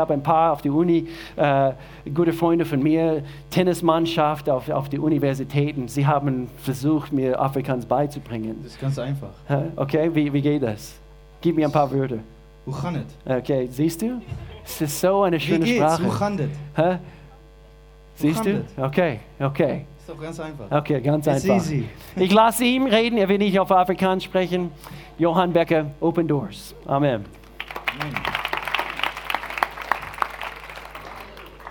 habe 0.00 0.12
ein 0.14 0.22
paar 0.22 0.52
auf 0.52 0.62
der 0.62 0.72
Uni, 0.72 1.06
äh, 1.36 1.72
gute 2.12 2.32
Freunde 2.32 2.64
von 2.64 2.82
mir, 2.82 3.22
Tennismannschaft 3.50 4.50
auf, 4.50 4.68
auf 4.68 4.88
die 4.88 4.98
Universitäten. 4.98 5.86
Sie 5.86 6.06
haben 6.06 6.48
versucht, 6.62 7.12
mir 7.12 7.40
Afrikaans 7.40 7.86
beizubringen. 7.86 8.56
Das 8.62 8.72
ist 8.72 8.80
ganz 8.80 8.98
einfach. 8.98 9.28
Okay, 9.76 10.10
wie, 10.12 10.32
wie 10.32 10.42
geht 10.42 10.62
das? 10.62 10.98
Gib 11.40 11.56
mir 11.56 11.66
ein 11.66 11.72
paar 11.72 11.90
Wörter. 11.92 12.18
Hoe 12.66 12.74
gaat 12.74 12.94
het? 12.94 13.38
Okay, 13.38 13.68
siehst 13.70 14.02
du? 14.02 14.20
Es 14.64 14.80
ist 14.80 15.00
so 15.00 15.22
eine 15.22 15.36
Wie 15.36 15.40
schöne 15.40 15.64
geht's? 15.64 15.78
Sprache. 15.78 16.04
Hoe 16.04 16.18
gaat 16.18 16.38
het? 16.38 17.00
Siehst 18.16 18.44
du? 18.44 18.64
Okay, 18.76 19.20
okay. 19.40 19.86
Ist 19.98 20.08
doch 20.08 20.20
ganz 20.20 20.38
einfach. 20.40 20.70
Okay, 20.70 21.00
ganz 21.00 21.26
It's 21.26 21.44
einfach. 21.44 21.56
easy. 21.56 21.88
Ich 22.16 22.32
lasse 22.32 22.64
ihn 22.64 22.86
reden, 22.86 23.16
er 23.16 23.28
will 23.28 23.38
nicht 23.38 23.58
auf 23.58 23.70
Afrikaans 23.70 24.24
sprechen. 24.24 24.70
Johann 25.18 25.52
Becker, 25.52 25.86
Open 26.00 26.28
Doors. 26.28 26.74
Amen. 26.86 27.24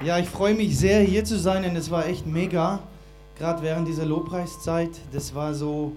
Ja, 0.02 0.18
ich 0.18 0.30
freue 0.30 0.54
mich 0.54 0.80
sehr, 0.80 1.02
hier 1.02 1.26
zu 1.26 1.38
sein, 1.38 1.64
denn 1.64 1.76
es 1.76 1.92
war 1.92 2.06
echt 2.06 2.26
mega. 2.26 2.80
Gerade 3.38 3.62
während 3.62 3.86
dieser 3.86 4.06
Lobpreiszeit. 4.06 4.92
Das 5.12 5.36
war 5.36 5.54
so, 5.54 5.94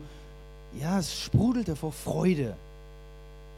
ja, 0.80 0.98
es 0.98 1.16
sprudelte 1.16 1.76
vor 1.76 1.92
Freude. 1.92 2.56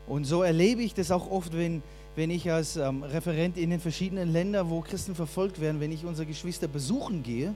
Und 0.06 0.26
so 0.26 0.42
erlebe 0.42 0.82
ich 0.82 0.92
das 0.92 1.10
auch 1.10 1.30
oft, 1.30 1.56
wenn, 1.56 1.82
wenn 2.14 2.30
ich 2.30 2.52
als 2.52 2.76
ähm, 2.76 3.04
Referent 3.04 3.56
in 3.56 3.70
den 3.70 3.80
verschiedenen 3.80 4.34
Ländern, 4.34 4.68
wo 4.68 4.82
Christen 4.82 5.14
verfolgt 5.14 5.62
werden, 5.62 5.80
wenn 5.80 5.92
ich 5.92 6.04
unsere 6.04 6.26
Geschwister 6.26 6.68
besuchen 6.68 7.22
gehe. 7.22 7.54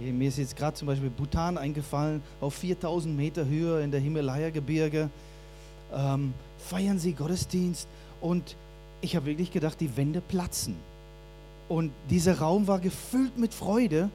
Mir 0.00 0.28
ist 0.28 0.38
jetzt 0.38 0.56
gerade 0.56 0.74
zum 0.74 0.88
Beispiel 0.88 1.10
Bhutan 1.10 1.58
eingefallen, 1.58 2.22
auf 2.40 2.54
4000 2.54 3.16
Meter 3.16 3.44
Höhe 3.44 3.82
in 3.82 3.92
der 3.92 4.00
Himalaya-Gebirge. 4.00 5.10
Ähm, 5.94 6.34
feiern 6.58 6.98
sie 6.98 7.12
Gottesdienst 7.12 7.86
und 8.20 8.56
ich 9.00 9.14
habe 9.14 9.26
wirklich 9.26 9.52
gedacht, 9.52 9.80
die 9.80 9.96
Wände 9.96 10.20
platzen. 10.20 10.89
Und 11.70 11.92
dieser 12.10 12.40
Raum 12.40 12.66
war 12.66 12.80
gefüllt 12.80 13.38
mit 13.38 13.54
Freude. 13.54 14.10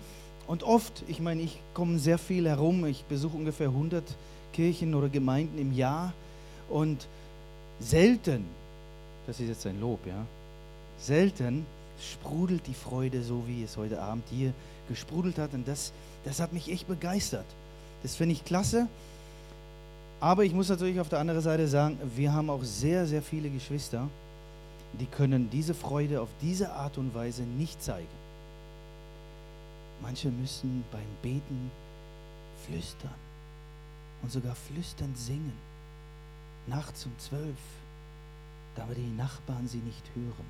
Und 0.45 0.63
oft, 0.63 1.03
ich 1.07 1.21
meine, 1.21 1.41
ich 1.41 1.57
komme 1.73 1.99
sehr 1.99 2.17
viel 2.17 2.49
herum. 2.49 2.85
Ich 2.85 3.05
besuche 3.05 3.37
ungefähr 3.37 3.69
100 3.69 4.03
Kirchen 4.51 4.93
oder 4.93 5.07
Gemeinden 5.07 5.57
im 5.57 5.71
Jahr. 5.71 6.11
Und 6.69 7.07
selten, 7.79 8.43
das 9.25 9.39
ist 9.39 9.47
jetzt 9.47 9.65
ein 9.67 9.79
Lob, 9.79 10.05
ja, 10.05 10.25
selten 10.99 11.65
sprudelt 11.97 12.67
die 12.67 12.73
Freude 12.73 13.23
so, 13.23 13.43
wie 13.47 13.63
es 13.63 13.77
heute 13.77 14.01
Abend 14.01 14.25
hier 14.29 14.51
gesprudelt 14.89 15.37
hat. 15.37 15.53
Und 15.53 15.65
das, 15.65 15.93
das 16.25 16.41
hat 16.41 16.51
mich 16.51 16.69
echt 16.69 16.89
begeistert. 16.89 17.45
Das 18.03 18.17
finde 18.17 18.33
ich 18.33 18.43
klasse. 18.43 18.89
Aber 20.19 20.43
ich 20.43 20.53
muss 20.53 20.67
natürlich 20.67 20.99
auf 20.99 21.07
der 21.07 21.19
anderen 21.19 21.41
Seite 21.41 21.69
sagen, 21.69 21.97
wir 22.17 22.33
haben 22.33 22.49
auch 22.49 22.63
sehr, 22.65 23.05
sehr 23.05 23.21
viele 23.21 23.49
Geschwister, 23.49 24.09
die 24.99 25.07
können 25.07 25.49
diese 25.49 25.73
Freude 25.73 26.21
auf 26.21 26.29
diese 26.41 26.73
Art 26.73 26.97
und 26.97 27.13
Weise 27.13 27.43
nicht 27.43 27.81
zeigen. 27.81 28.07
Manche 30.01 30.29
müssen 30.29 30.83
beim 30.91 31.07
Beten 31.21 31.71
flüstern 32.65 33.13
und 34.21 34.31
sogar 34.31 34.55
flüsternd 34.55 35.17
singen, 35.17 35.53
nachts 36.67 37.05
um 37.05 37.17
zwölf, 37.17 37.57
damit 38.75 38.97
die 38.97 39.15
Nachbarn 39.15 39.67
sie 39.67 39.79
nicht 39.79 40.03
hören, 40.15 40.45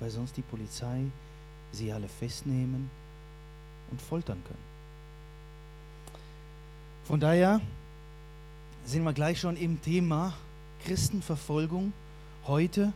weil 0.00 0.10
sonst 0.10 0.36
die 0.36 0.42
Polizei 0.42 1.04
sie 1.72 1.92
alle 1.92 2.08
festnehmen 2.08 2.90
und 3.90 4.00
foltern 4.00 4.42
können. 4.44 4.74
Von 7.04 7.20
daher 7.20 7.60
sind 8.84 9.04
wir 9.04 9.12
gleich 9.12 9.40
schon 9.40 9.56
im 9.56 9.80
Thema 9.82 10.34
Christenverfolgung 10.84 11.92
heute. 12.46 12.92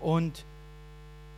Und 0.00 0.44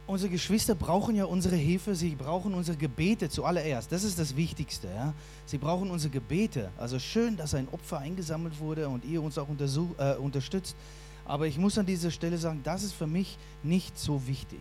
unsere 0.07 0.31
Geschwister 0.31 0.75
brauchen 0.75 1.15
ja 1.17 1.25
unsere 1.25 1.57
Hilfe, 1.57 1.95
sie 1.95 2.15
brauchen 2.15 2.55
unsere 2.55 2.77
Gebete 2.77 3.29
zuallererst. 3.29 3.91
Das 3.91 4.05
ist 4.05 4.19
das 4.19 4.37
Wichtigste. 4.37 4.89
Ja? 4.89 5.13
Sie 5.47 5.59
brauchen 5.59 5.91
unsere 5.91 6.13
Gebete. 6.13 6.71
Also 6.79 6.99
schön, 6.99 7.37
dass 7.37 7.55
ein 7.55 7.69
Opfer 7.73 7.99
eingesammelt 7.99 8.59
wurde 8.59 8.89
und 8.89 9.05
ihr 9.05 9.23
uns 9.23 9.39
auch 9.39 9.49
äh, 9.49 10.15
unterstützt. 10.17 10.77
Aber 11.27 11.47
ich 11.47 11.59
muss 11.59 11.79
an 11.79 11.87
dieser 11.87 12.11
Stelle 12.11 12.37
sagen, 12.39 12.61
das 12.65 12.83
ist 12.83 12.93
für 12.93 13.07
mich 13.07 13.39
nicht 13.63 13.99
so 13.99 14.27
wichtig. 14.27 14.61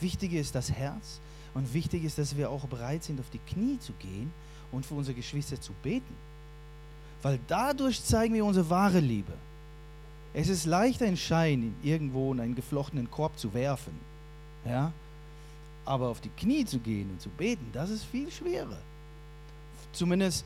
Wichtiger 0.00 0.40
ist 0.40 0.54
das 0.54 0.70
Herz 0.70 1.20
und 1.54 1.72
wichtig 1.72 2.04
ist, 2.04 2.18
dass 2.18 2.36
wir 2.36 2.50
auch 2.50 2.66
bereit 2.66 3.04
sind, 3.04 3.20
auf 3.20 3.30
die 3.32 3.38
Knie 3.38 3.78
zu 3.78 3.92
gehen 3.94 4.32
und 4.72 4.84
für 4.84 4.94
unsere 4.94 5.14
Geschwister 5.14 5.60
zu 5.60 5.72
beten. 5.82 6.14
Weil 7.22 7.38
dadurch 7.46 8.02
zeigen 8.02 8.34
wir 8.34 8.44
unsere 8.44 8.68
wahre 8.68 9.00
Liebe. 9.00 9.32
Es 10.36 10.50
ist 10.50 10.66
leicht, 10.66 11.02
einen 11.02 11.16
Schein 11.16 11.74
irgendwo 11.82 12.30
in 12.30 12.40
einen 12.40 12.54
geflochtenen 12.54 13.10
Korb 13.10 13.38
zu 13.38 13.54
werfen. 13.54 13.94
Ja? 14.66 14.92
Aber 15.86 16.08
auf 16.08 16.20
die 16.20 16.28
Knie 16.28 16.66
zu 16.66 16.78
gehen 16.78 17.08
und 17.10 17.22
zu 17.22 17.30
beten, 17.30 17.70
das 17.72 17.88
ist 17.88 18.04
viel 18.04 18.30
schwerer. 18.30 18.76
Zumindest, 19.92 20.44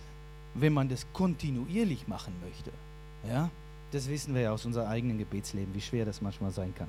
wenn 0.55 0.73
man 0.73 0.89
das 0.89 1.05
kontinuierlich 1.13 2.07
machen 2.07 2.33
möchte. 2.41 2.71
Ja? 3.29 3.51
Das 3.91 4.09
wissen 4.09 4.33
wir 4.33 4.43
ja 4.43 4.53
aus 4.53 4.65
unserem 4.65 4.87
eigenen 4.87 5.19
Gebetsleben, 5.19 5.75
wie 5.75 5.81
schwer 5.81 6.05
das 6.05 6.23
manchmal 6.23 6.53
sein 6.53 6.73
kann. 6.73 6.89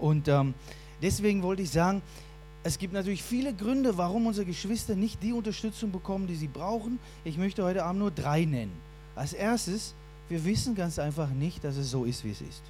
Und 0.00 0.26
ähm, 0.26 0.54
deswegen 1.02 1.40
wollte 1.44 1.62
ich 1.62 1.70
sagen, 1.70 2.02
es 2.64 2.78
gibt 2.78 2.94
natürlich 2.94 3.22
viele 3.22 3.54
Gründe, 3.54 3.96
warum 3.96 4.26
unsere 4.26 4.44
Geschwister 4.44 4.96
nicht 4.96 5.22
die 5.22 5.32
Unterstützung 5.32 5.92
bekommen, 5.92 6.26
die 6.26 6.34
sie 6.34 6.48
brauchen. 6.48 6.98
Ich 7.22 7.38
möchte 7.38 7.62
heute 7.62 7.84
Abend 7.84 8.00
nur 8.00 8.10
drei 8.10 8.44
nennen. 8.44 8.72
Als 9.14 9.34
erstes, 9.34 9.94
wir 10.28 10.44
wissen 10.44 10.74
ganz 10.74 10.98
einfach 10.98 11.28
nicht, 11.28 11.62
dass 11.64 11.76
es 11.76 11.90
so 11.90 12.04
ist, 12.04 12.24
wie 12.24 12.30
es 12.30 12.40
ist. 12.40 12.62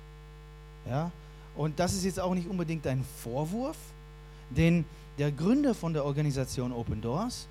Ja? 0.89 1.11
Und 1.57 1.79
das 1.79 1.95
ist 1.95 2.05
jetzt 2.05 2.21
auch 2.21 2.35
nicht 2.35 2.49
unbedingt 2.49 2.87
ein 2.87 3.05
Vorwurf, 3.23 3.77
denn 4.51 4.85
der 5.19 5.31
Gründer 5.31 5.75
von 5.75 5.93
der 5.93 6.05
Organisation 6.05 6.73
Open 6.73 7.01
Doors, 7.01 7.47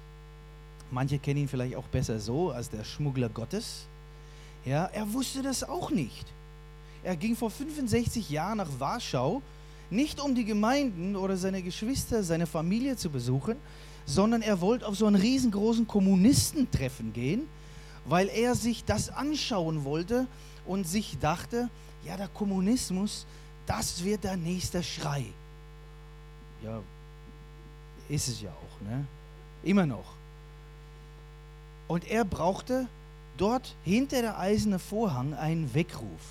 manche 0.91 1.17
kennen 1.17 1.41
ihn 1.41 1.47
vielleicht 1.47 1.75
auch 1.75 1.85
besser 1.85 2.19
so 2.19 2.51
als 2.51 2.69
der 2.69 2.83
Schmuggler 2.83 3.29
Gottes, 3.29 3.85
ja, 4.65 4.85
er 4.85 5.11
wusste 5.13 5.41
das 5.41 5.63
auch 5.63 5.89
nicht. 5.91 6.25
Er 7.03 7.15
ging 7.15 7.35
vor 7.35 7.49
65 7.49 8.29
Jahren 8.29 8.57
nach 8.57 8.69
Warschau, 8.79 9.41
nicht 9.89 10.21
um 10.21 10.35
die 10.35 10.45
Gemeinden 10.45 11.15
oder 11.15 11.35
seine 11.35 11.61
Geschwister, 11.61 12.23
seine 12.23 12.47
Familie 12.47 12.95
zu 12.95 13.09
besuchen, 13.09 13.57
sondern 14.05 14.41
er 14.41 14.61
wollte 14.61 14.87
auf 14.87 14.95
so 14.95 15.05
einen 15.05 15.17
riesengroßen 15.17 15.87
Kommunistentreffen 15.87 17.13
gehen, 17.13 17.47
weil 18.05 18.27
er 18.29 18.55
sich 18.55 18.83
das 18.85 19.09
anschauen 19.09 19.83
wollte 19.83 20.27
und 20.65 20.87
sich 20.87 21.17
dachte, 21.19 21.69
ja, 22.05 22.17
der 22.17 22.27
Kommunismus, 22.27 23.25
das 23.65 24.03
wird 24.03 24.23
der 24.23 24.37
nächste 24.37 24.83
Schrei. 24.83 25.25
Ja, 26.63 26.81
ist 28.09 28.27
es 28.27 28.41
ja 28.41 28.51
auch, 28.51 28.87
ne? 28.87 29.05
Immer 29.63 29.85
noch. 29.85 30.13
Und 31.87 32.09
er 32.09 32.25
brauchte 32.25 32.87
dort 33.37 33.75
hinter 33.83 34.21
der 34.21 34.39
eiserne 34.39 34.79
Vorhang 34.79 35.33
einen 35.33 35.73
Weckruf, 35.73 36.21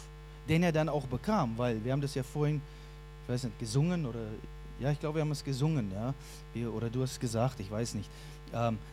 den 0.49 0.62
er 0.62 0.72
dann 0.72 0.88
auch 0.88 1.06
bekam, 1.06 1.56
weil 1.56 1.82
wir 1.84 1.93
haben 1.93 2.00
das 2.00 2.15
ja 2.15 2.22
vorhin, 2.22 2.61
ich 3.25 3.32
weiß 3.32 3.44
nicht, 3.44 3.59
gesungen 3.59 4.06
oder 4.06 4.21
ja, 4.81 4.91
ich 4.91 4.99
glaube, 4.99 5.16
wir 5.16 5.22
haben 5.22 5.31
es 5.31 5.44
gesungen, 5.44 5.93
ja, 5.93 6.69
oder 6.69 6.91
du 6.91 7.03
hast 7.03 7.12
es 7.12 7.21
gesagt, 7.21 7.61
ich 7.61 7.71
weiß 7.71 7.94
nicht, 7.94 8.09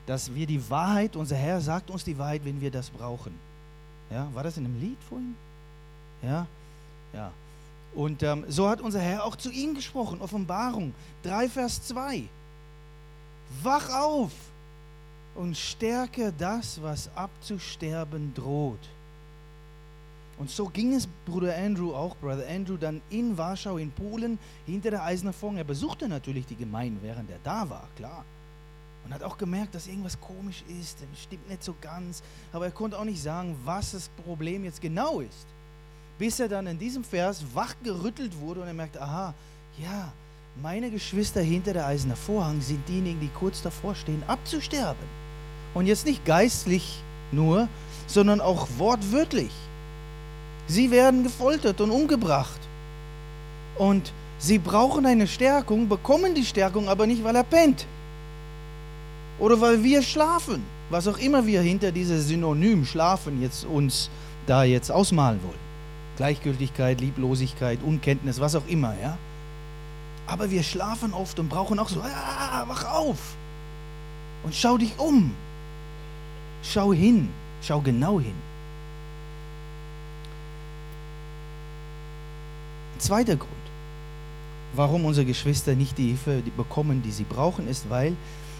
dass 0.06 0.34
wir 0.34 0.48
die 0.48 0.70
Wahrheit, 0.70 1.16
unser 1.16 1.36
Herr 1.36 1.60
sagt 1.60 1.90
uns 1.90 2.04
die 2.04 2.18
Wahrheit, 2.18 2.46
wenn 2.46 2.62
wir 2.62 2.72
das 2.72 2.90
brauchen. 2.90 3.34
Ja, 4.10 4.28
war 4.34 4.44
das 4.44 4.58
in 4.58 4.66
einem 4.66 4.80
Lied 4.80 4.98
vorhin? 5.08 5.36
Ja, 6.24 6.48
ja. 7.14 7.32
Und 7.94 8.24
ähm, 8.24 8.46
so 8.48 8.70
hat 8.70 8.82
unser 8.82 9.00
Herr 9.00 9.26
auch 9.26 9.36
zu 9.36 9.52
ihnen 9.52 9.76
gesprochen, 9.76 10.22
Offenbarung 10.22 10.94
3, 11.24 11.50
Vers 11.50 11.84
2. 11.88 12.24
Wach 13.64 13.90
auf 13.90 14.32
und 15.36 15.58
stärke 15.58 16.34
das, 16.38 16.82
was 16.82 17.10
abzusterben 17.16 18.34
droht. 18.34 18.80
Und 20.38 20.50
so 20.50 20.68
ging 20.68 20.94
es 20.94 21.08
Bruder 21.26 21.56
Andrew 21.58 21.94
auch, 21.94 22.16
Brother 22.16 22.48
Andrew, 22.48 22.78
dann 22.78 23.02
in 23.10 23.38
Warschau, 23.38 23.78
in 23.78 23.92
Polen, 23.92 24.40
hinter 24.66 24.92
der 24.92 25.04
Eisernen 25.04 25.34
Vorhang. 25.34 25.58
Er 25.58 25.66
besuchte 25.66 26.08
natürlich 26.08 26.46
die 26.46 26.56
Gemeinden, 26.56 27.00
während 27.02 27.30
er 27.30 27.40
da 27.44 27.70
war, 27.70 27.88
klar. 27.98 28.24
Und 29.06 29.14
hat 29.14 29.24
auch 29.24 29.38
gemerkt, 29.38 29.74
dass 29.76 29.88
irgendwas 29.88 30.20
komisch 30.20 30.64
ist, 30.80 30.98
stimmt 31.22 31.50
nicht 31.50 31.64
so 31.64 31.74
ganz. 31.82 32.22
Aber 32.54 32.66
er 32.66 32.72
konnte 32.72 32.98
auch 33.00 33.06
nicht 33.06 33.22
sagen, 33.22 33.56
was 33.64 33.92
das 33.92 34.10
Problem 34.26 34.66
jetzt 34.66 34.82
genau 34.82 35.22
ist. 35.22 35.48
Bis 36.18 36.40
er 36.40 36.50
dann 36.50 36.68
in 36.68 36.78
diesem 36.78 37.04
Vers 37.04 37.44
wachgerüttelt 37.54 38.40
wurde 38.40 38.62
und 38.62 38.68
er 38.68 38.74
merkte, 38.74 39.02
aha, 39.02 39.34
ja, 39.82 40.12
meine 40.62 40.92
Geschwister 40.92 41.42
hinter 41.42 41.74
der 41.74 41.88
Eisernen 41.88 42.18
Vorhang 42.18 42.62
sind 42.62 42.88
diejenigen, 42.88 43.22
die 43.22 43.30
kurz 43.30 43.62
davor 43.62 43.96
stehen, 43.96 44.22
abzusterben. 44.28 45.08
Und 45.74 45.86
jetzt 45.86 46.06
nicht 46.06 46.26
geistlich 46.26 47.02
nur, 47.32 47.70
sondern 48.08 48.42
auch 48.42 48.68
wortwörtlich. 48.78 49.52
Sie 50.68 50.92
werden 50.92 51.24
gefoltert 51.24 51.80
und 51.82 51.92
umgebracht. 51.92 52.60
Und 53.78 54.12
sie 54.38 54.60
brauchen 54.60 55.06
eine 55.06 55.28
Stärkung, 55.28 55.88
bekommen 55.88 56.36
die 56.36 56.46
Stärkung 56.46 56.90
aber 56.90 57.08
nicht, 57.08 57.24
weil 57.24 57.36
er 57.36 57.44
pennt. 57.44 57.88
Oder 59.40 59.60
weil 59.62 59.84
wir 59.84 60.02
schlafen. 60.02 60.64
Was 60.90 61.08
auch 61.08 61.18
immer 61.18 61.46
wir 61.46 61.62
hinter 61.62 61.92
dieses 61.92 62.28
Synonym 62.28 62.86
schlafen 62.86 63.42
jetzt 63.42 63.66
uns 63.66 64.10
da 64.48 64.64
jetzt 64.64 64.92
ausmalen 64.92 65.40
wollen. 65.44 65.70
Gleichgültigkeit, 66.18 67.00
Lieblosigkeit, 67.00 67.80
Unkenntnis, 67.84 68.40
was 68.40 68.56
auch 68.56 68.68
immer, 68.68 68.96
ja. 69.02 69.18
Aber 70.28 70.52
wir 70.52 70.64
schlafen 70.64 71.14
oft 71.14 71.40
und 71.40 71.50
brauchen 71.50 71.80
auch 71.80 71.90
so, 71.90 72.02
ah, 72.02 72.66
wach 72.68 72.92
auf 72.92 73.18
und 74.44 74.56
schau 74.56 74.78
dich 74.78 74.98
um. 74.98 75.34
Schau 76.62 76.94
hin, 76.94 77.30
schau 77.62 77.82
genau 77.82 78.20
hin. 78.20 78.36
Ein 82.96 83.00
zweiter 83.00 83.36
Grund, 83.38 83.52
warum 84.76 85.06
unsere 85.06 85.26
Geschwister 85.26 85.74
nicht 85.74 85.98
die 85.98 86.08
Hilfe 86.08 86.44
bekommen, 86.58 87.02
die 87.02 87.12
sie 87.12 87.24
brauchen, 87.24 87.68
ist, 87.68 87.90
weil 87.90 88.14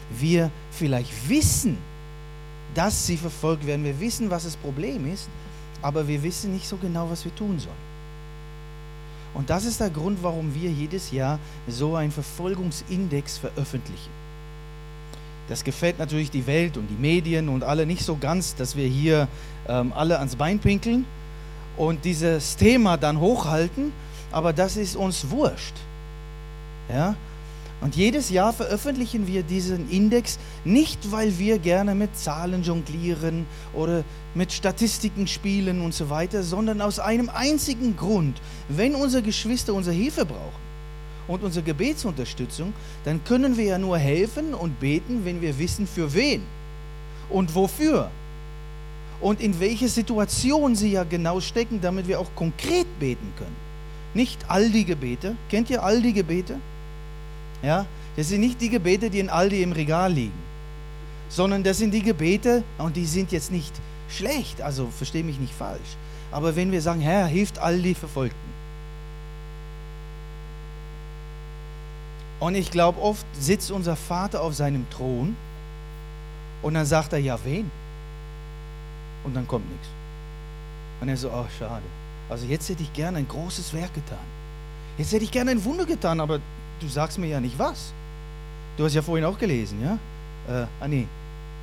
wir 0.10 0.52
vielleicht 0.72 1.30
wissen, 1.30 1.78
dass 2.74 3.08
sie 3.08 3.18
verfolgt 3.18 3.66
werden. 3.66 3.84
Wir 3.84 4.00
wissen, 4.00 4.30
was 4.30 4.44
das 4.44 4.56
Problem 4.56 5.12
ist, 5.12 5.28
aber 5.82 6.08
wir 6.08 6.22
wissen 6.24 6.54
nicht 6.54 6.68
so 6.68 6.78
genau, 6.78 7.10
was 7.10 7.26
wir 7.26 7.36
tun 7.36 7.60
sollen. 7.60 7.90
Und 9.34 9.50
das 9.50 9.66
ist 9.66 9.80
der 9.80 9.90
Grund, 9.90 10.20
warum 10.22 10.54
wir 10.56 10.72
jedes 10.72 11.12
Jahr 11.12 11.40
so 11.68 11.96
einen 11.96 12.12
Verfolgungsindex 12.12 13.38
veröffentlichen. 13.38 14.10
Das 15.48 15.64
gefällt 15.64 15.98
natürlich 15.98 16.30
die 16.32 16.46
Welt 16.46 16.78
und 16.78 16.88
die 16.88 17.00
Medien 17.00 17.50
und 17.50 17.64
alle 17.64 17.86
nicht 17.86 18.04
so 18.04 18.18
ganz, 18.18 18.56
dass 18.56 18.76
wir 18.76 18.88
hier 18.88 19.28
ähm, 19.68 19.94
alle 19.94 20.18
ans 20.20 20.36
Bein 20.36 20.60
pinkeln 20.60 21.06
und 21.78 22.06
dieses 22.06 22.56
Thema 22.56 22.98
dann 22.98 23.20
hochhalten, 23.20 23.92
aber 24.32 24.54
das 24.54 24.78
ist 24.78 24.96
uns 24.96 25.30
wurscht. 25.30 25.74
Ja? 26.88 27.16
Und 27.82 27.96
jedes 27.96 28.30
Jahr 28.30 28.52
veröffentlichen 28.52 29.26
wir 29.26 29.42
diesen 29.42 29.90
Index 29.90 30.38
nicht, 30.66 31.12
weil 31.12 31.40
wir 31.40 31.60
gerne 31.60 31.96
mit 31.96 32.18
Zahlen 32.18 32.62
jonglieren 32.64 33.46
oder 33.74 34.04
mit 34.36 34.52
Statistiken 34.52 35.28
spielen 35.28 35.82
und 35.82 35.94
so 35.94 36.10
weiter, 36.10 36.44
sondern 36.44 36.82
aus 36.82 37.00
einem 37.00 37.30
einzigen 37.30 37.96
Grund. 37.96 38.42
Wenn 38.68 38.96
unsere 38.96 39.24
Geschwister 39.24 39.74
unsere 39.74 39.96
Hilfe 39.96 40.26
brauchen 40.26 40.70
und 41.30 41.42
unsere 41.42 41.64
Gebetsunterstützung, 41.64 42.74
dann 43.06 43.24
können 43.24 43.56
wir 43.56 43.66
ja 43.66 43.78
nur 43.78 43.98
helfen 43.98 44.54
und 44.54 44.80
beten, 44.82 45.24
wenn 45.24 45.42
wir 45.42 45.58
wissen, 45.58 45.88
für 45.88 46.14
wen 46.14 46.42
und 47.30 47.56
wofür 47.56 48.12
und 49.22 49.40
in 49.40 49.60
welche 49.60 49.88
Situation 49.88 50.76
sie 50.76 50.92
ja 50.92 51.04
genau 51.04 51.40
stecken, 51.40 51.80
damit 51.82 52.08
wir 52.08 52.20
auch 52.20 52.30
konkret 52.36 52.88
beten 53.00 53.32
können. 53.38 53.56
Nicht 54.14 54.50
all 54.50 54.70
die 54.70 54.86
Gebete. 54.86 55.36
Kennt 55.50 55.70
ihr 55.70 55.84
all 55.84 56.02
die 56.02 56.14
Gebete? 56.14 56.58
Ja, 57.62 57.86
das 58.16 58.30
sind 58.30 58.42
nicht 58.42 58.60
die 58.62 58.70
Gebete, 58.70 59.10
die 59.10 59.20
in 59.20 59.30
Aldi 59.30 59.62
im 59.62 59.72
Regal 59.72 60.12
liegen, 60.12 60.40
sondern 61.30 61.64
das 61.64 61.78
sind 61.78 61.92
die 61.92 62.02
Gebete, 62.02 62.64
und 62.78 62.96
die 62.96 63.06
sind 63.06 63.32
jetzt 63.32 63.52
nicht 63.52 63.74
schlecht, 64.10 64.62
also 64.62 64.88
verstehe 64.88 65.24
mich 65.24 65.40
nicht 65.40 65.54
falsch. 65.54 65.98
Aber 66.32 66.56
wenn 66.56 66.72
wir 66.72 66.82
sagen, 66.82 67.02
Herr, 67.02 67.28
hilft 67.28 67.60
all 67.60 67.82
die 67.82 67.96
Verfolgten. 67.96 68.50
Und 72.40 72.56
ich 72.56 72.72
glaube, 72.72 73.02
oft 73.02 73.26
sitzt 73.38 73.70
unser 73.72 73.96
Vater 73.96 74.42
auf 74.42 74.56
seinem 74.56 74.90
Thron 74.90 75.36
und 76.62 76.74
dann 76.74 76.86
sagt 76.86 77.12
er, 77.14 77.20
ja, 77.20 77.38
wen? 77.44 77.70
Und 79.24 79.36
dann 79.36 79.48
kommt 79.48 79.70
nichts. 79.70 79.88
Und 81.02 81.10
er 81.10 81.18
so, 81.18 81.32
ach, 81.32 81.50
schade. 81.58 81.84
Also 82.30 82.46
jetzt 82.46 82.70
hätte 82.70 82.84
ich 82.84 82.94
gerne 82.94 83.18
ein 83.18 83.28
großes 83.28 83.74
Werk 83.74 83.94
getan. 83.94 84.18
Jetzt 84.98 85.12
hätte 85.12 85.24
ich 85.24 85.32
gerne 85.32 85.52
ein 85.52 85.64
Wunder 85.64 85.86
getan, 85.86 86.20
aber 86.20 86.40
du 86.80 86.88
sagst 86.88 87.18
mir 87.18 87.28
ja 87.28 87.40
nicht 87.40 87.58
was. 87.58 87.94
Du 88.78 88.86
hast 88.86 88.94
ja 88.94 89.02
vorhin 89.02 89.26
auch 89.26 89.38
gelesen, 89.38 89.82
ja? 89.82 89.98
Äh, 90.48 90.66
ah 90.80 90.88
nee, 90.88 91.08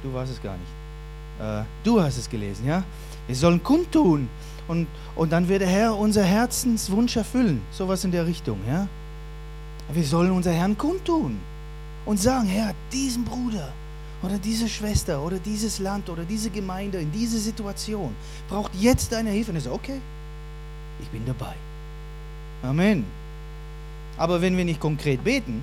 du 0.03 0.13
warst 0.13 0.33
es 0.33 0.43
gar 0.43 0.57
nicht. 0.57 1.41
Äh, 1.41 1.65
du 1.83 2.01
hast 2.01 2.19
es 2.19 2.29
gelesen, 2.29 2.67
ja? 2.67 2.83
Wir 3.27 3.37
sollen 3.37 3.63
kundtun 3.63 4.29
und, 4.69 4.87
und 5.15 5.33
dann 5.33 5.49
wird 5.49 5.63
der 5.63 5.69
Herr 5.69 5.97
unser 5.97 6.25
Herzenswunsch 6.25 7.17
erfüllen. 7.17 7.63
Sowas 7.71 8.05
in 8.05 8.13
der 8.13 8.27
Richtung, 8.27 8.59
ja? 8.69 8.87
Wir 9.93 10.05
sollen 10.05 10.31
unser 10.31 10.53
Herrn 10.53 10.77
kundtun 10.77 11.39
und 12.05 12.21
sagen, 12.21 12.47
Herr, 12.47 12.75
diesen 12.93 13.25
Bruder 13.25 13.73
oder 14.23 14.39
diese 14.39 14.69
Schwester 14.69 15.23
oder 15.23 15.39
dieses 15.39 15.79
Land 15.79 16.09
oder 16.09 16.25
diese 16.25 16.51
Gemeinde 16.51 16.99
in 16.99 17.13
dieser 17.13 17.39
Situation 17.39 18.15
braucht 18.49 18.75
jetzt 18.75 19.13
deine 19.13 19.31
Hilfe. 19.31 19.51
Und 19.51 19.57
er 19.57 19.63
sagt, 19.63 19.75
okay, 19.75 20.01
ich 21.01 21.09
bin 21.09 21.25
dabei. 21.25 21.55
Amen. 22.63 23.05
Aber 24.19 24.41
wenn 24.41 24.57
wir 24.57 24.65
nicht 24.65 24.81
konkret 24.81 25.23
beten, 25.25 25.63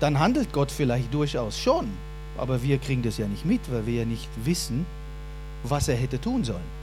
dann 0.00 0.18
handelt 0.18 0.52
Gott 0.52 0.70
vielleicht 0.70 1.12
durchaus 1.12 1.58
schon. 1.58 1.88
Aber 2.38 2.62
wir 2.62 2.78
kriegen 2.78 3.02
das 3.02 3.18
ja 3.18 3.26
nicht 3.26 3.44
mit, 3.44 3.60
weil 3.70 3.86
wir 3.86 3.94
ja 4.00 4.04
nicht 4.04 4.28
wissen, 4.44 4.86
was 5.62 5.88
er 5.88 5.96
hätte 5.96 6.20
tun 6.20 6.42
sollen. 6.44 6.80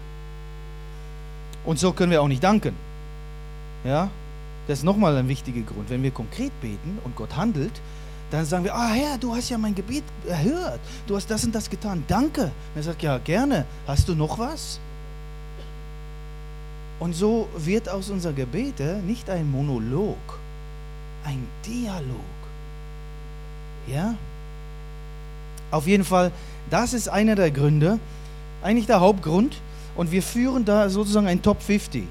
Und 1.66 1.80
so 1.80 1.92
können 1.92 2.12
wir 2.12 2.22
auch 2.22 2.28
nicht 2.28 2.44
danken. 2.44 2.76
Ja, 3.84 4.10
das 4.68 4.80
ist 4.80 4.86
nochmal 4.86 5.18
ein 5.18 5.28
wichtiger 5.28 5.62
Grund. 5.62 5.90
Wenn 5.90 6.04
wir 6.04 6.12
konkret 6.12 6.52
beten 6.62 7.00
und 7.04 7.16
Gott 7.16 7.36
handelt, 7.36 7.72
dann 8.32 8.46
sagen 8.46 8.66
wir, 8.66 8.76
ah 8.76 8.90
Herr, 8.90 9.18
du 9.18 9.34
hast 9.34 9.50
ja 9.50 9.58
mein 9.58 9.74
Gebet 9.74 10.04
erhört. 10.28 10.80
Du 11.08 11.16
hast 11.16 11.30
das 11.32 11.44
und 11.46 11.56
das 11.56 11.70
getan. 11.70 12.04
Danke. 12.08 12.44
Und 12.44 12.52
er 12.76 12.84
sagt, 12.84 13.02
ja, 13.02 13.18
gerne. 13.18 13.66
Hast 13.86 14.08
du 14.10 14.16
noch 14.16 14.38
was? 14.38 14.80
Und 17.00 17.14
so 17.14 17.48
wird 17.58 17.90
aus 17.90 18.10
unserer 18.10 18.34
Gebete 18.34 19.02
nicht 19.06 19.30
ein 19.30 19.50
Monolog, 19.52 20.18
ein 21.24 21.46
Dialog. 21.66 22.16
Ja? 23.88 24.16
Auf 25.70 25.86
jeden 25.86 26.06
Fall, 26.06 26.32
das 26.70 26.94
ist 26.94 27.08
einer 27.08 27.36
der 27.36 27.52
Gründe, 27.52 28.00
eigentlich 28.64 28.88
der 28.88 29.00
Hauptgrund. 29.00 29.62
Und 29.96 30.12
wir 30.12 30.22
führen 30.22 30.64
da 30.64 30.90
sozusagen 30.90 31.28
ein 31.28 31.42
Top 31.42 31.62
50. 31.62 32.04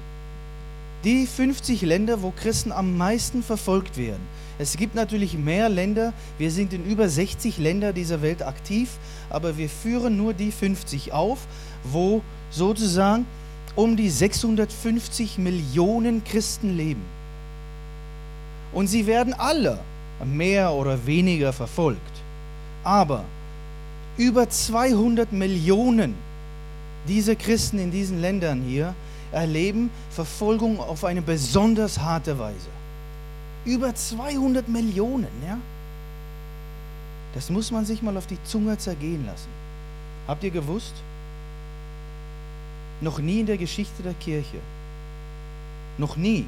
Die 1.03 1.25
50 1.25 1.83
Länder, 1.83 2.21
wo 2.21 2.31
Christen 2.31 2.71
am 2.71 2.97
meisten 2.97 3.43
verfolgt 3.43 3.97
werden. 3.97 4.21
Es 4.59 4.75
gibt 4.75 4.95
natürlich 4.95 5.37
mehr 5.37 5.69
Länder. 5.69 6.13
Wir 6.37 6.51
sind 6.51 6.73
in 6.73 6.85
über 6.85 7.07
60 7.07 7.59
Ländern 7.59 7.93
dieser 7.93 8.21
Welt 8.21 8.41
aktiv, 8.41 8.89
aber 9.29 9.57
wir 9.57 9.69
führen 9.69 10.17
nur 10.17 10.33
die 10.33 10.51
50 10.51 11.13
auf, 11.13 11.39
wo 11.83 12.21
sozusagen 12.49 13.25
um 13.77 13.95
die 13.95 14.09
650 14.09 15.37
Millionen 15.37 16.23
Christen 16.23 16.75
leben. 16.75 17.03
Und 18.73 18.87
sie 18.87 19.05
werden 19.05 19.33
alle 19.35 19.79
mehr 20.25 20.73
oder 20.73 21.05
weniger 21.05 21.53
verfolgt. 21.53 22.01
Aber 22.83 23.23
über 24.17 24.49
200 24.49 25.31
Millionen 25.31 26.15
dieser 27.07 27.35
Christen 27.35 27.77
in 27.77 27.91
diesen 27.91 28.19
Ländern 28.19 28.63
hier 28.63 28.95
erleben 29.31 29.91
Verfolgung 30.09 30.79
auf 30.79 31.05
eine 31.05 31.21
besonders 31.21 31.99
harte 31.99 32.39
Weise. 32.39 32.69
Über 33.63 33.93
200 33.93 34.67
Millionen, 34.67 35.27
ja? 35.45 35.59
Das 37.35 37.51
muss 37.51 37.69
man 37.69 37.85
sich 37.85 38.01
mal 38.01 38.17
auf 38.17 38.25
die 38.25 38.41
Zunge 38.43 38.75
zergehen 38.79 39.23
lassen. 39.27 39.49
Habt 40.27 40.43
ihr 40.43 40.49
gewusst? 40.49 40.93
Noch 43.01 43.19
nie 43.19 43.41
in 43.41 43.45
der 43.45 43.57
Geschichte 43.57 44.01
der 44.01 44.13
Kirche, 44.13 44.57
noch 45.97 46.15
nie 46.15 46.45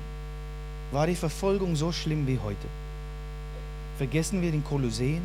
war 0.92 1.06
die 1.06 1.16
Verfolgung 1.16 1.76
so 1.76 1.92
schlimm 1.92 2.26
wie 2.26 2.40
heute. 2.40 2.68
Vergessen 3.98 4.42
wir 4.42 4.52
den 4.52 4.64
Kolosseen, 4.64 5.22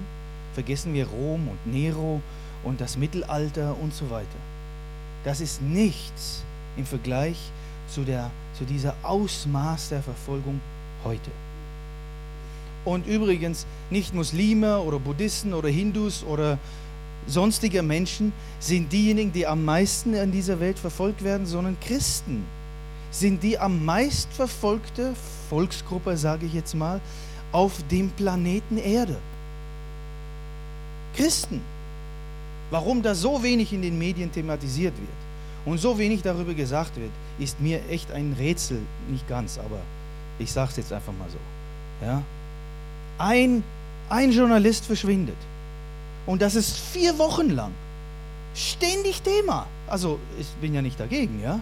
vergessen 0.52 0.92
wir 0.92 1.06
Rom 1.06 1.48
und 1.48 1.72
Nero 1.72 2.20
und 2.62 2.80
das 2.80 2.96
Mittelalter 2.96 3.76
und 3.80 3.94
so 3.94 4.10
weiter. 4.10 4.38
Das 5.24 5.40
ist 5.40 5.62
nichts 5.62 6.42
im 6.76 6.84
Vergleich 6.84 7.38
zu, 7.88 8.02
der, 8.04 8.30
zu 8.58 8.64
dieser 8.64 8.94
Ausmaß 9.02 9.90
der 9.90 10.02
Verfolgung 10.02 10.60
heute. 11.04 11.30
Und 12.84 13.06
übrigens, 13.06 13.66
nicht 13.88 14.14
Muslime 14.14 14.78
oder 14.80 14.98
Buddhisten 14.98 15.54
oder 15.54 15.68
Hindus 15.70 16.22
oder 16.24 16.58
sonstige 17.26 17.82
Menschen 17.82 18.32
sind 18.60 18.92
diejenigen, 18.92 19.32
die 19.32 19.46
am 19.46 19.64
meisten 19.64 20.14
in 20.14 20.32
dieser 20.32 20.60
Welt 20.60 20.78
verfolgt 20.78 21.24
werden, 21.24 21.46
sondern 21.46 21.76
Christen 21.80 22.44
sind 23.10 23.42
die 23.42 23.58
am 23.58 23.84
meist 23.84 24.32
verfolgte 24.32 25.14
Volksgruppe, 25.48 26.16
sage 26.16 26.46
ich 26.46 26.54
jetzt 26.54 26.74
mal, 26.74 27.00
auf 27.52 27.72
dem 27.90 28.10
Planeten 28.10 28.78
Erde. 28.78 29.16
Christen. 31.16 31.60
Warum 32.70 33.02
da 33.02 33.14
so 33.14 33.42
wenig 33.42 33.72
in 33.72 33.82
den 33.82 33.98
Medien 33.98 34.32
thematisiert 34.32 34.94
wird 34.96 35.08
und 35.64 35.78
so 35.78 35.96
wenig 35.96 36.22
darüber 36.22 36.54
gesagt 36.54 36.96
wird, 36.96 37.10
ist 37.38 37.60
mir 37.60 37.80
echt 37.88 38.10
ein 38.10 38.34
Rätsel, 38.36 38.78
nicht 39.08 39.28
ganz, 39.28 39.58
aber 39.58 39.78
ich 40.38 40.50
sage 40.50 40.70
es 40.70 40.76
jetzt 40.78 40.92
einfach 40.92 41.12
mal 41.12 41.28
so. 41.30 42.04
Ja? 42.04 42.22
Ein, 43.18 43.62
ein 44.08 44.32
Journalist 44.32 44.86
verschwindet 44.86 45.36
und 46.26 46.42
das 46.42 46.54
ist 46.54 46.76
vier 46.76 47.18
Wochen 47.18 47.50
lang. 47.50 47.72
Ständig 48.54 49.20
Thema. 49.22 49.66
Also 49.86 50.18
ich 50.38 50.46
bin 50.60 50.74
ja 50.74 50.82
nicht 50.82 50.98
dagegen, 50.98 51.40
ja. 51.42 51.60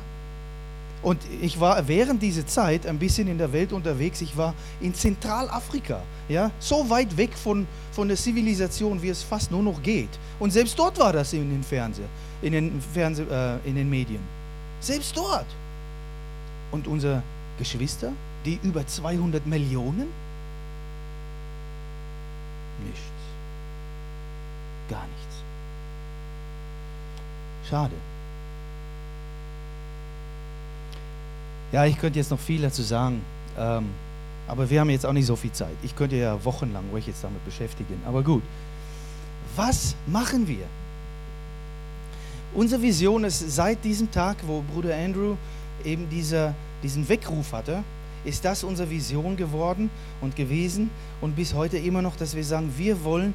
Und 1.03 1.19
ich 1.41 1.59
war 1.59 1.89
während 1.89 2.23
dieser 2.23 2.47
Zeit 2.47 2.87
ein 2.87 2.99
bisschen 2.99 3.27
in 3.27 3.37
der 3.37 3.53
Welt 3.53 3.73
unterwegs. 3.73 4.21
Ich 4.21 4.37
war 4.37 4.55
in 4.81 4.95
Zentralafrika, 4.95 6.01
ja, 6.29 6.53
so 6.61 6.89
weit 6.89 7.17
weg 7.17 7.31
von, 7.35 7.67
von 7.91 8.07
der 8.07 8.17
Zivilisation, 8.17 9.03
wie 9.03 9.09
es 9.09 9.23
fast 9.23 9.51
nur 9.51 9.65
noch 9.65 9.83
geht. 9.83 10.11
Und 10.39 10.53
selbst 10.53 10.79
dort 10.79 10.99
war 11.01 11.13
das 11.13 11.33
in 11.33 11.51
den 11.51 11.65
Fernseh, 11.65 12.03
in 12.41 12.53
den, 12.53 12.81
Fernseh, 12.95 13.25
äh, 13.25 13.59
in 13.65 13.75
den 13.75 13.91
Medien. 13.91 14.21
Selbst 14.79 15.17
dort. 15.17 15.47
Und 16.71 16.87
unsere 16.87 17.23
Geschwister 17.59 18.13
die 18.45 18.59
über 18.63 18.87
200 18.87 19.47
Millionen? 19.47 20.09
Nichts. 22.85 23.12
Gar 24.89 25.07
nichts. 25.07 25.37
Schade. 27.69 27.95
Ja, 31.73 31.87
ich 31.87 31.99
könnte 31.99 32.19
jetzt 32.19 32.31
noch 32.31 32.39
viel 32.39 32.61
dazu 32.61 32.83
sagen, 32.83 33.23
ähm, 33.59 33.87
aber 34.47 34.69
wir 34.69 34.81
haben 34.81 34.91
jetzt 34.91 35.07
auch 35.07 35.13
nicht 35.13 35.27
so 35.27 35.37
viel 35.37 35.53
Zeit. 35.53 35.75
Ich 35.83 35.97
könnte 35.97 36.17
ja 36.17 36.45
wochenlang 36.45 36.85
euch 36.93 37.07
jetzt 37.07 37.25
damit 37.25 37.43
beschäftigen. 37.45 38.01
Aber 38.07 38.23
gut, 38.23 38.43
was 39.57 39.95
machen 40.07 40.47
wir? 40.47 40.67
Unsere 42.55 42.83
Vision 42.83 43.25
ist 43.25 43.51
seit 43.51 43.83
diesem 43.83 44.11
Tag, 44.11 44.37
wo 44.47 44.63
Bruder 44.63 44.95
Andrew 44.95 45.37
eben 45.85 46.09
dieser, 46.11 46.55
diesen 46.83 47.09
Weckruf 47.09 47.53
hatte, 47.53 47.83
ist 48.25 48.45
das 48.45 48.63
unsere 48.63 48.91
Vision 48.91 49.37
geworden 49.37 49.91
und 50.21 50.37
gewesen 50.37 50.91
und 51.21 51.35
bis 51.35 51.55
heute 51.55 51.79
immer 51.79 52.03
noch, 52.03 52.17
dass 52.17 52.37
wir 52.37 52.45
sagen, 52.45 52.73
wir 52.77 53.03
wollen 53.05 53.33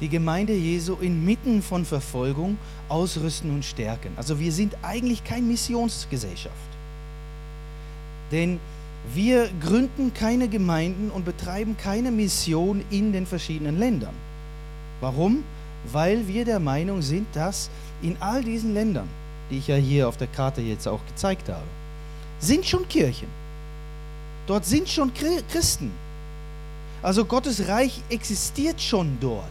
die 0.00 0.08
Gemeinde 0.08 0.52
Jesu 0.52 0.94
inmitten 0.94 1.62
von 1.62 1.84
Verfolgung 1.84 2.56
ausrüsten 2.88 3.50
und 3.50 3.64
stärken. 3.64 4.12
Also 4.16 4.38
wir 4.38 4.52
sind 4.52 4.76
eigentlich 4.82 5.24
keine 5.24 5.46
Missionsgesellschaft. 5.46 6.54
Denn 8.30 8.60
wir 9.14 9.48
gründen 9.60 10.12
keine 10.12 10.48
Gemeinden 10.48 11.10
und 11.10 11.24
betreiben 11.24 11.76
keine 11.76 12.10
Mission 12.10 12.84
in 12.90 13.12
den 13.12 13.26
verschiedenen 13.26 13.78
Ländern. 13.78 14.14
Warum? 15.00 15.44
Weil 15.92 16.28
wir 16.28 16.44
der 16.44 16.60
Meinung 16.60 17.02
sind, 17.02 17.26
dass 17.34 17.70
in 18.02 18.16
all 18.20 18.42
diesen 18.42 18.74
Ländern, 18.74 19.08
die 19.50 19.58
ich 19.58 19.68
ja 19.68 19.76
hier 19.76 20.08
auf 20.08 20.16
der 20.16 20.26
Karte 20.26 20.60
jetzt 20.60 20.86
auch 20.86 21.00
gezeigt 21.06 21.48
habe, 21.48 21.64
sind 22.38 22.66
schon 22.66 22.86
Kirchen. 22.88 23.28
Dort 24.46 24.64
sind 24.64 24.88
schon 24.88 25.12
Christen. 25.50 25.90
Also 27.02 27.24
Gottes 27.24 27.68
Reich 27.68 28.02
existiert 28.08 28.80
schon 28.80 29.18
dort. 29.20 29.44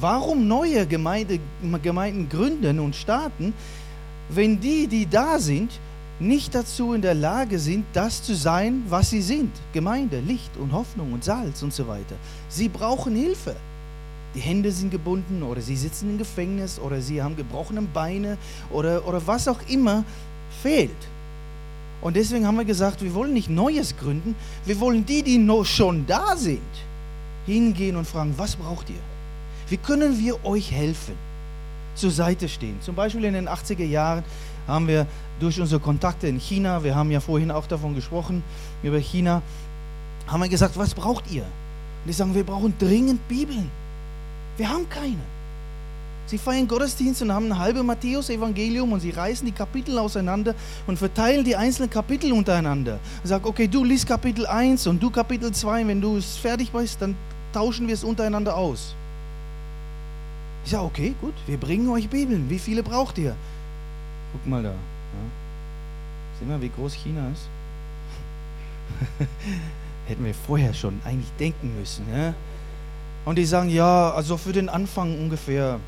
Warum 0.00 0.48
neue 0.48 0.86
Gemeinde, 0.86 1.38
Gemeinden 1.82 2.28
gründen 2.28 2.80
und 2.80 2.96
starten, 2.96 3.54
wenn 4.28 4.60
die, 4.60 4.86
die 4.86 5.06
da 5.08 5.38
sind, 5.38 5.70
nicht 6.20 6.54
dazu 6.54 6.92
in 6.92 7.02
der 7.02 7.14
Lage 7.14 7.58
sind, 7.58 7.84
das 7.92 8.22
zu 8.22 8.34
sein, 8.34 8.84
was 8.88 9.10
sie 9.10 9.22
sind. 9.22 9.50
Gemeinde, 9.72 10.20
Licht 10.20 10.56
und 10.56 10.72
Hoffnung 10.72 11.12
und 11.12 11.24
Salz 11.24 11.62
und 11.62 11.72
so 11.72 11.88
weiter. 11.88 12.16
Sie 12.48 12.68
brauchen 12.68 13.16
Hilfe. 13.16 13.56
Die 14.34 14.40
Hände 14.40 14.72
sind 14.72 14.90
gebunden 14.90 15.42
oder 15.42 15.60
sie 15.60 15.76
sitzen 15.76 16.10
im 16.10 16.18
Gefängnis 16.18 16.80
oder 16.80 17.00
sie 17.00 17.22
haben 17.22 17.36
gebrochene 17.36 17.82
Beine 17.82 18.36
oder, 18.70 19.06
oder 19.06 19.24
was 19.26 19.46
auch 19.46 19.60
immer 19.68 20.04
fehlt. 20.62 20.90
Und 22.00 22.16
deswegen 22.16 22.46
haben 22.46 22.56
wir 22.56 22.64
gesagt, 22.64 23.02
wir 23.02 23.14
wollen 23.14 23.32
nicht 23.32 23.48
Neues 23.48 23.96
gründen, 23.96 24.34
wir 24.66 24.78
wollen 24.80 25.06
die, 25.06 25.22
die 25.22 25.64
schon 25.64 26.06
da 26.06 26.36
sind, 26.36 26.60
hingehen 27.46 27.96
und 27.96 28.06
fragen, 28.06 28.34
was 28.36 28.56
braucht 28.56 28.90
ihr? 28.90 29.13
Wie 29.74 29.78
können 29.78 30.20
wir 30.20 30.44
euch 30.44 30.70
helfen? 30.70 31.16
Zur 31.96 32.12
Seite 32.12 32.48
stehen. 32.48 32.76
Zum 32.80 32.94
Beispiel 32.94 33.24
in 33.24 33.34
den 33.34 33.48
80er 33.48 33.84
Jahren 33.84 34.22
haben 34.68 34.86
wir 34.86 35.04
durch 35.40 35.60
unsere 35.60 35.80
Kontakte 35.80 36.28
in 36.28 36.38
China, 36.38 36.84
wir 36.84 36.94
haben 36.94 37.10
ja 37.10 37.18
vorhin 37.18 37.50
auch 37.50 37.66
davon 37.66 37.96
gesprochen, 37.96 38.44
über 38.84 38.98
China, 38.98 39.42
haben 40.28 40.40
wir 40.44 40.48
gesagt, 40.48 40.78
was 40.78 40.94
braucht 40.94 41.28
ihr? 41.28 41.42
Und 41.42 42.06
die 42.06 42.12
sagen, 42.12 42.36
wir 42.36 42.44
brauchen 42.44 42.72
dringend 42.78 43.26
Bibeln. 43.26 43.68
Wir 44.58 44.68
haben 44.68 44.88
keine. 44.88 45.18
Sie 46.26 46.38
feiern 46.38 46.68
Gottesdienst 46.68 47.22
und 47.22 47.32
haben 47.32 47.50
ein 47.50 47.58
halbes 47.58 47.82
Matthäus-Evangelium 47.82 48.92
und 48.92 49.00
sie 49.00 49.10
reißen 49.10 49.44
die 49.44 49.50
Kapitel 49.50 49.98
auseinander 49.98 50.54
und 50.86 51.00
verteilen 51.00 51.42
die 51.42 51.56
einzelnen 51.56 51.90
Kapitel 51.90 52.30
untereinander. 52.30 53.00
Und 53.24 53.28
sagen, 53.28 53.44
okay, 53.44 53.66
du 53.66 53.82
liest 53.82 54.06
Kapitel 54.06 54.46
1 54.46 54.86
und 54.86 55.02
du 55.02 55.10
Kapitel 55.10 55.50
2, 55.50 55.88
wenn 55.88 56.00
du 56.00 56.16
es 56.16 56.36
fertig 56.36 56.70
bist, 56.70 57.02
dann 57.02 57.16
tauschen 57.52 57.88
wir 57.88 57.94
es 57.94 58.04
untereinander 58.04 58.56
aus. 58.56 58.94
Ich 60.64 60.70
sage, 60.70 60.84
okay, 60.84 61.14
gut, 61.20 61.34
wir 61.46 61.58
bringen 61.58 61.88
euch 61.90 62.08
Bibeln. 62.08 62.48
Wie 62.48 62.58
viele 62.58 62.82
braucht 62.82 63.18
ihr? 63.18 63.36
Guck 64.32 64.46
mal 64.46 64.62
da. 64.62 64.70
Ja. 64.70 64.76
Sehen 66.38 66.48
wir, 66.48 66.60
wie 66.60 66.70
groß 66.70 66.94
China 66.94 67.28
ist? 67.30 67.48
Hätten 70.06 70.24
wir 70.24 70.34
vorher 70.34 70.72
schon 70.72 71.00
eigentlich 71.04 71.30
denken 71.38 71.78
müssen. 71.78 72.06
Ja? 72.10 72.34
Und 73.24 73.36
die 73.36 73.44
sagen, 73.44 73.68
ja, 73.68 74.10
also 74.12 74.36
für 74.36 74.52
den 74.52 74.68
Anfang 74.68 75.18
ungefähr 75.18 75.78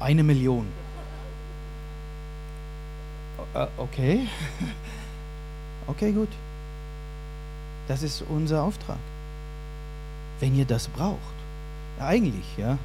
eine 0.00 0.22
Million. 0.22 0.66
Äh, 3.54 3.66
okay. 3.76 4.26
Okay, 5.86 6.12
gut. 6.12 6.30
Das 7.88 8.02
ist 8.02 8.24
unser 8.30 8.62
Auftrag. 8.62 8.96
Wenn 10.40 10.56
ihr 10.56 10.64
das 10.64 10.88
braucht. 10.88 11.18
Eigentlich, 12.00 12.46
ja. 12.56 12.78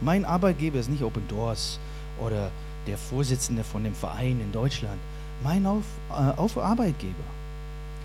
Mein 0.00 0.24
Arbeitgeber 0.24 0.78
ist 0.78 0.90
nicht 0.90 1.02
Open 1.02 1.26
Doors 1.28 1.78
oder 2.20 2.50
der 2.86 2.96
Vorsitzende 2.96 3.64
von 3.64 3.84
dem 3.84 3.94
Verein 3.94 4.40
in 4.40 4.52
Deutschland. 4.52 4.98
Mein 5.42 5.66
Auf, 5.66 5.84
äh, 6.10 6.38
Auf 6.38 6.56
Arbeitgeber 6.56 7.14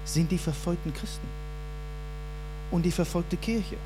sind 0.05 0.31
die 0.31 0.37
verfolgten 0.37 0.93
Christen 0.93 1.27
und 2.71 2.83
die 2.83 2.91
verfolgte 2.91 3.37
Kirche. 3.37 3.77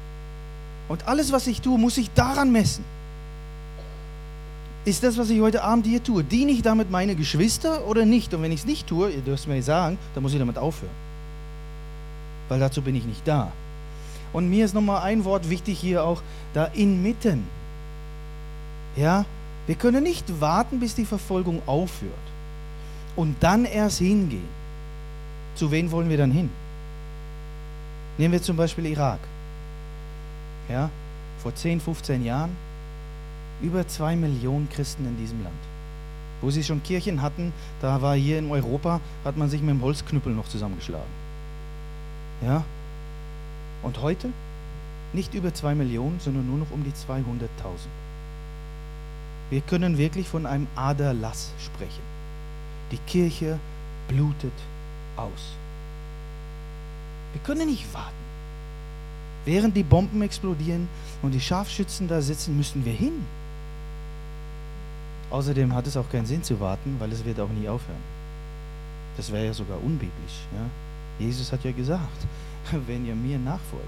Und 0.87 1.07
alles, 1.07 1.31
was 1.31 1.47
ich 1.47 1.61
tue, 1.61 1.77
muss 1.77 1.97
ich 1.97 2.09
daran 2.13 2.51
messen. 2.51 2.83
Ist 4.85 5.03
das, 5.03 5.17
was 5.17 5.29
ich 5.29 5.41
heute 5.41 5.63
Abend 5.63 5.85
hier 5.85 6.01
tue, 6.01 6.23
diene 6.23 6.51
ich 6.51 6.61
damit 6.61 6.89
meine 6.89 7.13
Geschwister 7.15 7.85
oder 7.87 8.05
nicht? 8.05 8.33
Und 8.33 8.41
wenn 8.41 8.53
ich 8.53 8.61
es 8.61 8.65
nicht 8.65 8.87
tue, 8.87 9.09
ihr 9.09 9.21
dürft 9.21 9.45
mir 9.45 9.61
sagen, 9.61 9.97
dann 10.13 10.23
muss 10.23 10.31
ich 10.31 10.39
damit 10.39 10.57
aufhören. 10.57 10.93
Weil 12.47 12.61
dazu 12.61 12.81
bin 12.81 12.95
ich 12.95 13.03
nicht 13.03 13.27
da. 13.27 13.51
Und 14.31 14.49
mir 14.49 14.63
ist 14.63 14.73
nochmal 14.73 15.01
ein 15.03 15.25
Wort 15.25 15.49
wichtig 15.49 15.77
hier 15.77 16.05
auch, 16.05 16.21
da 16.53 16.65
inmitten. 16.65 17.45
Ja, 18.97 19.25
wir 19.67 19.75
können 19.75 20.03
nicht 20.03 20.41
warten, 20.41 20.79
bis 20.79 20.95
die 20.95 21.05
Verfolgung 21.05 21.61
aufhört 21.67 22.13
und 23.15 23.35
dann 23.41 23.65
erst 23.65 23.99
hingehen. 23.99 24.47
Zu 25.55 25.71
wen 25.71 25.91
wollen 25.91 26.09
wir 26.09 26.17
dann 26.17 26.31
hin? 26.31 26.49
Nehmen 28.17 28.31
wir 28.31 28.41
zum 28.41 28.57
Beispiel 28.57 28.87
Irak. 28.87 29.19
Ja, 30.67 30.89
vor 31.43 31.53
10, 31.53 31.79
15 31.79 32.25
Jahren 32.25 32.49
über 33.61 33.87
zwei 33.87 34.15
Millionen 34.15 34.67
Christen 34.69 35.05
in 35.05 35.17
diesem 35.17 35.43
Land. 35.43 35.55
Wo 36.41 36.49
sie 36.49 36.63
schon 36.63 36.81
Kirchen 36.83 37.21
hatten, 37.21 37.53
da 37.81 38.01
war 38.01 38.15
hier 38.15 38.39
in 38.39 38.49
Europa, 38.49 38.99
hat 39.23 39.37
man 39.37 39.49
sich 39.49 39.61
mit 39.61 39.69
dem 39.71 39.81
Holzknüppel 39.81 40.33
noch 40.33 40.47
zusammengeschlagen. 40.47 41.05
Ja? 42.43 42.63
Und 43.83 44.01
heute 44.01 44.29
nicht 45.13 45.33
über 45.35 45.53
zwei 45.53 45.75
Millionen, 45.75 46.19
sondern 46.19 46.47
nur 46.47 46.57
noch 46.57 46.71
um 46.71 46.83
die 46.83 46.91
200.000. 46.91 47.23
Wir 49.49 49.61
können 49.61 49.97
wirklich 49.97 50.27
von 50.27 50.45
einem 50.45 50.67
Aderlass 50.75 51.53
sprechen. 51.63 52.03
Die 52.91 52.97
Kirche 52.97 53.59
blutet 54.07 54.53
aus. 55.15 55.55
Wir 57.33 57.41
können 57.41 57.67
nicht 57.67 57.93
warten. 57.93 58.15
Während 59.45 59.77
die 59.77 59.83
Bomben 59.83 60.21
explodieren 60.21 60.89
und 61.21 61.31
die 61.31 61.39
Scharfschützen 61.39 62.07
da 62.07 62.21
sitzen, 62.21 62.57
müssen 62.57 62.83
wir 62.83 62.93
hin. 62.93 63.25
Außerdem 65.29 65.73
hat 65.73 65.87
es 65.87 65.95
auch 65.95 66.09
keinen 66.09 66.25
Sinn 66.25 66.43
zu 66.43 66.59
warten, 66.59 66.95
weil 66.99 67.11
es 67.11 67.23
wird 67.23 67.39
auch 67.39 67.49
nie 67.49 67.67
aufhören. 67.67 68.03
Das 69.15 69.31
wäre 69.31 69.45
ja 69.45 69.53
sogar 69.53 69.77
unbiblisch. 69.81 70.45
Ja? 70.53 71.25
Jesus 71.25 71.51
hat 71.51 71.63
ja 71.63 71.71
gesagt, 71.71 72.27
wenn 72.87 73.05
ihr 73.05 73.15
mir 73.15 73.39
nachfolgt, 73.39 73.87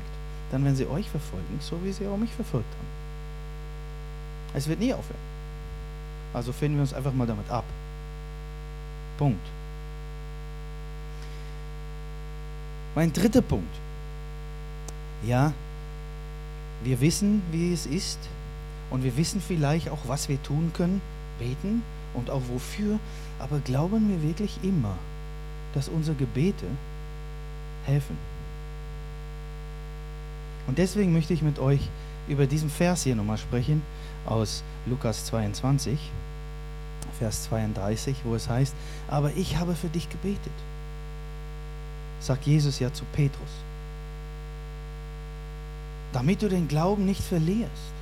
dann 0.52 0.64
werden 0.64 0.76
sie 0.76 0.88
euch 0.88 1.10
verfolgen, 1.10 1.60
so 1.60 1.78
wie 1.84 1.92
sie 1.92 2.08
auch 2.08 2.18
mich 2.18 2.32
verfolgt 2.32 2.72
haben. 2.72 2.88
Es 4.54 4.68
wird 4.68 4.80
nie 4.80 4.94
aufhören. 4.94 5.29
Also 6.34 6.52
finden 6.52 6.78
wir 6.78 6.82
uns 6.82 6.94
einfach 6.94 7.14
mal 7.14 7.28
damit 7.28 7.50
ab. 7.50 7.66
Punkt. 9.18 9.46
Mein 12.96 13.12
dritter 13.14 13.42
Punkt. 13.42 13.74
Ja, 15.26 15.54
wir 16.84 17.02
wissen, 17.02 17.42
wie 17.52 17.74
es 17.74 17.86
ist 17.86 18.20
und 18.90 19.04
wir 19.04 19.18
wissen 19.18 19.42
vielleicht 19.42 19.90
auch, 19.90 20.00
was 20.08 20.30
wir 20.30 20.42
tun 20.42 20.72
können, 20.74 21.02
beten 21.38 21.84
und 22.14 22.30
auch 22.30 22.42
wofür, 22.48 23.00
aber 23.38 23.60
glauben 23.60 24.10
wir 24.10 24.28
wirklich 24.28 24.60
immer, 24.64 24.96
dass 25.74 25.90
unsere 25.90 26.16
Gebete 26.16 26.66
helfen? 27.86 28.18
Und 30.68 30.78
deswegen 30.78 31.14
möchte 31.14 31.34
ich 31.34 31.42
mit 31.42 31.60
euch 31.60 31.90
über 32.28 32.46
diesen 32.46 32.70
Vers 32.70 33.04
hier 33.04 33.16
nochmal 33.16 33.38
sprechen 33.38 33.82
aus 34.26 34.64
Lukas 34.86 35.26
22, 35.26 36.12
Vers 37.20 37.44
32, 37.44 38.16
wo 38.24 38.34
es 38.34 38.50
heißt, 38.50 38.74
aber 39.08 39.32
ich 39.36 39.58
habe 39.58 39.76
für 39.76 39.90
dich 39.90 40.10
gebetet. 40.10 40.52
Sagt 42.20 42.48
Jesus 42.48 42.80
ja 42.80 42.92
zu 42.92 43.04
Petrus. 43.14 43.50
Damit 46.12 46.42
du 46.42 46.50
den 46.50 46.68
Glauben 46.68 47.06
nicht 47.06 47.22
verlierst. 47.22 47.94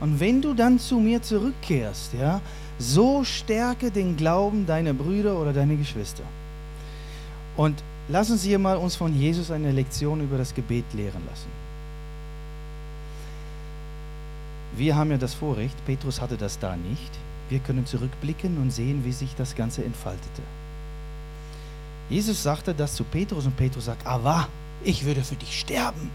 Und 0.00 0.18
wenn 0.18 0.40
du 0.42 0.54
dann 0.54 0.78
zu 0.78 0.98
mir 0.98 1.22
zurückkehrst, 1.22 2.14
ja, 2.14 2.40
so 2.78 3.22
stärke 3.22 3.90
den 3.90 4.16
Glauben 4.16 4.66
deiner 4.66 4.94
Brüder 4.94 5.38
oder 5.38 5.52
deiner 5.52 5.76
Geschwister. 5.76 6.24
Und 7.56 7.82
lassen 8.08 8.38
Sie 8.38 8.56
mal 8.56 8.78
uns 8.78 8.96
von 8.96 9.14
Jesus 9.14 9.50
eine 9.50 9.72
Lektion 9.72 10.22
über 10.22 10.38
das 10.38 10.54
Gebet 10.54 10.86
lehren 10.94 11.22
lassen. 11.28 11.48
Wir 14.76 14.96
haben 14.96 15.10
ja 15.10 15.18
das 15.18 15.34
Vorrecht, 15.34 15.76
Petrus 15.84 16.20
hatte 16.20 16.38
das 16.38 16.58
da 16.58 16.76
nicht. 16.76 17.10
Wir 17.50 17.58
können 17.58 17.84
zurückblicken 17.84 18.56
und 18.58 18.70
sehen, 18.70 19.04
wie 19.04 19.12
sich 19.12 19.34
das 19.34 19.56
Ganze 19.56 19.84
entfaltete. 19.84 20.42
Jesus 22.08 22.42
sagte 22.42 22.74
das 22.74 22.94
zu 22.94 23.04
Petrus 23.04 23.44
und 23.44 23.56
Petrus 23.56 23.84
sagt, 23.84 24.06
aber 24.06 24.48
ich 24.82 25.04
würde 25.04 25.22
für 25.22 25.34
dich 25.34 25.60
sterben. 25.60 26.10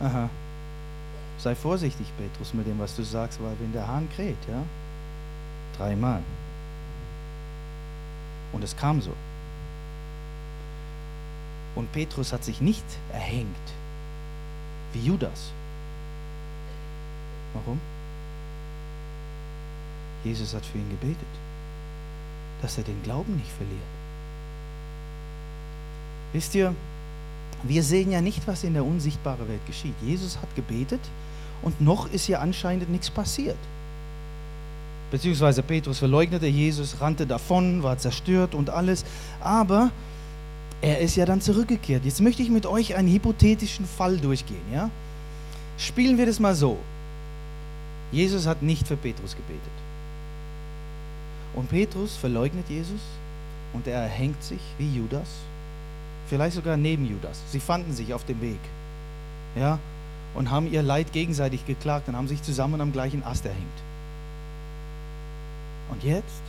Aha. 0.00 0.30
Sei 1.38 1.54
vorsichtig, 1.54 2.06
Petrus, 2.16 2.54
mit 2.54 2.66
dem, 2.66 2.78
was 2.78 2.96
du 2.96 3.02
sagst, 3.02 3.42
weil 3.42 3.54
wenn 3.60 3.72
der 3.72 3.86
Hahn 3.86 4.08
kräht, 4.14 4.38
ja, 4.48 4.62
dreimal. 5.76 6.22
Und 8.52 8.64
es 8.64 8.76
kam 8.76 9.00
so. 9.00 9.12
Und 11.74 11.92
Petrus 11.92 12.32
hat 12.32 12.44
sich 12.44 12.60
nicht 12.60 12.84
erhängt, 13.12 13.46
wie 14.92 15.00
Judas. 15.00 15.52
Warum? 17.54 17.80
Jesus 20.24 20.54
hat 20.54 20.64
für 20.64 20.78
ihn 20.78 20.90
gebetet, 20.90 21.18
dass 22.62 22.78
er 22.78 22.84
den 22.84 23.02
Glauben 23.02 23.36
nicht 23.36 23.50
verliert. 23.50 23.78
Wisst 26.32 26.54
ihr, 26.54 26.74
wir 27.62 27.82
sehen 27.82 28.10
ja 28.10 28.20
nicht, 28.20 28.46
was 28.46 28.64
in 28.64 28.74
der 28.74 28.84
unsichtbaren 28.84 29.48
Welt 29.48 29.64
geschieht. 29.66 29.94
Jesus 30.02 30.38
hat 30.38 30.54
gebetet 30.54 31.00
und 31.62 31.80
noch 31.80 32.10
ist 32.12 32.28
ja 32.28 32.40
anscheinend 32.40 32.90
nichts 32.90 33.10
passiert. 33.10 33.56
Beziehungsweise 35.10 35.62
Petrus 35.62 35.98
verleugnete 35.98 36.46
Jesus, 36.46 37.00
rannte 37.00 37.26
davon, 37.26 37.82
war 37.82 37.96
zerstört 37.98 38.54
und 38.54 38.70
alles. 38.70 39.04
Aber 39.40 39.90
er 40.80 40.98
ist 40.98 41.16
ja 41.16 41.24
dann 41.24 41.40
zurückgekehrt. 41.40 42.04
Jetzt 42.04 42.20
möchte 42.20 42.42
ich 42.42 42.50
mit 42.50 42.66
euch 42.66 42.94
einen 42.94 43.08
hypothetischen 43.08 43.86
Fall 43.86 44.18
durchgehen. 44.18 44.62
Ja? 44.72 44.90
Spielen 45.78 46.18
wir 46.18 46.26
das 46.26 46.38
mal 46.38 46.54
so. 46.54 46.76
Jesus 48.12 48.46
hat 48.46 48.62
nicht 48.62 48.86
für 48.86 48.96
Petrus 48.96 49.34
gebetet. 49.34 49.62
Und 51.54 51.68
Petrus 51.70 52.16
verleugnet 52.16 52.68
Jesus 52.68 53.00
und 53.72 53.86
er 53.86 54.02
erhängt 54.02 54.42
sich 54.42 54.60
wie 54.78 54.96
Judas. 54.96 55.28
Vielleicht 56.28 56.56
sogar 56.56 56.76
neben 56.76 57.06
Judas. 57.06 57.40
Sie 57.50 57.60
fanden 57.60 57.92
sich 57.92 58.12
auf 58.12 58.24
dem 58.24 58.40
Weg. 58.40 58.60
Ja? 59.56 59.78
Und 60.34 60.50
haben 60.50 60.70
ihr 60.70 60.82
Leid 60.82 61.12
gegenseitig 61.12 61.66
geklagt 61.66 62.08
und 62.08 62.16
haben 62.16 62.28
sich 62.28 62.42
zusammen 62.42 62.80
am 62.80 62.92
gleichen 62.92 63.24
Ast 63.24 63.46
erhängt. 63.46 63.66
Und 65.90 66.04
jetzt 66.04 66.42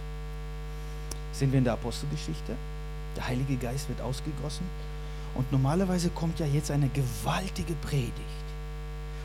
sind 1.31 1.51
wir 1.51 1.59
in 1.59 1.63
der 1.63 1.73
Apostelgeschichte. 1.73 2.55
Der 3.15 3.27
Heilige 3.27 3.55
Geist 3.55 3.87
wird 3.87 4.01
ausgegossen. 4.01 4.65
Und 5.35 5.51
normalerweise 5.51 6.09
kommt 6.09 6.39
ja 6.39 6.45
jetzt 6.45 6.71
eine 6.71 6.89
gewaltige 6.89 7.73
Predigt. 7.75 8.13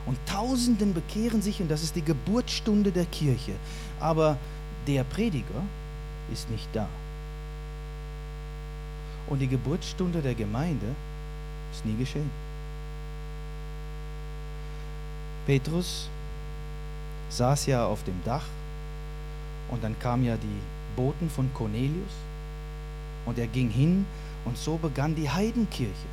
Und 0.07 0.19
Tausenden 0.27 0.95
bekehren 0.95 1.43
sich 1.43 1.61
und 1.61 1.71
das 1.71 1.83
ist 1.83 1.97
die 1.97 2.05
Geburtsstunde 2.05 2.93
der 2.93 3.07
Kirche. 3.07 3.55
Aber 4.01 4.37
der 4.87 5.05
Prediger 5.05 5.63
ist 6.33 6.51
nicht 6.51 6.69
da. 6.73 6.89
Und 9.29 9.39
die 9.39 9.49
Geburtsstunde 9.49 10.21
der 10.21 10.35
Gemeinde 10.35 10.87
ist 11.73 11.85
nie 11.87 11.97
geschehen. 11.97 12.31
Petrus 15.47 16.09
saß 17.31 17.67
ja 17.67 17.87
auf 17.87 18.03
dem 18.05 18.21
Dach 18.25 18.45
und 19.71 19.83
dann 19.83 19.99
kamen 19.99 20.25
ja 20.25 20.37
die 20.37 20.61
Boten 20.97 21.29
von 21.29 21.53
Cornelius 21.53 22.13
und 23.27 23.39
er 23.39 23.47
ging 23.47 23.71
hin 23.71 24.07
und 24.45 24.57
so 24.57 24.77
begann 24.77 25.15
die 25.15 25.29
Heidenkirche. 25.29 26.09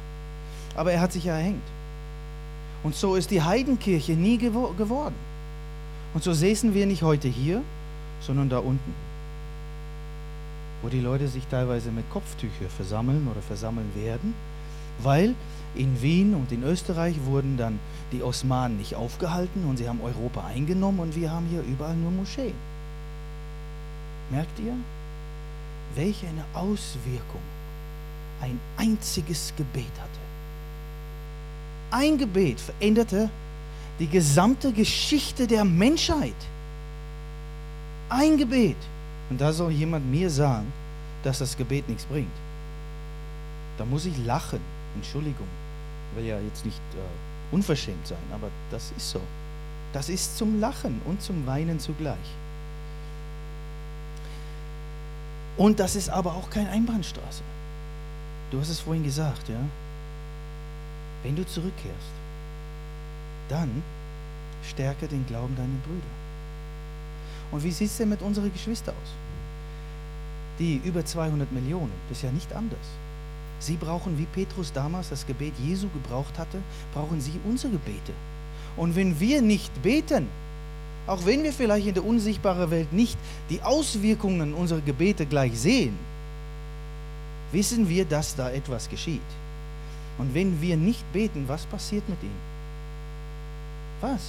Aber 0.75 0.91
er 0.91 1.01
hat 1.01 1.11
sich 1.11 1.25
ja 1.25 1.37
erhängt. 1.37 1.63
Und 2.83 2.95
so 2.95 3.15
ist 3.15 3.29
die 3.29 3.41
Heidenkirche 3.41 4.13
nie 4.13 4.37
gewo 4.37 4.73
geworden. 4.73 5.15
Und 6.13 6.23
so 6.23 6.33
säßen 6.33 6.73
wir 6.73 6.85
nicht 6.85 7.03
heute 7.03 7.27
hier, 7.27 7.61
sondern 8.21 8.49
da 8.49 8.59
unten, 8.59 8.93
wo 10.81 10.89
die 10.89 10.99
Leute 10.99 11.27
sich 11.27 11.45
teilweise 11.47 11.91
mit 11.91 12.09
Kopftüchern 12.09 12.69
versammeln 12.69 13.27
oder 13.29 13.41
versammeln 13.41 13.91
werden, 13.95 14.33
weil 15.01 15.35
in 15.75 16.01
Wien 16.01 16.33
und 16.35 16.51
in 16.51 16.63
Österreich 16.63 17.15
wurden 17.25 17.57
dann 17.57 17.79
die 18.11 18.23
Osmanen 18.23 18.77
nicht 18.77 18.95
aufgehalten 18.95 19.65
und 19.65 19.77
sie 19.77 19.87
haben 19.87 20.01
Europa 20.01 20.45
eingenommen 20.45 20.99
und 20.99 21.15
wir 21.15 21.31
haben 21.31 21.47
hier 21.47 21.61
überall 21.61 21.95
nur 21.95 22.11
Moscheen. 22.11 22.53
Merkt 24.29 24.59
ihr, 24.59 24.73
welche 25.95 26.27
eine 26.27 26.43
Auswirkung 26.53 27.41
ein 28.41 28.59
einziges 28.77 29.53
Gebet 29.55 29.91
hatte? 29.99 30.19
Ein 31.91 32.17
Gebet 32.17 32.59
veränderte 32.59 33.29
die 33.99 34.07
gesamte 34.07 34.71
Geschichte 34.71 35.47
der 35.47 35.65
Menschheit. 35.65 36.33
Ein 38.13 38.35
Gebet. 38.35 38.75
Und 39.29 39.39
da 39.39 39.53
soll 39.53 39.71
jemand 39.71 40.05
mir 40.11 40.29
sagen, 40.29 40.71
dass 41.23 41.39
das 41.39 41.55
Gebet 41.55 41.87
nichts 41.87 42.03
bringt. 42.03 42.27
Da 43.77 43.85
muss 43.85 44.03
ich 44.03 44.17
lachen. 44.25 44.59
Entschuldigung. 44.95 45.47
Will 46.15 46.25
ja 46.25 46.37
jetzt 46.41 46.65
nicht 46.65 46.81
äh, 46.93 47.55
unverschämt 47.55 48.05
sein, 48.05 48.17
aber 48.33 48.49
das 48.69 48.91
ist 48.97 49.11
so. 49.11 49.21
Das 49.93 50.09
ist 50.09 50.37
zum 50.37 50.59
Lachen 50.59 50.99
und 51.05 51.21
zum 51.21 51.47
Weinen 51.47 51.79
zugleich. 51.79 52.17
Und 55.55 55.79
das 55.79 55.95
ist 55.95 56.09
aber 56.09 56.33
auch 56.33 56.49
keine 56.49 56.69
Einbahnstraße. 56.69 57.43
Du 58.51 58.59
hast 58.59 58.69
es 58.69 58.81
vorhin 58.81 59.03
gesagt, 59.03 59.47
ja? 59.47 59.59
Wenn 61.23 61.37
du 61.37 61.45
zurückkehrst, 61.45 62.13
dann 63.47 63.81
stärke 64.67 65.07
den 65.07 65.25
Glauben 65.27 65.55
deiner 65.55 65.79
Brüder. 65.85 66.20
Und 67.51 67.63
wie 67.63 67.71
sieht 67.71 67.89
es 67.89 67.97
denn 67.97 68.09
mit 68.09 68.21
unseren 68.21 68.51
Geschwistern 68.51 68.95
aus? 69.01 69.09
Die 70.59 70.81
über 70.83 71.03
200 71.03 71.51
Millionen, 71.51 71.91
das 72.07 72.19
ist 72.19 72.23
ja 72.23 72.31
nicht 72.31 72.53
anders. 72.53 72.79
Sie 73.59 73.75
brauchen, 73.75 74.17
wie 74.17 74.25
Petrus 74.25 74.73
damals 74.73 75.09
das 75.09 75.25
Gebet 75.25 75.53
Jesu 75.63 75.87
gebraucht 75.89 76.37
hatte, 76.37 76.59
brauchen 76.93 77.21
sie 77.21 77.39
unsere 77.45 77.73
Gebete. 77.73 78.13
Und 78.75 78.95
wenn 78.95 79.19
wir 79.19 79.41
nicht 79.41 79.81
beten, 79.83 80.27
auch 81.07 81.25
wenn 81.25 81.43
wir 81.43 81.53
vielleicht 81.53 81.87
in 81.87 81.93
der 81.93 82.05
unsichtbaren 82.05 82.71
Welt 82.71 82.93
nicht 82.93 83.17
die 83.49 83.61
Auswirkungen 83.61 84.53
unserer 84.53 84.81
Gebete 84.81 85.25
gleich 85.25 85.59
sehen, 85.59 85.97
wissen 87.51 87.87
wir, 87.89 88.05
dass 88.05 88.35
da 88.35 88.49
etwas 88.49 88.89
geschieht. 88.89 89.21
Und 90.17 90.33
wenn 90.33 90.61
wir 90.61 90.77
nicht 90.77 91.03
beten, 91.11 91.45
was 91.47 91.65
passiert 91.65 92.07
mit 92.07 92.21
ihnen? 92.23 92.39
Was? 93.99 94.21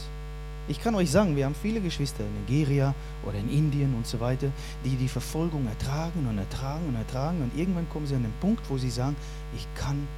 Ich 0.72 0.80
kann 0.80 0.94
euch 0.94 1.10
sagen, 1.10 1.36
wir 1.36 1.44
haben 1.44 1.54
viele 1.54 1.82
Geschwister 1.82 2.24
in 2.24 2.32
Nigeria 2.46 2.94
oder 3.26 3.36
in 3.36 3.50
Indien 3.50 3.94
und 3.94 4.06
so 4.06 4.18
weiter, 4.20 4.46
die 4.82 4.96
die 4.96 5.06
Verfolgung 5.06 5.66
ertragen 5.66 6.26
und 6.26 6.38
ertragen 6.38 6.88
und 6.88 6.96
ertragen 6.96 7.42
und 7.42 7.52
irgendwann 7.60 7.86
kommen 7.90 8.06
sie 8.06 8.14
an 8.14 8.22
den 8.22 8.32
Punkt, 8.40 8.62
wo 8.70 8.78
sie 8.78 8.88
sagen, 8.88 9.14
ich 9.54 9.66
kann 9.74 10.08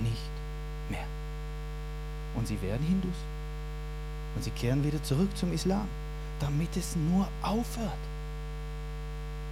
nicht 0.00 0.30
mehr. 0.90 1.06
Und 2.36 2.46
sie 2.46 2.60
werden 2.60 2.86
Hindus. 2.86 3.16
Und 4.36 4.44
sie 4.44 4.50
kehren 4.50 4.84
wieder 4.84 5.02
zurück 5.02 5.30
zum 5.36 5.54
Islam, 5.54 5.88
damit 6.38 6.76
es 6.76 6.96
nur 6.96 7.26
aufhört. 7.40 8.04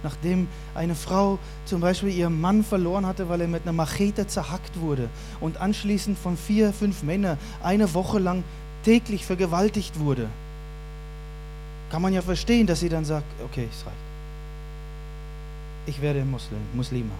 Nachdem 0.03 0.47
eine 0.75 0.93
Frau 0.93 1.39
zum 1.65 1.81
Beispiel 1.81 2.09
ihren 2.09 2.39
Mann 2.39 2.63
verloren 2.63 3.07
hatte, 3.07 3.27
weil 3.27 3.41
er 3.41 3.47
mit 3.47 3.63
einer 3.63 3.73
Machete 3.73 4.27
zerhackt 4.27 4.79
wurde 4.79 5.09
und 5.39 5.57
anschließend 5.57 6.15
von 6.15 6.37
vier, 6.37 6.73
fünf 6.73 7.01
Männern 7.01 7.39
eine 7.63 7.95
Woche 7.95 8.19
lang 8.19 8.43
täglich 8.83 9.25
vergewaltigt 9.25 9.99
wurde, 9.99 10.29
kann 11.93 12.01
man 12.01 12.11
ja 12.11 12.23
verstehen, 12.23 12.65
dass 12.65 12.79
sie 12.79 12.89
dann 12.89 13.05
sagt, 13.05 13.27
okay, 13.45 13.67
es 13.69 13.85
reicht. 13.85 13.95
Ich 15.85 16.01
werde 16.01 16.25
Muslim, 16.25 16.57
Muslima, 16.73 17.13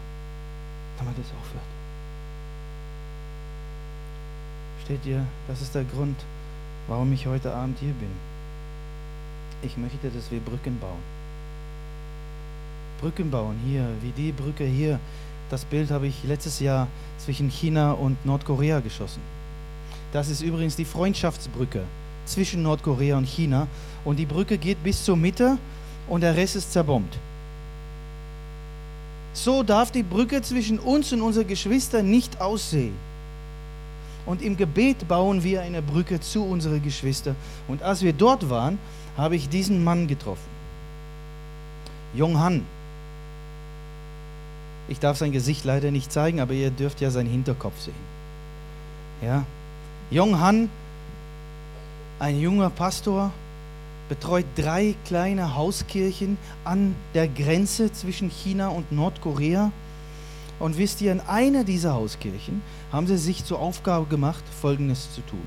damit 0.98 1.14
es 1.20 1.28
aufhört. 1.28 1.64
Steht 4.84 5.06
ihr, 5.06 5.24
das 5.48 5.62
ist 5.62 5.76
der 5.76 5.84
Grund, 5.84 6.16
warum 6.88 7.14
ich 7.14 7.28
heute 7.28 7.54
Abend 7.54 7.78
hier 7.78 7.94
bin. 7.94 8.10
Ich 9.62 9.78
möchte, 9.78 10.10
dass 10.10 10.32
wir 10.32 10.40
Brücken 10.40 10.80
bauen. 10.80 11.04
Brücken 13.00 13.30
bauen 13.30 13.60
hier, 13.68 13.88
wie 14.02 14.10
die 14.10 14.32
Brücke 14.32 14.64
hier. 14.64 15.00
Das 15.52 15.66
Bild 15.66 15.92
habe 15.92 16.08
ich 16.08 16.24
letztes 16.24 16.60
Jahr 16.60 16.88
zwischen 17.20 17.52
China 17.52 17.92
und 17.92 18.26
Nordkorea 18.26 18.80
geschossen. 18.80 19.22
Das 20.12 20.30
ist 20.30 20.42
übrigens 20.42 20.76
die 20.76 20.86
Freundschaftsbrücke 20.86 21.84
zwischen 22.26 22.64
Nordkorea 22.64 23.18
und 23.18 23.28
China. 23.28 23.68
Und 24.06 24.18
die 24.18 24.26
Brücke 24.26 24.58
geht 24.58 24.84
bis 24.84 25.04
zur 25.04 25.18
Mitte 25.18 25.58
und 26.08 26.22
der 26.22 26.36
Rest 26.36 26.56
ist 26.56 26.72
zerbombt. 26.72 27.18
So 29.34 29.64
darf 29.64 29.92
die 29.92 30.04
Brücke 30.04 30.42
zwischen 30.42 30.78
uns 30.80 31.12
und 31.12 31.22
unseren 31.22 31.48
Geschwistern 31.48 32.10
nicht 32.10 32.40
aussehen. 32.40 32.94
Und 34.26 34.42
im 34.42 34.56
Gebet 34.56 35.08
bauen 35.08 35.44
wir 35.44 35.62
eine 35.62 35.82
Brücke 35.82 36.20
zu 36.20 36.44
unseren 36.44 36.82
Geschwistern. 36.82 37.36
Und 37.68 37.82
als 37.82 38.02
wir 38.02 38.14
dort 38.14 38.50
waren, 38.50 38.78
habe 39.18 39.36
ich 39.36 39.50
diesen 39.50 39.84
Mann 39.84 40.08
getroffen. 40.08 40.54
Jong 42.14 42.40
Han. 42.40 42.64
Ich 44.88 45.00
darf 45.00 45.18
sein 45.18 45.32
Gesicht 45.32 45.66
leider 45.66 45.92
nicht 45.92 46.12
zeigen, 46.12 46.40
aber 46.40 46.54
ihr 46.54 46.70
dürft 46.70 47.02
ja 47.02 47.10
seinen 47.10 47.30
Hinterkopf 47.30 47.80
sehen. 47.80 47.94
Ja. 49.22 49.46
Jong 50.12 50.40
Han, 50.40 50.70
ein 52.20 52.40
junger 52.40 52.70
Pastor, 52.70 53.32
betreut 54.10 54.46
drei 54.56 54.96
kleine 55.06 55.56
Hauskirchen 55.56 56.38
an 56.64 56.96
der 57.14 57.28
Grenze 57.28 57.92
zwischen 57.92 58.30
China 58.30 58.70
und 58.70 58.92
Nordkorea. 58.92 59.72
Und 60.60 60.78
wisst 60.78 61.02
ihr, 61.02 61.12
in 61.12 61.20
einer 61.22 61.64
dieser 61.64 61.94
Hauskirchen 61.94 62.62
haben 62.92 63.08
sie 63.08 63.18
sich 63.18 63.44
zur 63.44 63.60
Aufgabe 63.60 64.06
gemacht, 64.06 64.44
Folgendes 64.62 65.14
zu 65.14 65.22
tun. 65.22 65.42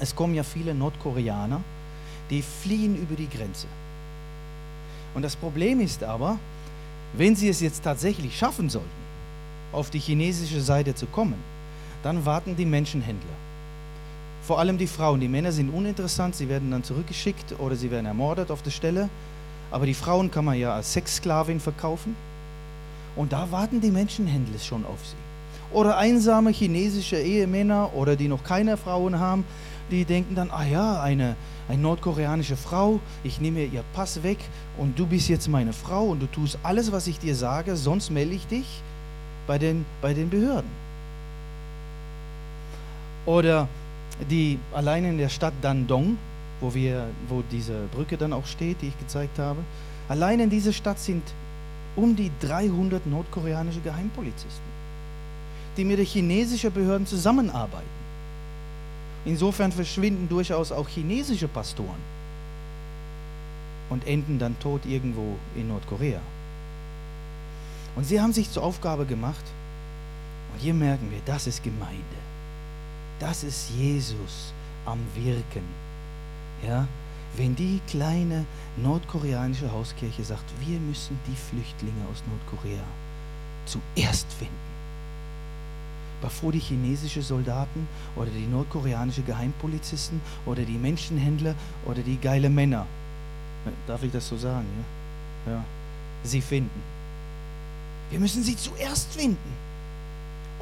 Es 0.00 0.16
kommen 0.16 0.34
ja 0.34 0.42
viele 0.42 0.74
Nordkoreaner, 0.74 1.60
die 2.30 2.42
fliehen 2.42 2.96
über 2.96 3.14
die 3.14 3.28
Grenze. 3.28 3.68
Und 5.14 5.22
das 5.22 5.36
Problem 5.36 5.80
ist 5.80 6.02
aber, 6.02 6.38
wenn 7.12 7.36
sie 7.36 7.48
es 7.48 7.60
jetzt 7.60 7.84
tatsächlich 7.84 8.36
schaffen 8.36 8.70
sollten, 8.70 8.88
auf 9.72 9.90
die 9.90 10.00
chinesische 10.00 10.60
Seite 10.60 10.94
zu 10.94 11.06
kommen, 11.06 11.38
dann 12.02 12.24
warten 12.24 12.56
die 12.56 12.66
Menschenhändler. 12.66 13.36
Vor 14.42 14.58
allem 14.58 14.76
die 14.76 14.86
Frauen. 14.86 15.20
Die 15.20 15.28
Männer 15.28 15.52
sind 15.52 15.70
uninteressant, 15.72 16.34
sie 16.34 16.48
werden 16.48 16.70
dann 16.70 16.82
zurückgeschickt 16.82 17.54
oder 17.58 17.76
sie 17.76 17.90
werden 17.90 18.06
ermordet 18.06 18.50
auf 18.50 18.62
der 18.62 18.70
Stelle. 18.70 19.08
Aber 19.70 19.86
die 19.86 19.94
Frauen 19.94 20.30
kann 20.30 20.44
man 20.44 20.58
ja 20.58 20.74
als 20.74 20.92
Sexsklavin 20.92 21.60
verkaufen. 21.60 22.16
Und 23.14 23.32
da 23.32 23.50
warten 23.50 23.80
die 23.80 23.90
Menschenhändler 23.90 24.58
schon 24.58 24.84
auf 24.84 24.98
sie. 25.04 25.16
Oder 25.72 25.96
einsame 25.96 26.50
chinesische 26.50 27.16
Ehemänner 27.16 27.94
oder 27.94 28.16
die 28.16 28.28
noch 28.28 28.44
keine 28.44 28.76
Frauen 28.76 29.18
haben, 29.18 29.44
die 29.90 30.04
denken 30.04 30.34
dann, 30.34 30.50
ah 30.50 30.64
ja, 30.64 31.00
eine, 31.00 31.36
eine 31.68 31.80
nordkoreanische 31.80 32.56
Frau, 32.56 33.00
ich 33.24 33.40
nehme 33.40 33.64
ihr 33.64 33.84
Pass 33.94 34.22
weg 34.22 34.38
und 34.76 34.98
du 34.98 35.06
bist 35.06 35.28
jetzt 35.28 35.48
meine 35.48 35.72
Frau 35.72 36.06
und 36.06 36.20
du 36.20 36.26
tust 36.26 36.58
alles, 36.62 36.92
was 36.92 37.06
ich 37.06 37.18
dir 37.18 37.34
sage, 37.34 37.76
sonst 37.76 38.10
melde 38.10 38.34
ich 38.34 38.46
dich 38.46 38.82
bei 39.46 39.58
den, 39.58 39.84
bei 40.00 40.14
den 40.14 40.30
Behörden. 40.30 40.70
Oder 43.24 43.68
die 44.30 44.58
allein 44.72 45.04
in 45.04 45.18
der 45.18 45.28
Stadt 45.28 45.54
Dandong, 45.62 46.16
wo, 46.60 46.74
wir, 46.74 47.08
wo 47.28 47.42
diese 47.50 47.86
Brücke 47.92 48.16
dann 48.16 48.32
auch 48.32 48.46
steht, 48.46 48.80
die 48.82 48.88
ich 48.88 48.98
gezeigt 48.98 49.38
habe, 49.38 49.60
allein 50.08 50.40
in 50.40 50.50
dieser 50.50 50.72
Stadt 50.72 50.98
sind 50.98 51.22
um 51.96 52.16
die 52.16 52.30
300 52.40 53.06
nordkoreanische 53.06 53.80
Geheimpolizisten, 53.80 54.72
die 55.76 55.84
mit 55.84 55.98
den 55.98 56.06
chinesischen 56.06 56.72
Behörden 56.72 57.06
zusammenarbeiten. 57.06 58.02
Insofern 59.24 59.70
verschwinden 59.70 60.28
durchaus 60.28 60.72
auch 60.72 60.88
chinesische 60.88 61.48
Pastoren 61.48 62.00
und 63.90 64.06
enden 64.06 64.38
dann 64.38 64.58
tot 64.58 64.80
irgendwo 64.86 65.36
in 65.54 65.68
Nordkorea. 65.68 66.20
Und 67.94 68.04
sie 68.04 68.20
haben 68.20 68.32
sich 68.32 68.50
zur 68.50 68.62
Aufgabe 68.62 69.04
gemacht, 69.04 69.44
und 70.52 70.60
hier 70.60 70.74
merken 70.74 71.10
wir, 71.10 71.20
das 71.26 71.46
ist 71.46 71.62
Gemeinde. 71.62 72.02
Das 73.22 73.44
ist 73.44 73.70
Jesus 73.78 74.52
am 74.84 74.98
Wirken. 75.14 75.62
Ja? 76.66 76.88
Wenn 77.36 77.54
die 77.54 77.80
kleine 77.86 78.44
nordkoreanische 78.76 79.70
Hauskirche 79.70 80.24
sagt, 80.24 80.42
wir 80.58 80.80
müssen 80.80 81.16
die 81.28 81.36
Flüchtlinge 81.36 82.04
aus 82.10 82.20
Nordkorea 82.28 82.82
zuerst 83.64 84.26
finden 84.32 84.72
bevor 86.20 86.52
die 86.52 86.60
chinesischen 86.60 87.22
Soldaten 87.22 87.88
oder 88.14 88.30
die 88.30 88.46
nordkoreanischen 88.46 89.26
Geheimpolizisten 89.26 90.20
oder 90.46 90.62
die 90.62 90.78
Menschenhändler 90.78 91.56
oder 91.84 92.00
die 92.00 92.16
geile 92.16 92.48
Männer, 92.48 92.86
darf 93.88 94.04
ich 94.04 94.12
das 94.12 94.28
so 94.28 94.36
sagen, 94.36 94.66
ja? 95.46 95.52
ja, 95.52 95.64
sie 96.22 96.40
finden. 96.40 96.80
Wir 98.10 98.20
müssen 98.20 98.44
sie 98.44 98.56
zuerst 98.56 99.12
finden 99.12 99.71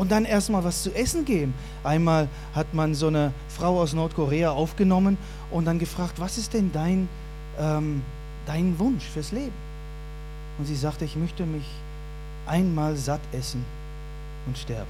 und 0.00 0.10
dann 0.10 0.24
erstmal 0.24 0.64
was 0.64 0.82
zu 0.82 0.94
essen 0.94 1.26
geben. 1.26 1.52
Einmal 1.84 2.26
hat 2.54 2.72
man 2.72 2.94
so 2.94 3.08
eine 3.08 3.34
Frau 3.50 3.82
aus 3.82 3.92
Nordkorea 3.92 4.50
aufgenommen 4.50 5.18
und 5.50 5.66
dann 5.66 5.78
gefragt, 5.78 6.14
was 6.16 6.38
ist 6.38 6.54
denn 6.54 6.72
dein, 6.72 7.06
ähm, 7.58 8.00
dein 8.46 8.78
Wunsch 8.78 9.04
fürs 9.04 9.30
Leben? 9.30 9.52
Und 10.58 10.64
sie 10.64 10.74
sagte, 10.74 11.04
ich 11.04 11.16
möchte 11.16 11.44
mich 11.44 11.66
einmal 12.46 12.96
satt 12.96 13.20
essen 13.32 13.62
und 14.46 14.56
sterben. 14.56 14.88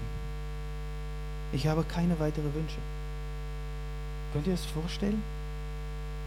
Ich 1.53 1.67
habe 1.67 1.83
keine 1.83 2.21
weiteren 2.21 2.55
Wünsche. 2.55 2.79
Könnt 4.33 4.47
ihr 4.47 4.55
es 4.55 4.65
vorstellen? 4.65 5.21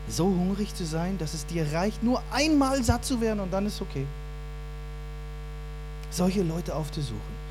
So 0.09 0.25
hungrig 0.25 0.75
zu 0.75 0.85
sein, 0.85 1.17
dass 1.19 1.33
es 1.33 1.45
dir 1.45 1.71
reicht, 1.71 2.03
nur 2.03 2.21
einmal 2.33 2.83
satt 2.83 3.05
zu 3.05 3.21
werden 3.21 3.39
und 3.39 3.53
dann 3.53 3.65
ist 3.65 3.81
okay. 3.81 4.05
Solche 6.11 6.43
Leute 6.43 6.75
aufzusuchen, 6.75 7.42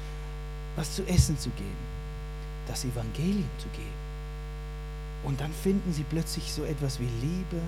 was 0.76 0.94
zu 0.94 1.06
essen 1.06 1.38
zu 1.38 1.50
geben, 1.50 1.92
das 2.66 2.84
Evangelium 2.84 3.48
zu 3.58 3.68
geben. 3.68 4.02
Und 5.24 5.40
dann 5.40 5.52
finden 5.52 5.92
sie 5.92 6.04
plötzlich 6.04 6.52
so 6.52 6.64
etwas 6.64 6.98
wie 6.98 7.08
Liebe 7.20 7.62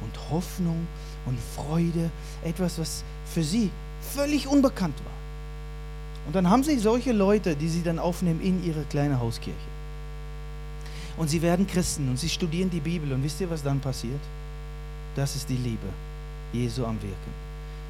und 0.00 0.30
Hoffnung 0.30 0.86
und 1.26 1.38
Freude, 1.54 2.10
etwas, 2.42 2.78
was 2.78 3.04
für 3.26 3.42
sie 3.42 3.70
völlig 4.14 4.46
unbekannt 4.46 4.98
war. 5.04 5.12
Und 6.26 6.34
dann 6.34 6.48
haben 6.48 6.64
sie 6.64 6.78
solche 6.78 7.12
Leute, 7.12 7.54
die 7.56 7.68
sie 7.68 7.82
dann 7.82 7.98
aufnehmen 7.98 8.40
in 8.40 8.64
ihre 8.64 8.84
kleine 8.84 9.18
Hauskirche. 9.20 9.74
Und 11.16 11.28
sie 11.28 11.42
werden 11.42 11.66
Christen 11.66 12.08
und 12.08 12.18
sie 12.18 12.28
studieren 12.28 12.70
die 12.70 12.80
Bibel. 12.80 13.12
Und 13.12 13.22
wisst 13.22 13.40
ihr, 13.40 13.50
was 13.50 13.62
dann 13.62 13.80
passiert? 13.80 14.20
Das 15.14 15.36
ist 15.36 15.48
die 15.48 15.56
Liebe 15.56 15.86
Jesu 16.52 16.84
am 16.84 17.00
Wirken. 17.00 17.44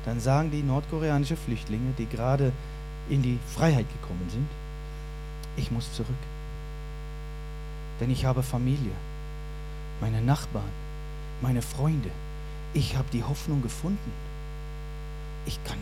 Dann 0.04 0.20
sagen 0.20 0.50
die 0.50 0.62
nordkoreanischen 0.62 1.36
Flüchtlinge, 1.36 1.94
die 1.96 2.06
gerade 2.06 2.52
in 3.08 3.22
die 3.22 3.38
Freiheit 3.54 3.86
gekommen 4.00 4.28
sind, 4.30 4.48
ich 5.56 5.70
muss 5.70 5.92
zurück. 5.92 6.14
Denn 8.00 8.10
ich 8.10 8.24
habe 8.24 8.42
Familie, 8.42 8.92
meine 10.00 10.20
Nachbarn, 10.20 10.70
meine 11.40 11.62
Freunde. 11.62 12.10
Ich 12.72 12.96
habe 12.96 13.08
die 13.12 13.22
Hoffnung 13.22 13.62
gefunden. 13.62 14.12
Ich 15.46 15.62
kann, 15.64 15.78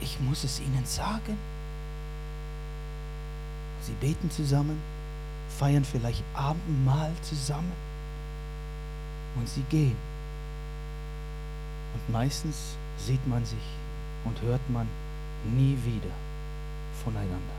ich 0.00 0.18
muss 0.20 0.44
es 0.44 0.60
ihnen 0.60 0.86
sagen. 0.86 1.36
Sie 3.82 3.92
beten 4.00 4.30
zusammen, 4.30 4.80
feiern 5.58 5.84
vielleicht 5.84 6.24
Abendmahl 6.34 7.12
zusammen 7.22 7.72
und 9.36 9.48
sie 9.48 9.64
gehen. 9.68 9.96
Und 11.94 12.12
meistens 12.12 12.76
sieht 12.96 13.26
man 13.26 13.44
sich 13.44 13.58
und 14.24 14.40
hört 14.40 14.70
man 14.70 14.88
nie 15.44 15.76
wieder 15.84 16.23
voneinander. 17.02 17.54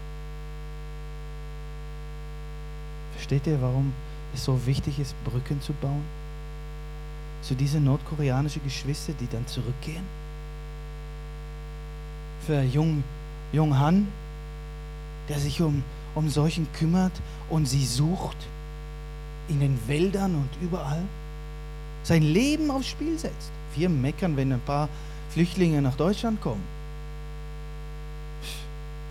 Versteht 3.14 3.48
ihr, 3.48 3.62
warum 3.62 3.94
es 4.34 4.44
so 4.44 4.66
wichtig 4.66 5.00
ist, 5.00 5.16
Brücken 5.24 5.62
zu 5.62 5.74
bauen? 5.74 6.04
Zu 7.42 7.56
diese 7.56 7.80
nordkoreanischen 7.80 8.64
Geschwister, 8.64 9.14
die 9.20 9.28
dann 9.28 9.46
zurückgehen? 9.48 10.04
Für 12.46 12.62
Jung, 12.62 13.04
Jung 13.52 13.78
Han, 13.80 14.08
der 15.30 15.40
sich 15.40 15.62
um 15.62 15.84
um 16.16 16.30
solchen 16.30 16.68
kümmert 16.74 17.12
und 17.50 17.66
sie 17.68 17.86
sucht 17.86 18.38
in 19.48 19.60
den 19.60 19.78
Wäldern 19.88 20.34
und 20.36 20.50
überall, 20.62 21.04
sein 22.04 22.24
Leben 22.24 22.72
aufs 22.72 22.88
Spiel 22.88 23.20
setzt. 23.20 23.52
Wir 23.76 23.90
meckern, 23.90 24.38
wenn 24.38 24.54
ein 24.54 24.62
paar 24.62 24.90
Flüchtlinge 25.30 25.82
nach 25.82 25.96
Deutschland 25.96 26.42
kommen. 26.42 26.64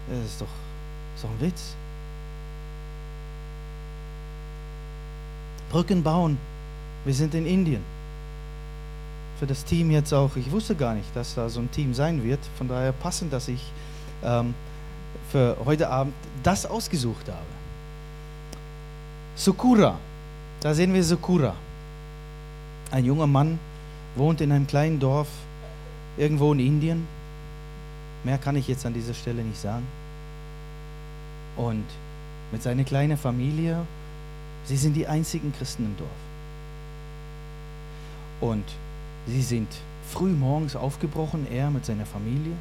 Das 0.08 0.18
ist 0.18 0.40
doch 0.40 0.46
so 1.16 1.26
ein 1.28 1.40
Witz. 1.40 1.74
Brücken 5.70 6.02
bauen. 6.02 6.38
Wir 7.04 7.14
sind 7.14 7.34
in 7.34 7.46
Indien. 7.46 7.82
Für 9.38 9.46
das 9.46 9.64
Team 9.64 9.90
jetzt 9.90 10.12
auch, 10.12 10.36
ich 10.36 10.50
wusste 10.52 10.74
gar 10.74 10.94
nicht, 10.94 11.08
dass 11.14 11.34
da 11.34 11.48
so 11.48 11.60
ein 11.60 11.70
Team 11.70 11.94
sein 11.94 12.22
wird. 12.22 12.38
Von 12.56 12.68
daher 12.68 12.92
passend, 12.92 13.32
dass 13.32 13.48
ich 13.48 13.72
ähm, 14.22 14.54
für 15.30 15.56
heute 15.64 15.88
Abend 15.88 16.14
das 16.42 16.66
ausgesucht 16.66 17.28
habe. 17.28 17.38
Sukura, 19.36 19.98
da 20.60 20.74
sehen 20.74 20.94
wir 20.94 21.02
Sukura. 21.02 21.54
Ein 22.90 23.04
junger 23.04 23.26
Mann 23.26 23.58
wohnt 24.14 24.40
in 24.40 24.52
einem 24.52 24.66
kleinen 24.66 25.00
Dorf 25.00 25.28
irgendwo 26.16 26.52
in 26.52 26.60
Indien. 26.60 27.08
Mehr 28.24 28.38
kann 28.38 28.56
ich 28.56 28.66
jetzt 28.68 28.86
an 28.86 28.94
dieser 28.94 29.14
Stelle 29.14 29.42
nicht 29.42 29.60
sagen. 29.60 29.86
Und 31.56 31.84
mit 32.52 32.62
seiner 32.62 32.84
kleinen 32.84 33.16
Familie, 33.16 33.86
sie 34.64 34.76
sind 34.76 34.94
die 34.94 35.06
einzigen 35.06 35.52
Christen 35.56 35.84
im 35.84 35.96
Dorf. 35.96 36.10
Und 38.40 38.64
sie 39.26 39.42
sind 39.42 39.68
früh 40.10 40.30
morgens 40.30 40.74
aufgebrochen, 40.74 41.46
er 41.50 41.70
mit 41.70 41.84
seiner 41.84 42.06
Familie, 42.06 42.52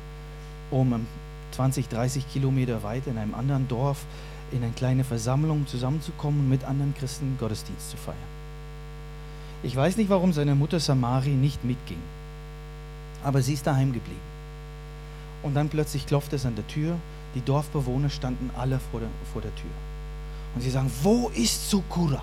um 0.72 1.06
20, 1.52 1.88
30 1.88 2.32
Kilometer 2.32 2.84
weit 2.84 3.08
in 3.08 3.18
einem 3.18 3.36
anderen 3.36 3.68
Dorf 3.68 4.06
in 4.52 4.64
eine 4.64 4.74
kleine 4.74 5.04
Versammlung 5.04 5.66
zusammenzukommen 5.68 6.42
und 6.42 6.50
mit 6.50 6.64
anderen 6.64 6.94
Christen 6.96 7.38
Gottesdienst 7.40 7.90
zu 7.90 7.98
feiern. 7.98 8.18
Ich 9.64 9.76
weiß 9.76 9.98
nicht, 9.98 10.10
warum 10.10 10.34
seine 10.34 10.56
Mutter 10.56 10.80
Samari 10.80 11.30
nicht 11.30 11.64
mitging, 11.64 12.02
aber 13.24 13.42
sie 13.42 13.54
ist 13.54 13.66
daheim 13.66 13.94
geblieben. 13.94 14.33
Und 15.44 15.56
dann 15.56 15.70
plötzlich 15.70 16.08
klopft 16.08 16.34
es 16.34 16.46
an 16.46 16.56
der 16.56 16.68
Tür. 16.68 16.98
Die 17.36 17.42
Dorfbewohner 17.42 18.10
standen 18.10 18.50
alle 18.58 18.80
vor 18.92 19.00
der, 19.00 19.10
vor 19.32 19.42
der 19.42 19.54
Tür. 19.56 19.72
Und 20.56 20.62
sie 20.62 20.70
sagen, 20.70 20.92
wo 21.02 21.30
ist 21.30 21.70
Sukura? 21.70 22.22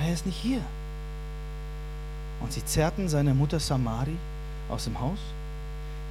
Er 0.00 0.12
ist 0.12 0.26
nicht 0.26 0.36
hier. 0.36 0.60
Und 2.40 2.52
sie 2.52 2.64
zerrten 2.64 3.08
seine 3.08 3.34
Mutter 3.34 3.60
Samari 3.60 4.16
aus 4.68 4.84
dem 4.84 5.00
Haus, 5.00 5.18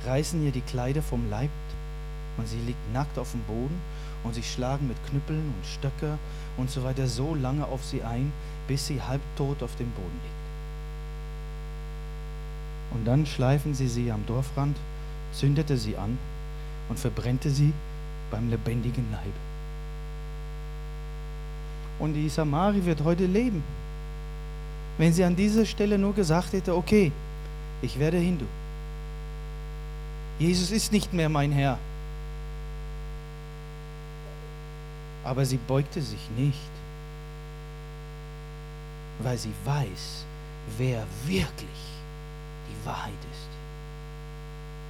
reißen 0.05 0.43
ihr 0.43 0.51
die 0.51 0.61
Kleider 0.61 1.01
vom 1.01 1.29
Leib 1.29 1.49
und 2.37 2.47
sie 2.47 2.59
liegt 2.59 2.93
nackt 2.93 3.17
auf 3.19 3.31
dem 3.31 3.41
Boden 3.41 3.79
und 4.23 4.33
sie 4.33 4.43
schlagen 4.43 4.87
mit 4.87 4.97
Knüppeln 5.07 5.53
und 5.55 5.65
Stöcker 5.65 6.17
und 6.57 6.69
so 6.69 6.83
weiter 6.83 7.07
so 7.07 7.35
lange 7.35 7.65
auf 7.65 7.83
sie 7.83 8.03
ein, 8.03 8.31
bis 8.67 8.87
sie 8.87 9.01
halbtot 9.01 9.61
auf 9.61 9.75
dem 9.75 9.91
Boden 9.91 10.19
liegt. 10.23 10.33
Und 12.95 13.05
dann 13.05 13.25
schleifen 13.25 13.73
sie 13.73 13.87
sie 13.87 14.11
am 14.11 14.25
Dorfrand, 14.25 14.77
zündete 15.33 15.77
sie 15.77 15.97
an 15.97 16.17
und 16.89 16.99
verbrennte 16.99 17.49
sie 17.49 17.73
beim 18.31 18.49
lebendigen 18.49 19.05
Leib. 19.11 19.33
Und 21.99 22.13
die 22.13 22.29
Samari 22.29 22.83
wird 22.85 23.03
heute 23.03 23.25
leben. 23.25 23.63
Wenn 24.97 25.11
sie 25.13 25.23
an 25.23 25.35
dieser 25.35 25.65
Stelle 25.65 25.97
nur 25.97 26.13
gesagt 26.13 26.53
hätte, 26.53 26.75
okay, 26.75 27.11
ich 27.81 27.97
werde 27.99 28.17
Hindu. 28.17 28.45
Jesus 30.39 30.71
ist 30.71 30.91
nicht 30.91 31.13
mehr 31.13 31.29
mein 31.29 31.51
Herr. 31.51 31.77
Aber 35.23 35.45
sie 35.45 35.57
beugte 35.57 36.01
sich 36.01 36.29
nicht, 36.37 36.59
weil 39.21 39.37
sie 39.37 39.53
weiß, 39.63 40.25
wer 40.77 41.05
wirklich 41.25 41.81
die 42.67 42.85
Wahrheit 42.85 43.13
ist 43.31 43.62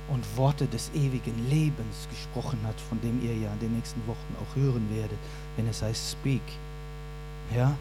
und 0.09 0.37
Worte 0.37 0.67
des 0.67 0.91
ewigen 0.93 1.49
Lebens 1.49 2.07
gesprochen 2.09 2.59
hat, 2.65 2.79
von 2.89 2.99
dem 3.01 3.23
ihr 3.23 3.35
ja 3.35 3.51
in 3.53 3.59
den 3.59 3.75
nächsten 3.75 4.05
Wochen 4.07 4.35
auch 4.41 4.55
hören 4.55 4.87
werdet, 4.93 5.17
wenn 5.55 5.67
es 5.67 5.81
heißt 5.81 6.11
Speak. 6.11 6.41
Ja? 7.55 7.75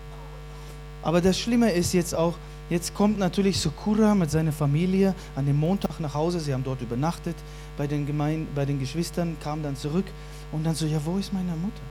Aber 1.02 1.20
das 1.20 1.38
Schlimme 1.38 1.70
ist 1.72 1.92
jetzt 1.92 2.14
auch, 2.14 2.35
jetzt 2.70 2.94
kommt 2.94 3.18
natürlich 3.18 3.61
Sukura 3.61 4.14
mit 4.14 4.30
seiner 4.30 4.52
Familie 4.52 5.14
an 5.35 5.46
dem 5.46 5.58
Montag 5.58 5.98
nach 5.98 6.14
Hause. 6.14 6.38
Sie 6.38 6.54
haben 6.54 6.64
dort 6.64 6.80
übernachtet 6.80 7.37
bei 7.76 7.87
den, 7.87 8.06
Gemein 8.06 8.46
bei 8.54 8.64
den 8.64 8.78
Geschwistern, 8.78 9.37
kam 9.42 9.62
dann 9.62 9.76
zurück 9.76 10.06
und 10.52 10.64
dann 10.64 10.74
so, 10.74 10.87
ja, 10.87 11.00
wo 11.04 11.18
ist 11.18 11.32
meine 11.32 11.50
Mutter? 11.52 11.82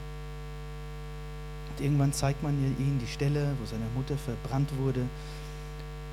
Und 1.69 1.83
irgendwann 1.83 2.13
zeigt 2.13 2.41
man 2.41 2.53
ihnen 2.53 2.99
die 3.01 3.11
Stelle, 3.11 3.53
wo 3.59 3.65
seine 3.65 3.85
Mutter 3.95 4.15
verbrannt 4.17 4.69
wurde. 4.79 5.01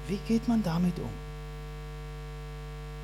Wie 0.09 0.19
geht 0.27 0.49
man 0.49 0.63
damit 0.63 0.99
um? 0.99 1.28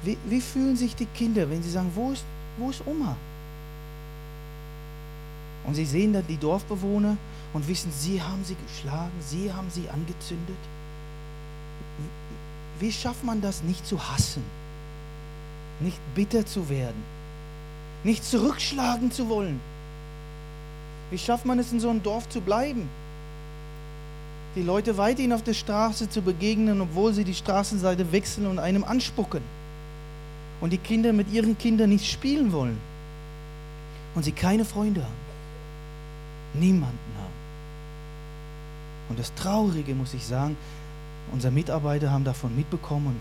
Wie, 0.04 0.18
wie 0.26 0.40
fühlen 0.40 0.76
sich 0.76 0.94
die 0.94 1.06
Kinder, 1.06 1.48
wenn 1.48 1.62
sie 1.62 1.70
sagen, 1.70 1.90
wo 1.94 2.12
ist, 2.12 2.24
wo 2.58 2.68
ist 2.68 2.82
Oma? 2.86 3.16
Und 5.66 5.74
sie 5.74 5.86
sehen 5.86 6.12
dann 6.12 6.26
die 6.26 6.36
Dorfbewohner 6.36 7.16
und 7.54 7.66
wissen, 7.66 7.90
sie 7.90 8.20
haben 8.20 8.44
sie 8.44 8.56
geschlagen, 8.66 9.12
sie 9.20 9.50
haben 9.50 9.70
sie 9.70 9.88
angezündet. 9.88 10.56
Wie 12.78 12.92
schafft 12.92 13.24
man 13.24 13.40
das, 13.40 13.62
nicht 13.62 13.86
zu 13.86 13.98
hassen, 13.98 14.42
nicht 15.80 15.98
bitter 16.14 16.44
zu 16.44 16.68
werden, 16.68 17.02
nicht 18.02 18.24
zurückschlagen 18.24 19.10
zu 19.10 19.30
wollen? 19.30 19.58
Wie 21.10 21.18
schafft 21.18 21.46
man 21.46 21.58
es, 21.58 21.72
in 21.72 21.80
so 21.80 21.88
einem 21.88 22.02
Dorf 22.02 22.28
zu 22.28 22.42
bleiben? 22.42 22.88
Die 24.54 24.62
Leute 24.62 24.98
weiterhin 24.98 25.32
auf 25.32 25.42
der 25.42 25.54
Straße 25.54 26.10
zu 26.10 26.20
begegnen, 26.20 26.80
obwohl 26.80 27.14
sie 27.14 27.24
die 27.24 27.34
Straßenseite 27.34 28.12
wechseln 28.12 28.46
und 28.46 28.58
einem 28.58 28.84
anspucken 28.84 29.42
und 30.60 30.72
die 30.72 30.78
Kinder 30.78 31.12
mit 31.12 31.32
ihren 31.32 31.58
Kindern 31.58 31.90
nicht 31.90 32.10
spielen 32.10 32.52
wollen 32.52 32.78
und 34.14 34.24
sie 34.24 34.32
keine 34.32 34.64
Freunde 34.64 35.02
haben, 35.02 36.60
niemanden 36.60 36.98
haben. 37.18 37.34
Und 39.08 39.18
das 39.18 39.34
Traurige, 39.34 39.94
muss 39.94 40.14
ich 40.14 40.24
sagen, 40.24 40.56
unsere 41.32 41.52
Mitarbeiter 41.52 42.10
haben 42.10 42.24
davon 42.24 42.54
mitbekommen 42.56 43.08
und 43.08 43.20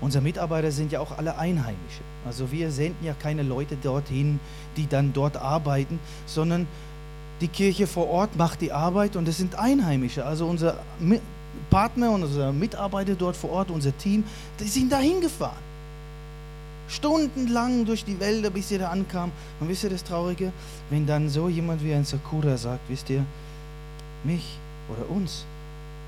unsere 0.00 0.22
Mitarbeiter 0.22 0.70
sind 0.70 0.92
ja 0.92 1.00
auch 1.00 1.18
alle 1.18 1.36
Einheimische. 1.36 2.00
Also 2.24 2.50
wir 2.50 2.70
senden 2.70 3.04
ja 3.04 3.12
keine 3.12 3.42
Leute 3.42 3.76
dorthin, 3.76 4.40
die 4.76 4.86
dann 4.86 5.12
dort 5.12 5.36
arbeiten, 5.36 5.98
sondern 6.26 6.66
die 7.40 7.48
Kirche 7.48 7.86
vor 7.86 8.08
Ort 8.08 8.36
macht 8.36 8.60
die 8.60 8.72
Arbeit 8.72 9.16
und 9.16 9.26
es 9.28 9.38
sind 9.38 9.54
Einheimische. 9.56 10.24
Also 10.24 10.46
unser 10.46 10.78
Partner 11.70 12.10
und 12.12 12.22
unsere 12.22 12.52
Mitarbeiter 12.52 13.14
dort 13.14 13.36
vor 13.36 13.50
Ort, 13.50 13.70
unser 13.70 13.96
Team, 13.96 14.24
die 14.58 14.64
sind 14.64 14.92
dahin 14.92 15.20
gefahren 15.20 15.69
stundenlang 16.90 17.86
durch 17.86 18.04
die 18.04 18.18
Wälder, 18.18 18.50
bis 18.50 18.70
ihr 18.70 18.80
da 18.80 18.88
ankam. 18.88 19.30
Und 19.60 19.68
wisst 19.68 19.84
ihr 19.84 19.90
das 19.90 20.04
Traurige? 20.04 20.52
Wenn 20.90 21.06
dann 21.06 21.28
so 21.28 21.48
jemand 21.48 21.82
wie 21.84 21.94
ein 21.94 22.04
Sakura 22.04 22.56
sagt, 22.56 22.88
wisst 22.88 23.08
ihr, 23.10 23.24
mich 24.24 24.58
oder 24.88 25.08
uns 25.08 25.44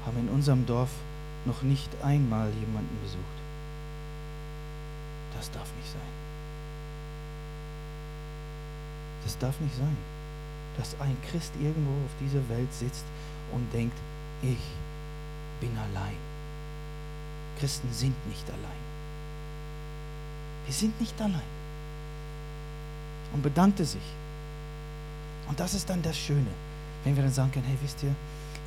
haben 0.04 0.18
in 0.18 0.28
unserem 0.28 0.66
Dorf 0.66 0.90
noch 1.44 1.62
nicht 1.62 1.88
einmal 2.02 2.48
jemanden 2.48 2.96
besucht. 3.02 3.22
Das 5.36 5.50
darf 5.50 5.68
nicht 5.76 5.90
sein. 5.90 6.12
Das 9.24 9.38
darf 9.38 9.60
nicht 9.60 9.76
sein, 9.76 9.96
dass 10.76 11.00
ein 11.00 11.16
Christ 11.30 11.52
irgendwo 11.60 11.90
auf 11.90 12.10
dieser 12.20 12.48
Welt 12.48 12.72
sitzt 12.72 13.04
und 13.52 13.72
denkt, 13.72 13.96
ich 14.42 14.58
bin 15.60 15.70
allein. 15.78 16.16
Christen 17.58 17.88
sind 17.92 18.14
nicht 18.28 18.48
allein. 18.50 18.81
Wir 20.66 20.74
sind 20.74 20.98
nicht 21.00 21.20
allein. 21.20 21.40
Und 23.32 23.42
bedankte 23.42 23.84
sich. 23.84 24.02
Und 25.48 25.58
das 25.58 25.74
ist 25.74 25.88
dann 25.88 26.02
das 26.02 26.16
Schöne, 26.16 26.46
wenn 27.04 27.16
wir 27.16 27.22
dann 27.22 27.32
sagen 27.32 27.50
können, 27.50 27.66
hey, 27.66 27.76
wisst 27.82 28.02
ihr, 28.02 28.14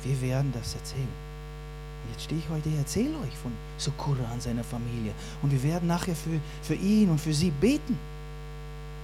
wir 0.02 0.20
werden 0.20 0.52
das 0.52 0.74
erzählen. 0.74 1.08
Jetzt 2.12 2.24
stehe 2.24 2.40
ich 2.40 2.48
heute 2.48 2.70
erzähle 2.76 3.18
euch 3.18 3.36
von 3.42 3.50
Sukura 3.78 4.30
und 4.32 4.42
seiner 4.42 4.62
Familie. 4.62 5.12
Und 5.42 5.50
wir 5.50 5.62
werden 5.62 5.88
nachher 5.88 6.14
für, 6.14 6.38
für 6.62 6.74
ihn 6.74 7.10
und 7.10 7.20
für 7.20 7.34
sie 7.34 7.50
beten, 7.50 7.98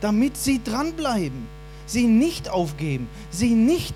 damit 0.00 0.36
sie 0.36 0.62
dranbleiben, 0.62 1.46
sie 1.86 2.06
nicht 2.06 2.48
aufgeben, 2.48 3.08
sie 3.30 3.54
nicht 3.54 3.94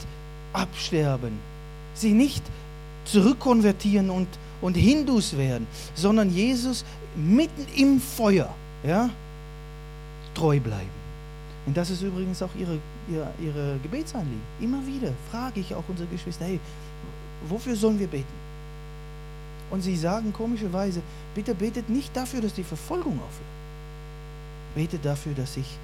absterben, 0.53 1.39
sie 1.95 2.13
nicht 2.13 2.43
zurückkonvertieren 3.05 4.11
und, 4.11 4.29
und 4.61 4.75
Hindus 4.75 5.37
werden, 5.37 5.67
sondern 5.95 6.31
Jesus 6.31 6.85
mitten 7.15 7.67
im 7.77 8.01
Feuer 8.01 8.53
ja, 8.87 9.11
treu 10.35 10.61
bleiben. 10.61 10.90
Und 11.66 11.77
das 11.77 11.90
ist 11.90 12.03
übrigens 12.03 12.40
auch 12.42 12.55
ihre, 12.57 12.79
ihre, 13.09 13.33
ihre 13.40 13.79
Gebetsanliegen. 13.83 14.42
Immer 14.61 14.87
wieder 14.87 15.12
frage 15.31 15.61
ich 15.61 15.75
auch 15.75 15.83
unsere 15.88 16.09
Geschwister, 16.09 16.44
hey, 16.44 16.61
wofür 17.49 17.75
sollen 17.75 17.99
wir 17.99 18.07
beten? 18.07 18.46
Und 19.70 19.83
sie 19.83 19.96
sagen 19.96 20.33
komischerweise, 20.33 21.03
bitte 21.35 21.55
betet 21.55 21.88
nicht 21.88 22.16
dafür, 22.16 22.40
dass 22.40 22.55
die 22.55 22.62
Verfolgung 22.62 23.14
aufhört. 23.14 23.57
Betet 24.77 25.05
dafür, 25.05 25.35
dass 25.35 25.57
ich 25.57 25.77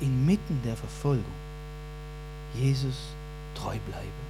inmitten 0.00 0.60
der 0.64 0.76
Verfolgung 0.76 1.24
Jesus 2.58 2.96
treu 3.54 3.76
bleibe. 3.88 4.22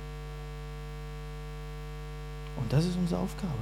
Und 2.61 2.71
das 2.71 2.85
ist 2.85 2.97
unsere 2.97 3.21
Aufgabe. 3.21 3.53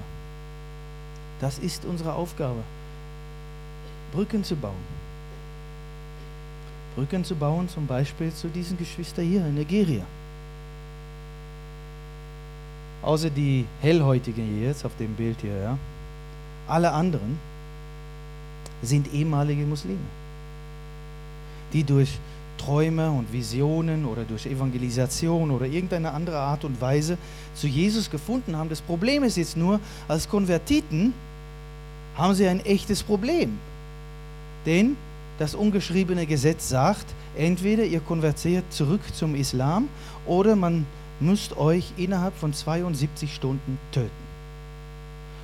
Das 1.40 1.58
ist 1.60 1.84
unsere 1.84 2.12
Aufgabe. 2.12 2.64
Brücken 4.12 4.44
zu 4.44 4.57
bauen. 4.57 5.01
Brücken 6.96 7.25
zu 7.25 7.35
bauen, 7.35 7.68
zum 7.68 7.87
Beispiel 7.87 8.33
zu 8.33 8.49
diesen 8.49 8.77
Geschwistern 8.77 9.25
hier 9.25 9.46
in 9.46 9.55
Nigeria. 9.55 10.05
Außer 13.03 13.31
die 13.31 13.64
hellhäutigen 13.81 14.44
hier 14.44 14.68
jetzt 14.68 14.85
auf 14.85 14.96
dem 14.99 15.14
Bild 15.14 15.40
hier, 15.40 15.57
ja. 15.57 15.79
Alle 16.68 16.92
anderen 16.92 17.38
sind 18.83 19.12
ehemalige 19.12 19.64
Muslime, 19.64 19.99
die 21.73 21.85
durch 21.85 22.18
Träume 22.59 23.11
und 23.11 23.33
Visionen 23.33 24.05
oder 24.05 24.25
durch 24.25 24.44
Evangelisation 24.46 25.51
oder 25.51 25.66
irgendeine 25.66 26.12
andere 26.12 26.38
Art 26.38 26.64
und 26.64 26.81
Weise 26.81 27.16
zu 27.55 27.66
Jesus 27.66 28.11
gefunden 28.11 28.57
haben. 28.57 28.68
Das 28.68 28.83
Problem 28.83 29.25
ist 29.25 29.37
jetzt 29.37 29.57
nur, 29.57 29.81
als 30.09 30.29
Konvertiten 30.29 31.14
haben 32.16 32.35
sie 32.35 32.46
ein 32.46 32.61
echtes 32.61 33.03
Problem. 33.03 33.59
Denn 34.66 34.96
das 35.38 35.55
ungeschriebene 35.55 36.27
Gesetz 36.27 36.68
sagt, 36.68 37.07
entweder 37.37 37.85
ihr 37.85 38.01
konvertiert 38.01 38.64
zurück 38.70 39.01
zum 39.14 39.35
Islam 39.35 39.88
oder 40.27 40.55
man 40.55 40.87
müsst 41.18 41.57
euch 41.57 41.92
innerhalb 41.96 42.37
von 42.37 42.53
72 42.53 43.35
Stunden 43.35 43.79
töten. 43.92 44.11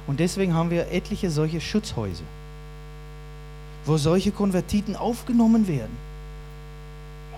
Und 0.07 0.21
deswegen 0.21 0.55
haben 0.55 0.71
wir 0.71 0.93
etliche 0.93 1.31
solche 1.31 1.61
Schutzhäuser, 1.61 2.25
wo 3.87 3.97
solche 3.97 4.33
Konvertiten 4.33 4.97
aufgenommen 4.97 5.67
werden. 5.67 5.97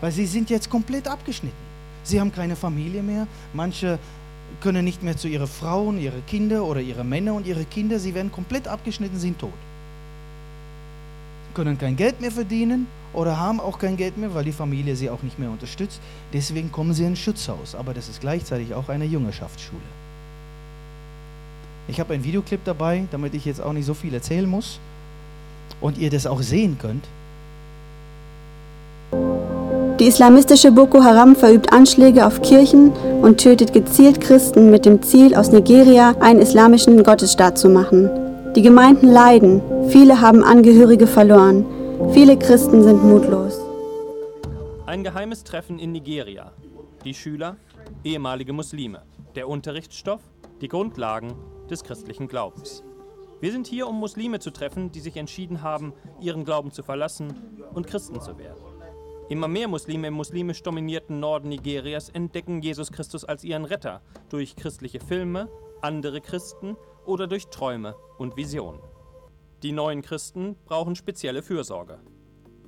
Weil 0.00 0.12
sie 0.12 0.26
sind 0.26 0.50
jetzt 0.50 0.68
komplett 0.68 1.08
abgeschnitten. 1.08 1.68
Sie 2.02 2.20
haben 2.20 2.32
keine 2.32 2.56
Familie 2.56 3.02
mehr. 3.02 3.26
Manche 3.52 3.98
können 4.60 4.84
nicht 4.84 5.02
mehr 5.02 5.16
zu 5.16 5.28
ihren 5.28 5.46
Frauen, 5.46 5.98
ihre 6.00 6.20
Kinder 6.22 6.64
oder 6.64 6.80
ihre 6.80 7.04
Männer 7.04 7.34
und 7.34 7.46
ihre 7.46 7.64
Kinder. 7.64 7.98
Sie 7.98 8.14
werden 8.14 8.32
komplett 8.32 8.66
abgeschnitten, 8.66 9.18
sind 9.18 9.38
tot 9.38 9.52
können 11.58 11.76
kein 11.76 11.96
Geld 11.96 12.20
mehr 12.20 12.30
verdienen 12.30 12.86
oder 13.12 13.36
haben 13.36 13.58
auch 13.58 13.80
kein 13.80 13.96
Geld 13.96 14.16
mehr, 14.16 14.32
weil 14.32 14.44
die 14.44 14.52
Familie 14.52 14.94
sie 14.94 15.10
auch 15.10 15.24
nicht 15.24 15.40
mehr 15.40 15.50
unterstützt. 15.50 16.00
Deswegen 16.32 16.70
kommen 16.70 16.94
sie 16.94 17.02
in 17.02 17.14
ein 17.14 17.16
Schutzhaus, 17.16 17.74
aber 17.74 17.94
das 17.94 18.08
ist 18.08 18.20
gleichzeitig 18.20 18.74
auch 18.74 18.88
eine 18.88 19.04
Jüngerschaftsschule. 19.04 19.82
Ich 21.88 21.98
habe 21.98 22.14
einen 22.14 22.22
Videoclip 22.22 22.60
dabei, 22.64 23.06
damit 23.10 23.34
ich 23.34 23.44
jetzt 23.44 23.60
auch 23.60 23.72
nicht 23.72 23.86
so 23.86 23.94
viel 23.94 24.14
erzählen 24.14 24.48
muss 24.48 24.78
und 25.80 25.98
ihr 25.98 26.10
das 26.10 26.28
auch 26.28 26.42
sehen 26.42 26.78
könnt. 26.80 27.04
Die 29.98 30.06
islamistische 30.06 30.70
Boko 30.70 31.02
Haram 31.02 31.34
verübt 31.34 31.72
Anschläge 31.72 32.24
auf 32.24 32.40
Kirchen 32.40 32.92
und 33.20 33.38
tötet 33.40 33.72
gezielt 33.72 34.20
Christen 34.20 34.70
mit 34.70 34.86
dem 34.86 35.02
Ziel, 35.02 35.34
aus 35.34 35.50
Nigeria 35.50 36.14
einen 36.20 36.38
islamischen 36.38 37.02
Gottesstaat 37.02 37.58
zu 37.58 37.68
machen. 37.68 38.27
Die 38.58 38.62
Gemeinden 38.62 39.06
leiden, 39.06 39.62
viele 39.88 40.20
haben 40.20 40.42
Angehörige 40.42 41.06
verloren, 41.06 41.64
viele 42.12 42.36
Christen 42.36 42.82
sind 42.82 43.04
mutlos. 43.04 43.56
Ein 44.84 45.04
geheimes 45.04 45.44
Treffen 45.44 45.78
in 45.78 45.92
Nigeria. 45.92 46.50
Die 47.04 47.14
Schüler, 47.14 47.56
ehemalige 48.02 48.52
Muslime. 48.52 49.04
Der 49.36 49.48
Unterrichtsstoff, 49.48 50.22
die 50.60 50.66
Grundlagen 50.66 51.36
des 51.70 51.84
christlichen 51.84 52.26
Glaubens. 52.26 52.82
Wir 53.40 53.52
sind 53.52 53.68
hier, 53.68 53.86
um 53.86 54.00
Muslime 54.00 54.40
zu 54.40 54.50
treffen, 54.50 54.90
die 54.90 54.98
sich 54.98 55.16
entschieden 55.16 55.62
haben, 55.62 55.92
ihren 56.20 56.44
Glauben 56.44 56.72
zu 56.72 56.82
verlassen 56.82 57.32
und 57.74 57.86
Christen 57.86 58.20
zu 58.20 58.38
werden. 58.38 58.58
Immer 59.28 59.46
mehr 59.46 59.68
Muslime 59.68 60.08
im 60.08 60.14
muslimisch 60.14 60.64
dominierten 60.64 61.20
Norden 61.20 61.50
Nigerias 61.50 62.08
entdecken 62.08 62.60
Jesus 62.60 62.90
Christus 62.90 63.24
als 63.24 63.44
ihren 63.44 63.66
Retter 63.66 64.02
durch 64.30 64.56
christliche 64.56 64.98
Filme, 64.98 65.48
andere 65.80 66.20
Christen 66.20 66.76
oder 67.08 67.26
durch 67.26 67.48
Träume 67.48 67.96
und 68.18 68.36
Visionen. 68.36 68.80
Die 69.62 69.72
neuen 69.72 70.02
Christen 70.02 70.56
brauchen 70.66 70.94
spezielle 70.94 71.42
Fürsorge. 71.42 71.98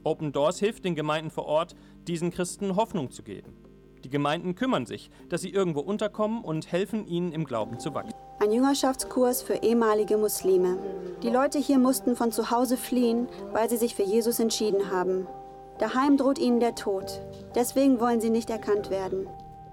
Open 0.02 0.32
Doors 0.32 0.58
hilft 0.58 0.84
den 0.84 0.94
Gemeinden 0.94 1.30
vor 1.30 1.46
Ort, 1.46 1.76
diesen 2.08 2.30
Christen 2.30 2.74
Hoffnung 2.74 3.10
zu 3.10 3.22
geben. 3.22 3.54
Die 4.02 4.10
Gemeinden 4.10 4.54
kümmern 4.54 4.86
sich, 4.86 5.10
dass 5.28 5.42
sie 5.42 5.50
irgendwo 5.50 5.80
unterkommen 5.80 6.42
und 6.42 6.72
helfen 6.72 7.06
ihnen 7.06 7.32
im 7.32 7.44
Glauben 7.44 7.78
zu 7.78 7.94
wachsen. 7.94 8.14
Ein 8.40 8.50
Jüngerschaftskurs 8.50 9.42
für 9.42 9.56
ehemalige 9.56 10.16
Muslime. 10.16 10.78
Die 11.22 11.28
Leute 11.28 11.58
hier 11.58 11.78
mussten 11.78 12.16
von 12.16 12.32
zu 12.32 12.50
Hause 12.50 12.78
fliehen, 12.78 13.28
weil 13.52 13.68
sie 13.68 13.76
sich 13.76 13.94
für 13.94 14.02
Jesus 14.02 14.40
entschieden 14.40 14.90
haben. 14.90 15.26
Daheim 15.78 16.16
droht 16.16 16.38
ihnen 16.38 16.60
der 16.60 16.74
Tod. 16.74 17.20
Deswegen 17.54 18.00
wollen 18.00 18.20
sie 18.22 18.30
nicht 18.30 18.48
erkannt 18.48 18.90
werden. 18.90 19.28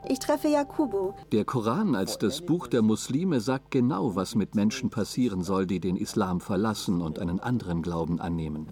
Ich 0.07 0.19
treffe 0.19 0.47
Jakubu. 0.47 1.13
Der 1.31 1.45
Koran 1.45 1.95
als 1.95 2.17
das 2.17 2.41
Buch 2.41 2.67
der 2.67 2.81
Muslime 2.81 3.41
sagt 3.41 3.71
genau, 3.71 4.15
was 4.15 4.35
mit 4.35 4.55
Menschen 4.55 4.89
passieren 4.89 5.41
soll, 5.41 5.67
die 5.67 5.79
den 5.79 5.97
Islam 5.97 6.39
verlassen 6.39 7.01
und 7.01 7.19
einen 7.19 7.39
anderen 7.39 7.81
Glauben 7.81 8.19
annehmen. 8.19 8.67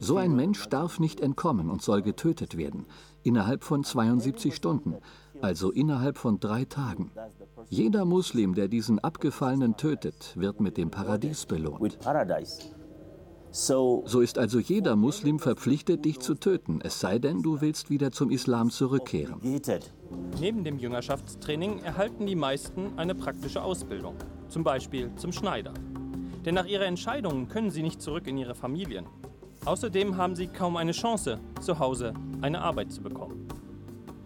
So 0.00 0.16
ein 0.16 0.36
Mensch 0.36 0.68
darf 0.68 1.00
nicht 1.00 1.20
entkommen 1.20 1.70
und 1.70 1.82
soll 1.82 2.02
getötet 2.02 2.56
werden, 2.56 2.86
innerhalb 3.22 3.64
von 3.64 3.82
72 3.82 4.54
Stunden 4.54 4.96
also 5.44 5.70
innerhalb 5.70 6.18
von 6.18 6.40
drei 6.40 6.64
Tagen. 6.64 7.10
Jeder 7.68 8.04
Muslim, 8.04 8.54
der 8.54 8.68
diesen 8.68 8.98
Abgefallenen 8.98 9.76
tötet, 9.76 10.32
wird 10.36 10.60
mit 10.60 10.76
dem 10.76 10.90
Paradies 10.90 11.46
belohnt. 11.46 11.98
So 13.56 14.02
ist 14.20 14.36
also 14.36 14.58
jeder 14.58 14.96
Muslim 14.96 15.38
verpflichtet, 15.38 16.04
dich 16.04 16.18
zu 16.18 16.34
töten, 16.34 16.80
es 16.82 16.98
sei 16.98 17.20
denn, 17.20 17.40
du 17.40 17.60
willst 17.60 17.88
wieder 17.88 18.10
zum 18.10 18.32
Islam 18.32 18.68
zurückkehren. 18.68 19.36
Neben 20.40 20.64
dem 20.64 20.76
Jüngerschaftstraining 20.76 21.78
erhalten 21.78 22.26
die 22.26 22.34
meisten 22.34 22.98
eine 22.98 23.14
praktische 23.14 23.62
Ausbildung, 23.62 24.16
zum 24.48 24.64
Beispiel 24.64 25.12
zum 25.14 25.30
Schneider. 25.30 25.72
Denn 26.44 26.56
nach 26.56 26.66
ihrer 26.66 26.86
Entscheidung 26.86 27.46
können 27.46 27.70
sie 27.70 27.84
nicht 27.84 28.02
zurück 28.02 28.26
in 28.26 28.38
ihre 28.38 28.56
Familien. 28.56 29.06
Außerdem 29.64 30.16
haben 30.16 30.34
sie 30.34 30.48
kaum 30.48 30.76
eine 30.76 30.90
Chance, 30.90 31.38
zu 31.60 31.78
Hause 31.78 32.12
eine 32.40 32.60
Arbeit 32.60 32.90
zu 32.90 33.02
bekommen. 33.02 33.46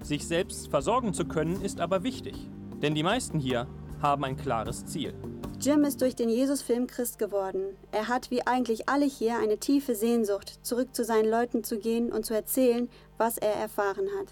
Sich 0.02 0.26
selbst 0.26 0.68
versorgen 0.68 1.12
zu 1.12 1.26
können, 1.26 1.60
ist 1.60 1.80
aber 1.80 2.02
wichtig, 2.02 2.48
denn 2.80 2.94
die 2.94 3.02
meisten 3.02 3.38
hier 3.38 3.66
haben 4.02 4.24
ein 4.24 4.36
klares 4.36 4.86
Ziel. 4.86 5.14
Jim 5.60 5.82
ist 5.82 6.00
durch 6.02 6.14
den 6.14 6.28
Jesus-Film 6.28 6.86
Christ 6.86 7.18
geworden. 7.18 7.76
Er 7.90 8.08
hat 8.08 8.30
wie 8.30 8.46
eigentlich 8.46 8.88
alle 8.88 9.06
hier 9.06 9.38
eine 9.38 9.58
tiefe 9.58 9.94
Sehnsucht, 9.94 10.64
zurück 10.64 10.94
zu 10.94 11.04
seinen 11.04 11.28
Leuten 11.28 11.64
zu 11.64 11.78
gehen 11.78 12.12
und 12.12 12.24
zu 12.24 12.34
erzählen, 12.34 12.88
was 13.16 13.38
er 13.38 13.54
erfahren 13.54 14.06
hat. 14.18 14.28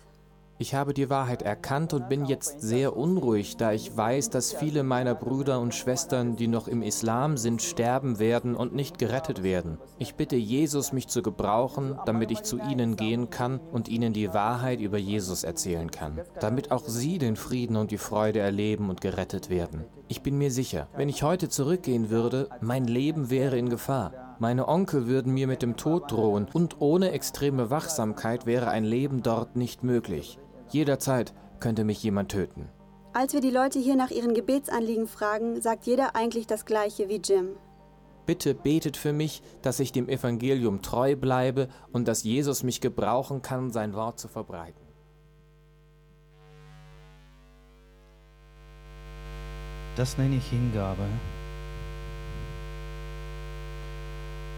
Ich 0.59 0.75
habe 0.75 0.95
die 0.95 1.11
Wahrheit 1.11 1.43
erkannt 1.43 1.93
und 1.93 2.09
bin 2.09 2.25
jetzt 2.25 2.63
sehr 2.63 2.97
unruhig, 2.97 3.59
da 3.59 3.73
ich 3.73 3.95
weiß, 3.95 4.31
dass 4.31 4.55
viele 4.55 4.85
meiner 4.85 5.15
Brüder 5.15 5.61
und 5.61 5.75
Schwestern, 5.75 6.35
die 6.35 6.49
noch 6.49 6.67
im 6.67 6.81
Islam 6.81 7.37
sind, 7.37 7.61
sterben 7.61 8.19
werden 8.19 8.57
und 8.57 8.75
nicht 8.75 8.99
gerettet 8.99 9.43
werden. 9.43 9.77
Ich 9.99 10.15
bitte 10.15 10.37
Jesus, 10.37 10.95
mich 10.95 11.09
zu 11.09 11.21
gebrauchen, 11.21 11.99
damit 12.07 12.31
ich 12.31 12.43
zu 12.43 12.59
ihnen 12.59 12.97
gehen 12.97 13.29
kann 13.29 13.61
und 13.71 13.89
ihnen 13.89 14.15
die 14.15 14.33
Wahrheit 14.33 14.81
über 14.81 14.97
Jesus 14.97 15.45
erzählen 15.45 15.91
kann, 15.91 16.21
damit 16.41 16.71
auch 16.71 16.85
sie 16.89 17.19
den 17.19 17.37
Frieden 17.37 17.77
und 17.77 17.91
die 17.91 17.99
Freude 17.99 18.39
erleben 18.39 18.89
und 18.89 19.03
gerettet 19.03 19.51
werden. 19.51 19.85
Ich 20.09 20.23
bin 20.23 20.39
mir 20.39 20.51
sicher, 20.51 20.89
wenn 20.97 21.11
ich 21.11 21.23
heute 21.23 21.51
zurückgehen 21.51 22.09
würde, 22.09 22.49
mein 22.63 22.87
Leben 22.87 23.29
wäre 23.29 23.59
in 23.59 23.69
Gefahr. 23.69 24.37
Meine 24.39 24.69
Onkel 24.69 25.07
würden 25.07 25.35
mir 25.35 25.47
mit 25.47 25.63
dem 25.63 25.77
Tod 25.77 26.13
drohen 26.13 26.47
und 26.53 26.81
ohne 26.81 27.13
extreme 27.13 27.71
Wachsamkeit 27.71 28.47
wäre 28.47 28.69
ein 28.69 28.85
Leben 28.85 29.23
dort 29.23 29.57
nicht 29.57 29.83
möglich. 29.83 30.39
Jederzeit 30.77 31.33
könnte 31.59 31.85
mich 31.85 32.03
jemand 32.03 32.31
töten. 32.31 32.69
Als 33.15 33.33
wir 33.33 33.41
die 33.41 33.51
Leute 33.51 33.79
hier 33.79 33.97
nach 33.97 34.11
ihren 34.11 34.35
Gebetsanliegen 34.35 35.07
fragen, 35.07 35.63
sagt 35.63 35.87
jeder 35.87 36.15
eigentlich 36.15 36.47
das 36.47 36.67
gleiche 36.67 37.09
wie 37.09 37.17
Jim. 37.25 37.57
Bitte 38.27 38.55
betet 38.55 38.99
für 38.99 39.15
mich, 39.15 39.41
dass 39.63 39.81
ich 39.81 39.93
dem 39.93 40.07
Evangelium 40.07 40.83
treu 40.83 41.17
bleibe 41.17 41.69
und 41.93 42.07
dass 42.07 42.25
Jesus 42.25 42.63
mich 42.63 42.83
gebrauchen 42.83 43.41
kann, 43.41 43.71
sein 43.71 43.95
Wort 43.95 44.19
zu 44.19 44.29
verbreiten. 44.29 44.85
Das 49.97 50.19
nenne 50.19 50.37
ich 50.37 50.47
Hingabe. 50.51 51.07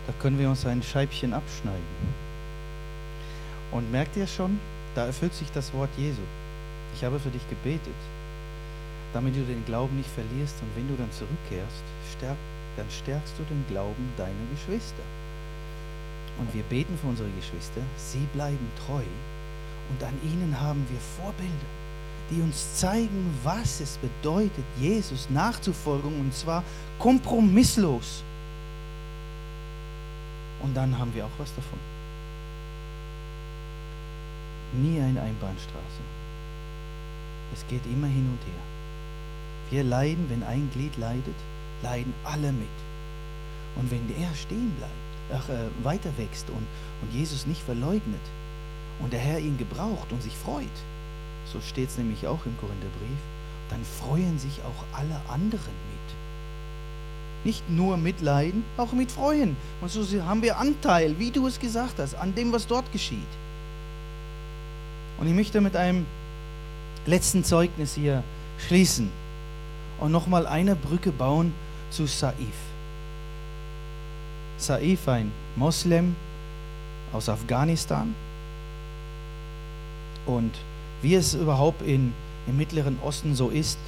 Da 0.09 0.13
können 0.21 0.41
wir 0.41 0.49
uns 0.49 0.67
ein 0.67 0.83
Scheibchen 0.83 1.33
abschneiden. 1.33 1.79
Und 3.71 3.93
merkt 3.93 4.17
ihr 4.17 4.27
schon, 4.27 4.59
da 4.99 5.07
erfüllt 5.07 5.33
sich 5.33 5.49
das 5.53 5.73
Wort 5.75 5.91
Jesu. 5.97 6.23
Ich 6.93 7.05
habe 7.05 7.21
für 7.21 7.31
dich 7.31 7.49
gebetet, 7.49 7.95
damit 9.13 9.37
du 9.37 9.45
den 9.45 9.65
Glauben 9.65 9.97
nicht 9.97 10.11
verlierst 10.11 10.57
und 10.61 10.75
wenn 10.75 10.89
du 10.89 10.97
dann 10.97 11.13
zurückkehrst, 11.13 11.85
stärk, 12.17 12.37
dann 12.77 12.87
stärkst 12.91 13.35
du 13.39 13.45
den 13.45 13.65
Glauben 13.69 14.13
deiner 14.17 14.35
Geschwister. 14.53 15.05
Und 16.41 16.53
wir 16.53 16.65
beten 16.65 16.99
für 17.01 17.07
unsere 17.07 17.31
Geschwister, 17.31 17.81
sie 17.97 18.27
bleiben 18.35 18.69
treu 18.87 19.05
und 19.91 20.03
an 20.03 20.15
ihnen 20.25 20.61
haben 20.61 20.85
wir 20.91 20.99
Vorbilder, 21.23 21.71
die 22.33 22.43
uns 22.43 22.75
zeigen, 22.75 23.39
was 23.45 23.81
es 23.81 23.99
bedeutet, 23.99 24.65
Jesus 24.81 25.31
nachzufolgen 25.31 26.19
und 26.19 26.35
zwar 26.35 26.65
kompromisslos. 26.99 28.25
Und 30.61 30.77
dann 30.77 30.99
haben 30.99 31.15
wir 31.15 31.25
auch 31.25 31.39
was 31.39 31.55
davon 31.55 31.79
nie 34.75 35.01
eine 35.01 35.23
Einbahnstraße. 35.23 36.03
Es 37.55 37.67
geht 37.69 37.85
immer 37.87 38.07
hin 38.07 38.29
und 38.29 38.47
her. 38.47 38.63
Wir 39.71 39.85
leiden, 39.85 40.27
wenn 40.29 40.43
ein 40.43 40.71
Glied 40.73 40.97
leidet, 40.97 41.35
leiden 41.83 42.15
alle 42.25 42.53
mit. 42.53 42.69
Und 43.77 43.91
wenn 43.91 44.09
er 44.21 44.35
stehen 44.35 44.73
bleibt, 44.77 44.93
ach, 45.33 45.49
äh, 45.49 45.69
weiter 45.85 46.11
wächst 46.17 46.49
und, 46.51 46.67
und 47.03 47.13
Jesus 47.13 47.47
nicht 47.47 47.63
verleugnet 47.63 48.21
und 49.01 49.13
der 49.13 49.21
Herr 49.21 49.39
ihn 49.39 49.59
gebraucht 49.59 50.11
und 50.11 50.23
sich 50.23 50.35
freut, 50.35 50.67
so 51.53 51.61
steht 51.61 51.91
es 51.91 51.99
nämlich 51.99 52.27
auch 52.27 52.45
im 52.47 52.57
Korintherbrief, 52.59 53.19
dann 53.71 53.85
freuen 53.85 54.39
sich 54.39 54.61
auch 54.63 54.99
alle 54.99 55.21
anderen 55.29 55.75
mit. 55.93 57.45
Nicht 57.45 57.71
nur 57.71 57.97
mitleiden, 57.97 58.65
auch 58.77 58.93
mit 58.93 59.13
freuen. 59.13 59.57
Und 59.81 59.91
so 59.91 60.03
haben 60.25 60.43
wir 60.43 60.59
Anteil, 60.59 61.19
wie 61.19 61.31
du 61.31 61.47
es 61.47 61.61
gesagt 61.61 61.99
hast, 61.99 62.15
an 62.15 62.35
dem, 62.35 62.53
was 62.53 62.67
dort 62.67 62.91
geschieht. 62.93 63.29
Und 65.19 65.27
ich 65.27 65.35
möchte 65.35 65.61
mit 65.61 65.77
einem 65.77 66.07
letzten 67.07 67.43
Zeugnis 67.45 67.95
hier 67.95 68.23
schließen 68.67 69.11
und 70.01 70.13
nochmal 70.13 70.47
eine 70.47 70.77
Brücke 70.77 71.11
bauen 71.11 71.53
zu 71.91 72.07
Saif. 72.07 72.37
Saif, 74.59 75.09
ein 75.09 75.33
Moslem 75.57 76.15
aus 77.13 77.29
Afghanistan. 77.29 78.15
Und 80.27 80.53
wie 81.03 81.15
es 81.15 81.35
überhaupt 81.35 81.83
in, 81.83 82.13
im 82.47 82.57
Mittleren 82.57 82.99
Osten 83.03 83.35
so 83.35 83.49
ist, 83.49 83.79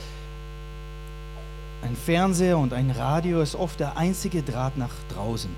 ein 1.82 1.96
Fernseher 1.96 2.58
und 2.58 2.72
ein 2.72 2.90
Radio 2.90 3.40
ist 3.40 3.54
oft 3.54 3.80
der 3.80 3.96
einzige 3.96 4.42
Draht 4.42 4.76
nach 4.76 4.92
draußen. 5.14 5.50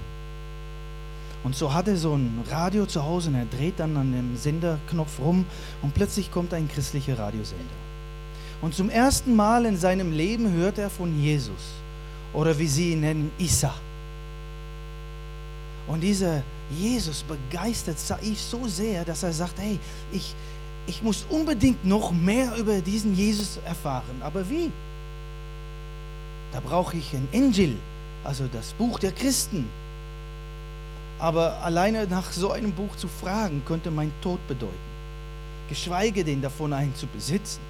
Und 1.45 1.57
so 1.57 1.74
hat 1.74 1.88
er 1.88 1.97
so 1.97 2.14
ein 2.14 2.45
Radio 2.51 2.86
zu 2.86 3.03
Hause 3.03 3.30
und 3.30 3.34
er 3.34 3.47
dreht 3.47 3.80
dann 3.80 3.97
an 3.97 4.12
dem 4.12 4.36
Senderknopf 4.36 5.18
rum 5.18 5.45
und 5.82 5.93
plötzlich 5.93 6.30
kommt 6.30 6.55
ein 6.55 6.68
christlicher 6.68 7.18
Radiosender. 7.18 7.64
Und 8.61 8.74
zum 8.74 8.88
ersten 8.90 9.34
Mal 9.34 9.66
in 9.66 9.76
seinem 9.76 10.12
Leben 10.12 10.53
hört 10.53 10.78
er 10.78 10.88
von 10.88 11.20
Jesus. 11.20 11.74
Oder 12.32 12.57
wie 12.59 12.68
sie 12.68 12.93
ihn 12.93 13.01
nennen, 13.01 13.32
Isa. 13.38 13.74
Und 15.88 16.01
dieser 16.01 16.43
Jesus 16.70 17.24
begeistert 17.24 17.99
Saif 17.99 18.40
so 18.40 18.66
sehr, 18.68 19.05
dass 19.05 19.24
er 19.24 19.32
sagt, 19.32 19.59
hey, 19.59 19.80
ich, 20.12 20.34
ich 20.86 21.03
muss 21.03 21.26
unbedingt 21.28 21.84
noch 21.84 22.12
mehr 22.12 22.55
über 22.57 22.80
diesen 22.80 23.16
Jesus 23.16 23.59
erfahren. 23.66 24.22
Aber 24.22 24.49
wie? 24.49 24.70
Da 26.53 26.61
brauche 26.61 26.97
ich 26.97 27.12
ein 27.14 27.28
Angel, 27.34 27.76
also 28.22 28.47
das 28.51 28.72
Buch 28.74 28.99
der 29.01 29.12
Christen. 29.12 29.68
Aber 31.22 31.62
alleine 31.62 32.08
nach 32.08 32.32
so 32.32 32.50
einem 32.50 32.72
Buch 32.72 32.96
zu 32.96 33.06
fragen, 33.06 33.62
könnte 33.64 33.92
mein 33.92 34.10
Tod 34.22 34.44
bedeuten. 34.48 34.74
Geschweige 35.68 36.24
denn 36.24 36.42
davon 36.42 36.72
einen 36.72 36.96
zu 36.96 37.06
besitzen. 37.06 37.60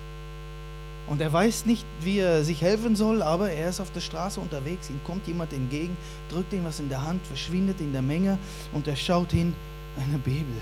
Und 1.06 1.20
er 1.20 1.30
weiß 1.30 1.66
nicht, 1.66 1.84
wie 2.00 2.20
er 2.20 2.44
sich 2.44 2.62
helfen 2.62 2.96
soll, 2.96 3.20
aber 3.20 3.50
er 3.50 3.68
ist 3.68 3.78
auf 3.78 3.92
der 3.92 4.00
Straße 4.00 4.40
unterwegs, 4.40 4.88
ihm 4.88 5.00
kommt 5.04 5.26
jemand 5.26 5.52
entgegen, 5.52 5.94
drückt 6.30 6.54
ihm 6.54 6.64
was 6.64 6.80
in 6.80 6.88
der 6.88 7.02
Hand, 7.02 7.20
verschwindet 7.26 7.78
in 7.80 7.92
der 7.92 8.00
Menge 8.00 8.38
und 8.72 8.88
er 8.88 8.96
schaut 8.96 9.32
hin, 9.32 9.54
eine 9.98 10.16
Bibel, 10.16 10.56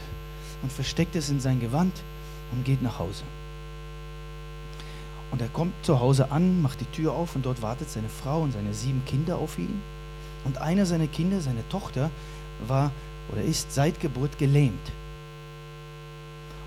und 0.62 0.72
versteckt 0.72 1.14
es 1.14 1.30
in 1.30 1.38
sein 1.38 1.60
Gewand 1.60 1.92
und 2.50 2.64
geht 2.64 2.82
nach 2.82 2.98
Hause. 2.98 3.22
Und 5.30 5.40
er 5.40 5.48
kommt 5.48 5.74
zu 5.84 6.00
Hause 6.00 6.32
an, 6.32 6.60
macht 6.60 6.80
die 6.80 6.86
Tür 6.86 7.12
auf 7.12 7.36
und 7.36 7.46
dort 7.46 7.62
wartet 7.62 7.88
seine 7.88 8.08
Frau 8.08 8.40
und 8.40 8.52
seine 8.52 8.74
sieben 8.74 9.04
Kinder 9.04 9.38
auf 9.38 9.58
ihn. 9.58 9.80
Und 10.44 10.58
einer 10.58 10.86
seiner 10.86 11.06
Kinder, 11.06 11.40
seine 11.40 11.68
Tochter, 11.68 12.10
war 12.68 12.90
oder 13.30 13.42
ist 13.42 13.72
seit 13.72 14.00
Geburt 14.00 14.38
gelähmt. 14.38 14.92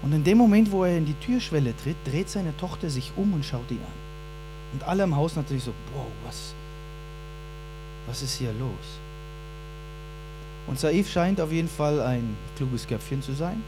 Und 0.01 0.11
in 0.13 0.23
dem 0.23 0.37
Moment, 0.37 0.71
wo 0.71 0.83
er 0.83 0.97
in 0.97 1.05
die 1.05 1.13
Türschwelle 1.13 1.73
tritt, 1.77 1.95
dreht 2.05 2.29
seine 2.29 2.55
Tochter 2.57 2.89
sich 2.89 3.11
um 3.15 3.33
und 3.33 3.45
schaut 3.45 3.69
ihn 3.71 3.77
an. 3.77 4.73
Und 4.73 4.83
alle 4.83 5.03
im 5.03 5.15
Haus 5.15 5.35
natürlich 5.35 5.63
so, 5.63 5.73
wow, 5.93 6.05
was, 6.25 6.53
was 8.07 8.21
ist 8.21 8.37
hier 8.37 8.51
los? 8.53 8.99
Und 10.67 10.79
Saif 10.79 11.09
scheint 11.09 11.39
auf 11.39 11.51
jeden 11.51 11.69
Fall 11.69 12.01
ein 12.01 12.35
kluges 12.57 12.87
Köpfchen 12.87 13.21
zu 13.21 13.33
sein, 13.33 13.61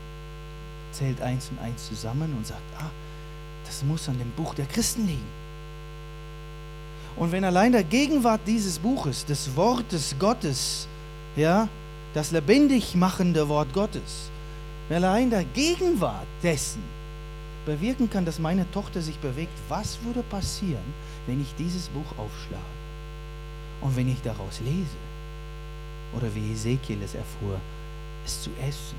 zählt 0.91 1.21
eins 1.21 1.49
und 1.49 1.59
eins 1.59 1.88
zusammen 1.88 2.34
und 2.38 2.47
sagt, 2.47 2.61
ah, 2.80 2.89
das 3.65 3.84
muss 3.84 4.07
an 4.09 4.17
dem 4.17 4.32
Buch 4.32 4.53
der 4.55 4.65
Christen 4.65 5.07
liegen. 5.07 5.45
Und 7.15 7.32
wenn 7.32 7.45
allein 7.45 7.71
der 7.71 7.84
Gegenwart 7.84 8.41
dieses 8.45 8.80
Buches, 8.80 9.26
des 9.26 9.55
Wortes 9.55 10.15
Gottes, 10.19 10.88
ja, 11.36 11.69
das 12.16 12.32
lebendig 12.32 12.95
machende 12.95 13.49
Wort 13.49 13.74
Gottes, 13.74 14.32
wenn 14.88 15.03
allein 15.03 15.30
der 15.30 15.43
Gegenwart 15.43 16.26
dessen 16.41 16.82
bewirken 17.66 18.09
kann, 18.09 18.24
dass 18.24 18.39
meine 18.39 18.70
Tochter 18.72 19.01
sich 19.01 19.18
bewegt, 19.18 19.51
was 19.68 20.01
würde 20.01 20.24
passieren, 20.24 20.93
wenn 21.28 21.41
ich 21.41 21.53
dieses 21.59 21.89
Buch 21.89 22.09
aufschlage 22.18 22.63
und 23.82 23.97
wenn 23.97 24.07
ich 24.07 24.22
daraus 24.22 24.61
lese? 24.61 24.97
Oder 26.16 26.34
wie 26.34 26.53
Ezekiel 26.53 27.01
es 27.03 27.16
erfuhr, 27.16 27.59
es 28.26 28.43
zu 28.43 28.49
essen. 28.66 28.95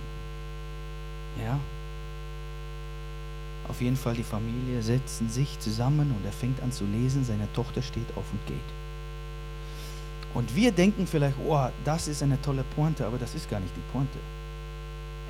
Ja? 1.43 1.59
Auf 3.69 3.81
jeden 3.81 3.97
Fall, 3.97 4.13
die 4.13 4.25
Familie 4.25 4.83
setzen 4.83 5.31
sich 5.31 5.59
zusammen 5.59 6.15
und 6.15 6.27
er 6.27 6.33
fängt 6.33 6.63
an 6.63 6.71
zu 6.71 6.85
lesen, 6.85 7.25
seine 7.25 7.51
Tochter 7.55 7.81
steht 7.81 8.11
auf 8.15 8.25
und 8.31 8.47
geht. 8.47 8.76
Und 10.35 10.55
wir 10.55 10.71
denken 10.73 11.07
vielleicht, 11.07 11.37
oh, 11.47 11.69
das 11.85 12.09
ist 12.09 12.23
eine 12.23 12.41
tolle 12.43 12.65
Pointe, 12.75 13.07
aber 13.07 13.19
das 13.19 13.35
ist 13.35 13.49
gar 13.51 13.61
nicht 13.61 13.75
die 13.77 13.93
Pointe. 13.93 14.19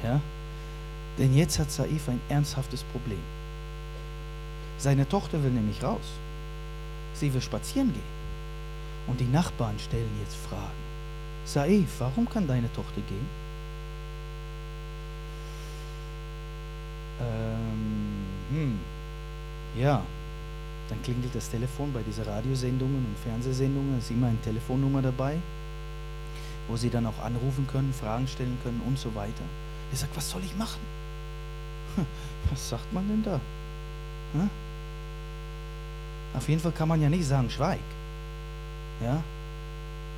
Ja? 0.03 0.21
Denn 1.19 1.35
jetzt 1.35 1.59
hat 1.59 1.71
Saif 1.71 2.09
ein 2.09 2.21
ernsthaftes 2.29 2.83
Problem. 2.85 3.21
Seine 4.79 5.09
Tochter 5.09 5.43
will 5.43 5.51
nämlich 5.51 5.83
raus. 5.83 6.19
Sie 7.15 7.33
will 7.33 7.41
spazieren 7.41 7.93
gehen. 7.93 8.17
Und 9.07 9.21
die 9.21 9.25
Nachbarn 9.25 9.79
stellen 9.79 10.11
jetzt 10.21 10.37
Fragen. 10.37 10.87
Saif, 11.45 11.89
warum 12.01 12.29
kann 12.29 12.47
deine 12.47 12.71
Tochter 12.73 13.01
gehen? 13.09 13.27
Ähm, 17.21 18.27
hm, 18.51 18.79
ja, 19.77 20.03
dann 20.89 21.03
klingelt 21.03 21.35
das 21.35 21.51
Telefon 21.51 21.93
bei 21.93 22.03
diesen 22.03 22.25
Radiosendungen 22.25 22.97
und 22.97 23.17
Fernsehsendungen. 23.25 23.99
Ist 23.99 24.11
immer 24.11 24.29
eine 24.29 24.41
Telefonnummer 24.43 25.03
dabei, 25.03 25.37
wo 26.69 26.77
sie 26.77 26.91
dann 26.91 27.07
auch 27.07 27.19
anrufen 27.23 27.67
können, 27.67 27.93
Fragen 27.93 28.29
stellen 28.29 28.57
können 28.63 28.81
und 28.87 28.99
so 28.99 29.15
weiter. 29.15 29.43
Er 29.91 29.97
sagt, 29.97 30.17
was 30.17 30.31
soll 30.31 30.43
ich 30.45 30.57
machen? 30.57 30.81
Was 32.51 32.69
sagt 32.69 32.93
man 32.93 33.09
denn 33.09 33.25
da? 33.25 33.41
Auf 36.37 36.49
jeden 36.49 36.61
Fall 36.61 36.73
kann 36.73 36.89
man 36.89 37.01
ja 37.01 37.09
nicht 37.09 37.27
sagen, 37.27 37.49
schweig. 37.51 37.81
Ja? 39.03 39.23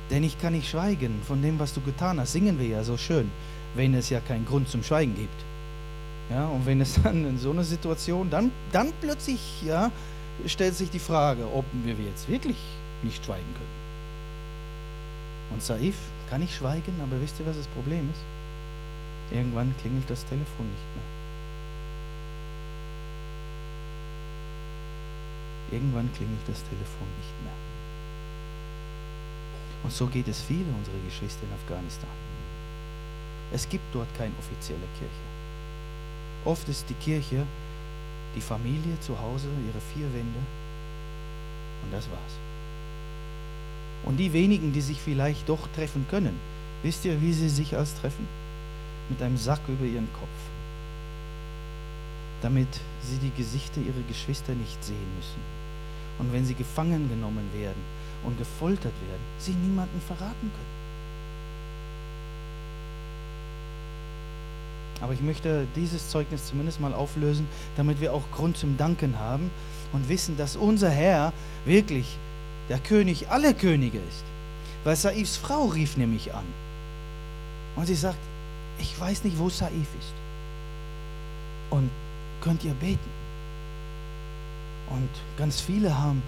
Denn 0.09 0.23
ich 0.23 0.39
kann 0.39 0.53
nicht 0.53 0.69
schweigen 0.69 1.21
von 1.25 1.41
dem, 1.41 1.59
was 1.59 1.73
du 1.73 1.81
getan 1.81 2.19
hast. 2.19 2.33
Singen 2.33 2.59
wir 2.59 2.67
ja 2.67 2.83
so 2.83 2.97
schön, 2.97 3.31
wenn 3.75 3.93
es 3.93 4.09
ja 4.09 4.19
keinen 4.19 4.45
Grund 4.45 4.67
zum 4.67 4.83
Schweigen 4.83 5.15
gibt. 5.15 5.43
Ja, 6.29 6.47
und 6.47 6.65
wenn 6.65 6.81
es 6.81 6.99
dann 7.03 7.25
in 7.25 7.37
so 7.37 7.51
einer 7.51 7.63
Situation, 7.63 8.29
dann, 8.29 8.51
dann 8.71 8.91
plötzlich 9.01 9.63
ja, 9.63 9.91
stellt 10.47 10.75
sich 10.75 10.89
die 10.89 10.99
Frage, 10.99 11.45
ob 11.53 11.65
wir 11.83 11.95
jetzt 11.95 12.27
wirklich 12.29 12.57
nicht 13.03 13.23
schweigen 13.25 13.53
können. 13.53 13.79
Und 15.51 15.63
Saif 15.63 15.95
kann 16.29 16.41
ich 16.41 16.55
schweigen, 16.55 16.93
aber 17.01 17.19
wisst 17.21 17.39
ihr, 17.39 17.45
was 17.45 17.57
das 17.57 17.67
Problem 17.67 18.09
ist? 18.11 18.21
Irgendwann 19.35 19.73
klingelt 19.81 20.09
das 20.09 20.25
Telefon 20.25 20.65
nicht 20.65 20.89
mehr. 20.95 21.03
Irgendwann 25.71 26.09
klingelt 26.13 26.47
das 26.47 26.63
Telefon 26.63 27.07
nicht 27.17 27.43
mehr. 27.43 27.53
Und 29.83 29.93
so 29.93 30.07
geht 30.07 30.27
es 30.27 30.41
vielen 30.41 30.73
unserer 30.77 30.99
Geschwister 31.05 31.43
in 31.43 31.53
Afghanistan. 31.53 32.09
Es 33.51 33.67
gibt 33.69 33.83
dort 33.93 34.07
keine 34.17 34.33
offizielle 34.37 34.87
Kirche. 34.97 35.29
Oft 36.45 36.67
ist 36.69 36.89
die 36.89 36.95
Kirche 36.95 37.45
die 38.35 38.41
Familie 38.41 38.99
zu 38.99 39.19
Hause, 39.19 39.47
ihre 39.67 39.81
vier 39.93 40.13
Wände 40.13 40.39
und 41.83 41.93
das 41.93 42.09
war's. 42.09 42.33
Und 44.05 44.17
die 44.17 44.31
wenigen, 44.31 44.71
die 44.71 44.81
sich 44.81 44.99
vielleicht 44.99 45.47
doch 45.49 45.67
treffen 45.75 46.05
können, 46.09 46.39
wisst 46.83 47.05
ihr, 47.05 47.21
wie 47.21 47.33
sie 47.33 47.49
sich 47.49 47.75
als 47.75 47.95
treffen? 47.95 48.27
Mit 49.09 49.21
einem 49.21 49.37
Sack 49.37 49.61
über 49.67 49.85
ihren 49.85 50.07
Kopf, 50.13 50.39
damit 52.41 52.69
sie 53.01 53.17
die 53.17 53.35
Gesichter 53.35 53.81
ihrer 53.81 54.07
Geschwister 54.07 54.53
nicht 54.53 54.83
sehen 54.83 55.15
müssen 55.17 55.59
und 56.19 56.31
wenn 56.33 56.45
sie 56.45 56.53
gefangen 56.53 57.09
genommen 57.09 57.49
werden 57.53 57.81
und 58.23 58.37
gefoltert 58.37 58.93
werden, 59.07 59.23
sie 59.39 59.53
niemanden 59.53 59.99
verraten 60.01 60.51
können. 60.51 60.78
Aber 65.01 65.13
ich 65.13 65.21
möchte 65.21 65.65
dieses 65.75 66.09
Zeugnis 66.09 66.47
zumindest 66.47 66.79
mal 66.79 66.93
auflösen, 66.93 67.47
damit 67.77 68.01
wir 68.01 68.13
auch 68.13 68.23
Grund 68.33 68.57
zum 68.57 68.77
Danken 68.77 69.17
haben 69.17 69.49
und 69.93 70.09
wissen, 70.09 70.37
dass 70.37 70.55
unser 70.55 70.89
Herr 70.89 71.33
wirklich 71.65 72.17
der 72.67 72.79
König 72.79 73.29
aller 73.29 73.53
Könige 73.53 73.97
ist. 73.97 74.23
Weil 74.83 74.95
Saifs 74.95 75.37
Frau 75.37 75.65
rief 75.65 75.97
nämlich 75.97 76.33
an. 76.33 76.45
Und 77.75 77.85
sie 77.85 77.95
sagt, 77.95 78.17
ich 78.79 78.99
weiß 78.99 79.23
nicht, 79.23 79.37
wo 79.37 79.49
Saif 79.49 79.71
ist. 79.71 80.13
Und 81.69 81.89
könnt 82.41 82.63
ihr 82.63 82.73
beten? 82.73 82.99
Und 84.89 85.09
ganz 85.37 85.61
viele 85.61 85.97
haben, 85.97 86.21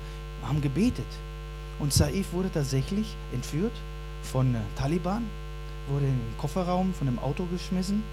haben 0.43 0.61
gebetet. 0.61 1.05
Und 1.79 1.93
Saif 1.93 2.31
wurde 2.33 2.51
tatsächlich 2.51 3.15
entführt 3.33 3.71
von 4.23 4.53
äh, 4.53 4.59
Taliban, 4.77 5.25
wurde 5.89 6.05
in 6.05 6.11
den 6.11 6.37
Kofferraum 6.37 6.93
von 6.93 7.07
einem 7.07 7.19
Auto 7.19 7.45
geschmissen 7.51 8.03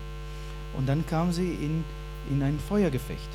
und 0.76 0.88
dann 0.88 1.06
kam 1.06 1.32
sie 1.32 1.52
in, 1.54 1.84
in 2.30 2.42
ein 2.42 2.58
Feuergefecht 2.68 3.28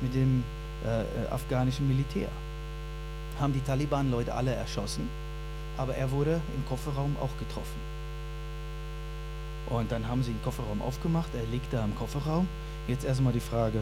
mit 0.00 0.14
dem 0.14 0.42
äh, 0.84 1.02
äh 1.02 1.04
afghanischen 1.30 1.88
Militär. 1.88 2.28
Haben 3.40 3.52
die 3.52 3.60
Taliban-Leute 3.60 4.34
alle 4.34 4.54
erschossen, 4.54 5.08
aber 5.76 5.94
er 5.94 6.10
wurde 6.10 6.40
im 6.56 6.66
Kofferraum 6.68 7.16
auch 7.20 7.36
getroffen. 7.38 7.80
Und 9.70 9.90
dann 9.90 10.06
haben 10.06 10.22
sie 10.22 10.32
den 10.32 10.42
Kofferraum 10.42 10.82
aufgemacht, 10.82 11.30
er 11.34 11.44
liegt 11.50 11.72
da 11.72 11.84
im 11.84 11.96
Kofferraum. 11.96 12.46
Jetzt 12.88 13.04
erstmal 13.04 13.32
die 13.32 13.40
Frage, 13.40 13.80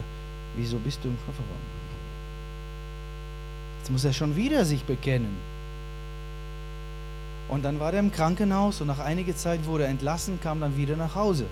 wieso 0.55 0.77
bist 0.77 1.03
du 1.03 1.09
im 1.09 1.17
Kofferraum? 1.25 1.81
Jetzt 3.79 3.91
muss 3.91 4.05
er 4.05 4.13
schon 4.13 4.35
wieder 4.35 4.63
sich 4.63 4.83
bekennen. 4.83 5.35
Und 7.49 7.65
dann 7.65 7.79
war 7.79 7.91
er 7.93 7.99
im 7.99 8.11
Krankenhaus 8.11 8.79
und 8.79 8.87
nach 8.87 8.99
einiger 8.99 9.35
Zeit 9.35 9.65
wurde 9.65 9.83
er 9.83 9.89
entlassen, 9.89 10.39
kam 10.41 10.61
dann 10.61 10.77
wieder 10.77 10.95
nach 10.95 11.15
Hause. 11.15 11.45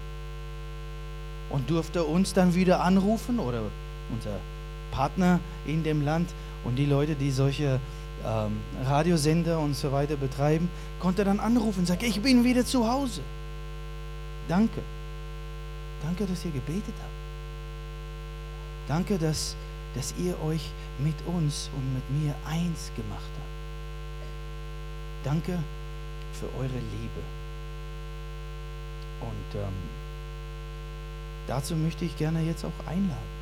Und 1.49 1.69
durfte 1.69 2.03
uns 2.03 2.33
dann 2.33 2.53
wieder 2.53 2.81
anrufen 2.81 3.39
oder 3.39 3.61
unser 4.11 4.37
Partner 4.91 5.39
in 5.65 5.83
dem 5.83 6.03
Land 6.03 6.29
und 6.63 6.75
die 6.75 6.85
Leute, 6.85 7.15
die 7.15 7.31
solche 7.31 7.79
ähm, 8.25 8.57
Radiosender 8.85 9.59
und 9.59 9.75
so 9.75 9.91
weiter 9.91 10.15
betreiben, 10.15 10.69
konnte 10.99 11.23
dann 11.23 11.39
anrufen 11.39 11.79
und 11.79 11.85
sagen, 11.87 12.05
ich 12.05 12.21
bin 12.21 12.43
wieder 12.43 12.65
zu 12.65 12.87
Hause. 12.87 13.21
Danke. 14.47 14.81
Danke, 16.03 16.25
dass 16.25 16.45
ihr 16.45 16.51
gebetet 16.51 16.93
habt. 16.97 17.09
Danke, 18.87 19.17
dass 19.17 19.55
dass 19.95 20.13
ihr 20.17 20.39
euch 20.43 20.69
mit 20.99 21.15
uns 21.25 21.69
und 21.75 21.93
mit 21.93 22.03
mir 22.21 22.35
eins 22.45 22.91
gemacht 22.95 23.31
habt. 23.35 23.49
Danke 25.23 25.59
für 26.33 26.45
eure 26.57 26.67
Liebe. 26.67 27.21
Und 29.21 29.59
ähm, 29.59 29.73
dazu 31.49 31.75
möchte 31.75 32.05
ich 32.05 32.15
gerne 32.17 32.41
jetzt 32.41 32.63
auch 32.63 32.87
einladen, 32.87 33.39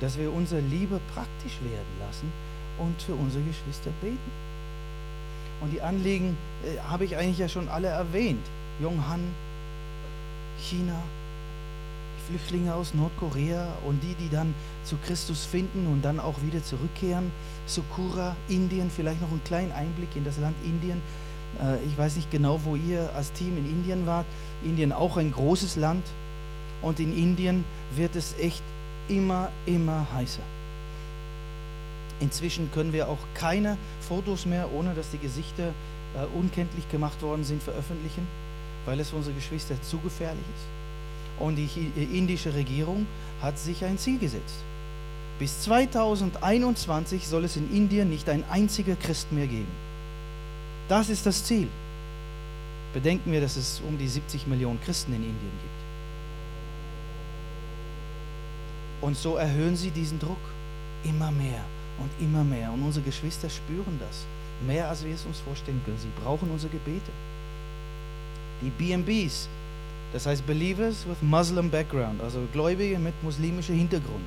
dass 0.00 0.18
wir 0.18 0.32
unsere 0.32 0.60
Liebe 0.62 1.00
praktisch 1.14 1.60
werden 1.62 1.94
lassen 2.04 2.32
und 2.78 3.00
für 3.00 3.14
unsere 3.14 3.44
Geschwister 3.44 3.90
beten. 4.00 4.30
Und 5.60 5.72
die 5.72 5.82
Anliegen 5.82 6.36
äh, 6.64 6.78
habe 6.80 7.04
ich 7.04 7.16
eigentlich 7.16 7.38
ja 7.38 7.48
schon 7.48 7.68
alle 7.68 7.88
erwähnt. 7.88 8.44
Yonghan, 8.80 9.20
China, 10.60 11.00
die 12.18 12.32
Flüchtlinge 12.32 12.74
aus 12.74 12.92
Nordkorea 12.94 13.68
und 13.86 14.02
die, 14.02 14.14
die 14.14 14.30
dann 14.30 14.54
zu 14.82 14.96
Christus 15.06 15.44
finden 15.44 15.86
und 15.86 16.04
dann 16.04 16.18
auch 16.18 16.42
wieder 16.42 16.62
zurückkehren. 16.62 17.30
Sukura, 17.66 18.34
Indien, 18.48 18.90
vielleicht 18.90 19.20
noch 19.20 19.30
einen 19.30 19.44
kleinen 19.44 19.72
Einblick 19.72 20.16
in 20.16 20.24
das 20.24 20.38
Land 20.38 20.56
Indien. 20.64 21.00
Äh, 21.62 21.84
ich 21.84 21.96
weiß 21.96 22.16
nicht 22.16 22.30
genau, 22.30 22.60
wo 22.64 22.76
ihr 22.76 23.10
als 23.14 23.32
Team 23.32 23.56
in 23.56 23.66
Indien 23.66 24.06
wart. 24.06 24.26
Indien 24.64 24.92
auch 24.92 25.16
ein 25.16 25.32
großes 25.32 25.76
Land. 25.76 26.04
Und 26.82 27.00
in 27.00 27.16
Indien 27.16 27.64
wird 27.96 28.16
es 28.16 28.34
echt 28.38 28.62
immer, 29.08 29.50
immer 29.66 30.06
heißer. 30.14 30.42
Inzwischen 32.20 32.70
können 32.72 32.92
wir 32.92 33.08
auch 33.08 33.18
keine 33.34 33.76
Fotos 34.00 34.46
mehr, 34.46 34.68
ohne 34.72 34.94
dass 34.94 35.10
die 35.10 35.18
Gesichter 35.18 35.68
äh, 36.14 36.38
unkenntlich 36.38 36.88
gemacht 36.90 37.20
worden 37.22 37.44
sind, 37.44 37.62
veröffentlichen, 37.62 38.26
weil 38.86 39.00
es 39.00 39.10
für 39.10 39.16
unsere 39.16 39.34
Geschwister 39.34 39.80
zu 39.82 39.98
gefährlich 39.98 40.44
ist. 40.56 41.42
Und 41.42 41.56
die 41.56 41.68
äh, 41.96 42.16
indische 42.16 42.54
Regierung 42.54 43.06
hat 43.42 43.58
sich 43.58 43.84
ein 43.84 43.98
Ziel 43.98 44.18
gesetzt. 44.18 44.62
Bis 45.38 45.62
2021 45.62 47.26
soll 47.26 47.44
es 47.44 47.56
in 47.56 47.74
Indien 47.74 48.08
nicht 48.08 48.28
ein 48.28 48.44
einziger 48.48 48.94
Christ 48.94 49.32
mehr 49.32 49.48
geben. 49.48 49.66
Das 50.88 51.08
ist 51.08 51.24
das 51.24 51.44
Ziel. 51.44 51.68
Bedenken 52.92 53.32
wir, 53.32 53.40
dass 53.40 53.56
es 53.56 53.80
um 53.86 53.98
die 53.98 54.06
70 54.06 54.46
Millionen 54.46 54.80
Christen 54.82 55.12
in 55.12 55.22
Indien 55.22 55.58
gibt. 55.62 55.74
Und 59.00 59.16
so 59.16 59.36
erhöhen 59.36 59.76
sie 59.76 59.90
diesen 59.90 60.18
Druck 60.18 60.38
immer 61.04 61.30
mehr 61.30 61.64
und 61.98 62.10
immer 62.24 62.44
mehr. 62.44 62.72
Und 62.72 62.82
unsere 62.82 63.04
Geschwister 63.04 63.50
spüren 63.50 63.98
das. 64.00 64.24
Mehr 64.66 64.88
als 64.88 65.04
wir 65.04 65.14
es 65.14 65.24
uns 65.26 65.40
vorstellen 65.40 65.80
können. 65.84 65.98
Sie 65.98 66.22
brauchen 66.22 66.50
unsere 66.50 66.72
Gebete. 66.72 67.10
Die 68.62 68.70
BMBs, 68.70 69.48
das 70.12 70.26
heißt 70.26 70.46
Believers 70.46 71.04
with 71.08 71.20
Muslim 71.20 71.70
Background, 71.70 72.22
also 72.22 72.40
Gläubige 72.52 72.98
mit 72.98 73.14
muslimischem 73.22 73.76
Hintergrund. 73.76 74.24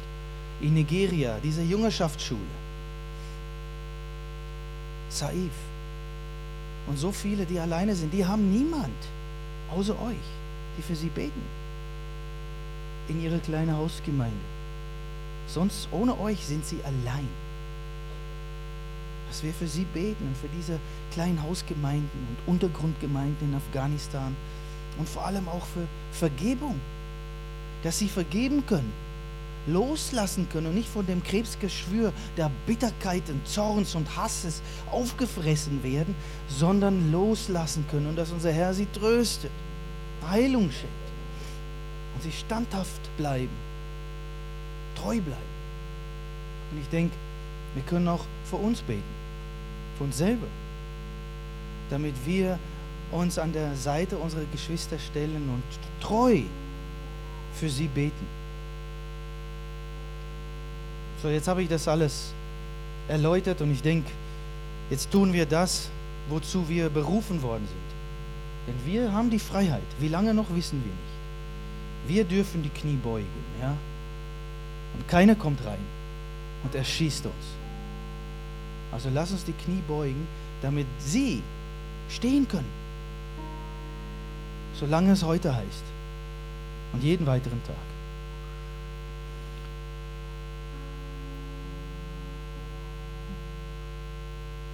In 0.61 0.73
Nigeria, 0.73 1.37
diese 1.41 1.61
Jüngerschaftsschule. 1.61 2.41
Saif. 5.09 5.51
Und 6.87 6.97
so 6.97 7.11
viele, 7.11 7.45
die 7.45 7.59
alleine 7.59 7.95
sind, 7.95 8.13
die 8.13 8.25
haben 8.25 8.51
niemand 8.51 8.95
außer 9.75 9.93
euch, 10.01 10.15
die 10.77 10.81
für 10.81 10.95
sie 10.95 11.09
beten. 11.09 11.41
In 13.09 13.21
ihre 13.21 13.39
kleine 13.39 13.75
Hausgemeinde. 13.75 14.35
Sonst 15.47 15.87
ohne 15.91 16.19
euch 16.19 16.45
sind 16.45 16.65
sie 16.65 16.79
allein. 16.83 17.27
Dass 19.27 19.43
wir 19.43 19.53
für 19.53 19.67
sie 19.67 19.85
beten 19.93 20.27
und 20.27 20.37
für 20.37 20.49
diese 20.57 20.79
kleinen 21.13 21.41
Hausgemeinden 21.43 22.27
und 22.29 22.53
Untergrundgemeinden 22.53 23.49
in 23.49 23.55
Afghanistan 23.55 24.35
und 24.97 25.07
vor 25.07 25.25
allem 25.25 25.47
auch 25.47 25.65
für 25.65 25.87
Vergebung. 26.13 26.79
Dass 27.83 27.99
sie 27.99 28.09
vergeben 28.09 28.65
können, 28.65 28.91
loslassen 29.67 30.47
können 30.51 30.67
und 30.67 30.75
nicht 30.75 30.89
von 30.89 31.05
dem 31.05 31.23
Krebsgeschwür 31.23 32.13
der 32.37 32.49
Bitterkeit 32.65 33.29
und 33.29 33.47
Zorns 33.47 33.95
und 33.95 34.15
Hasses 34.17 34.61
aufgefressen 34.91 35.83
werden, 35.83 36.15
sondern 36.47 37.11
loslassen 37.11 37.85
können 37.91 38.07
und 38.07 38.15
dass 38.15 38.31
unser 38.31 38.51
Herr 38.51 38.73
sie 38.73 38.87
tröstet, 38.87 39.51
Heilung 40.29 40.71
schenkt 40.71 40.93
und 42.15 42.23
sie 42.23 42.31
standhaft 42.31 43.01
bleiben 43.17 43.67
treu 44.97 45.19
bleiben. 45.21 45.57
Und 46.71 46.81
ich 46.81 46.87
denke, 46.89 47.15
wir 47.73 47.83
können 47.83 48.07
auch 48.07 48.25
für 48.45 48.57
uns 48.57 48.81
beten, 48.81 49.03
für 49.97 50.05
uns 50.05 50.17
selber, 50.17 50.47
damit 51.89 52.13
wir 52.25 52.59
uns 53.11 53.39
an 53.39 53.53
der 53.53 53.75
Seite 53.75 54.17
unserer 54.17 54.45
Geschwister 54.51 54.99
stellen 54.99 55.49
und 55.49 56.03
treu 56.03 56.41
für 57.53 57.69
sie 57.69 57.87
beten. 57.87 58.36
So, 61.21 61.29
jetzt 61.29 61.47
habe 61.47 61.63
ich 61.63 61.69
das 61.69 61.87
alles 61.87 62.33
erläutert 63.07 63.61
und 63.61 63.71
ich 63.71 63.81
denke, 63.81 64.11
jetzt 64.89 65.11
tun 65.11 65.33
wir 65.33 65.45
das, 65.45 65.89
wozu 66.29 66.67
wir 66.69 66.89
berufen 66.89 67.41
worden 67.41 67.67
sind. 67.67 67.87
Denn 68.67 68.93
wir 68.93 69.11
haben 69.11 69.29
die 69.29 69.39
Freiheit. 69.39 69.81
Wie 69.99 70.09
lange 70.09 70.33
noch, 70.33 70.53
wissen 70.53 70.81
wir 70.83 70.91
nicht. 70.91 71.17
Wir 72.07 72.23
dürfen 72.23 72.61
die 72.61 72.69
Knie 72.69 72.97
beugen. 73.01 73.25
Ja? 73.61 73.73
Und 74.93 75.07
keiner 75.07 75.35
kommt 75.35 75.65
rein 75.65 75.79
und 76.63 76.75
erschießt 76.75 77.25
uns. 77.25 77.33
Also 78.91 79.09
lass 79.13 79.31
uns 79.31 79.43
die 79.43 79.53
Knie 79.53 79.81
beugen, 79.87 80.27
damit 80.61 80.87
sie 80.99 81.41
stehen 82.09 82.47
können. 82.47 82.71
Solange 84.73 85.11
es 85.11 85.23
heute 85.23 85.55
heißt 85.55 85.83
und 86.93 87.03
jeden 87.03 87.25
weiteren 87.25 87.61
Tag. 87.63 87.75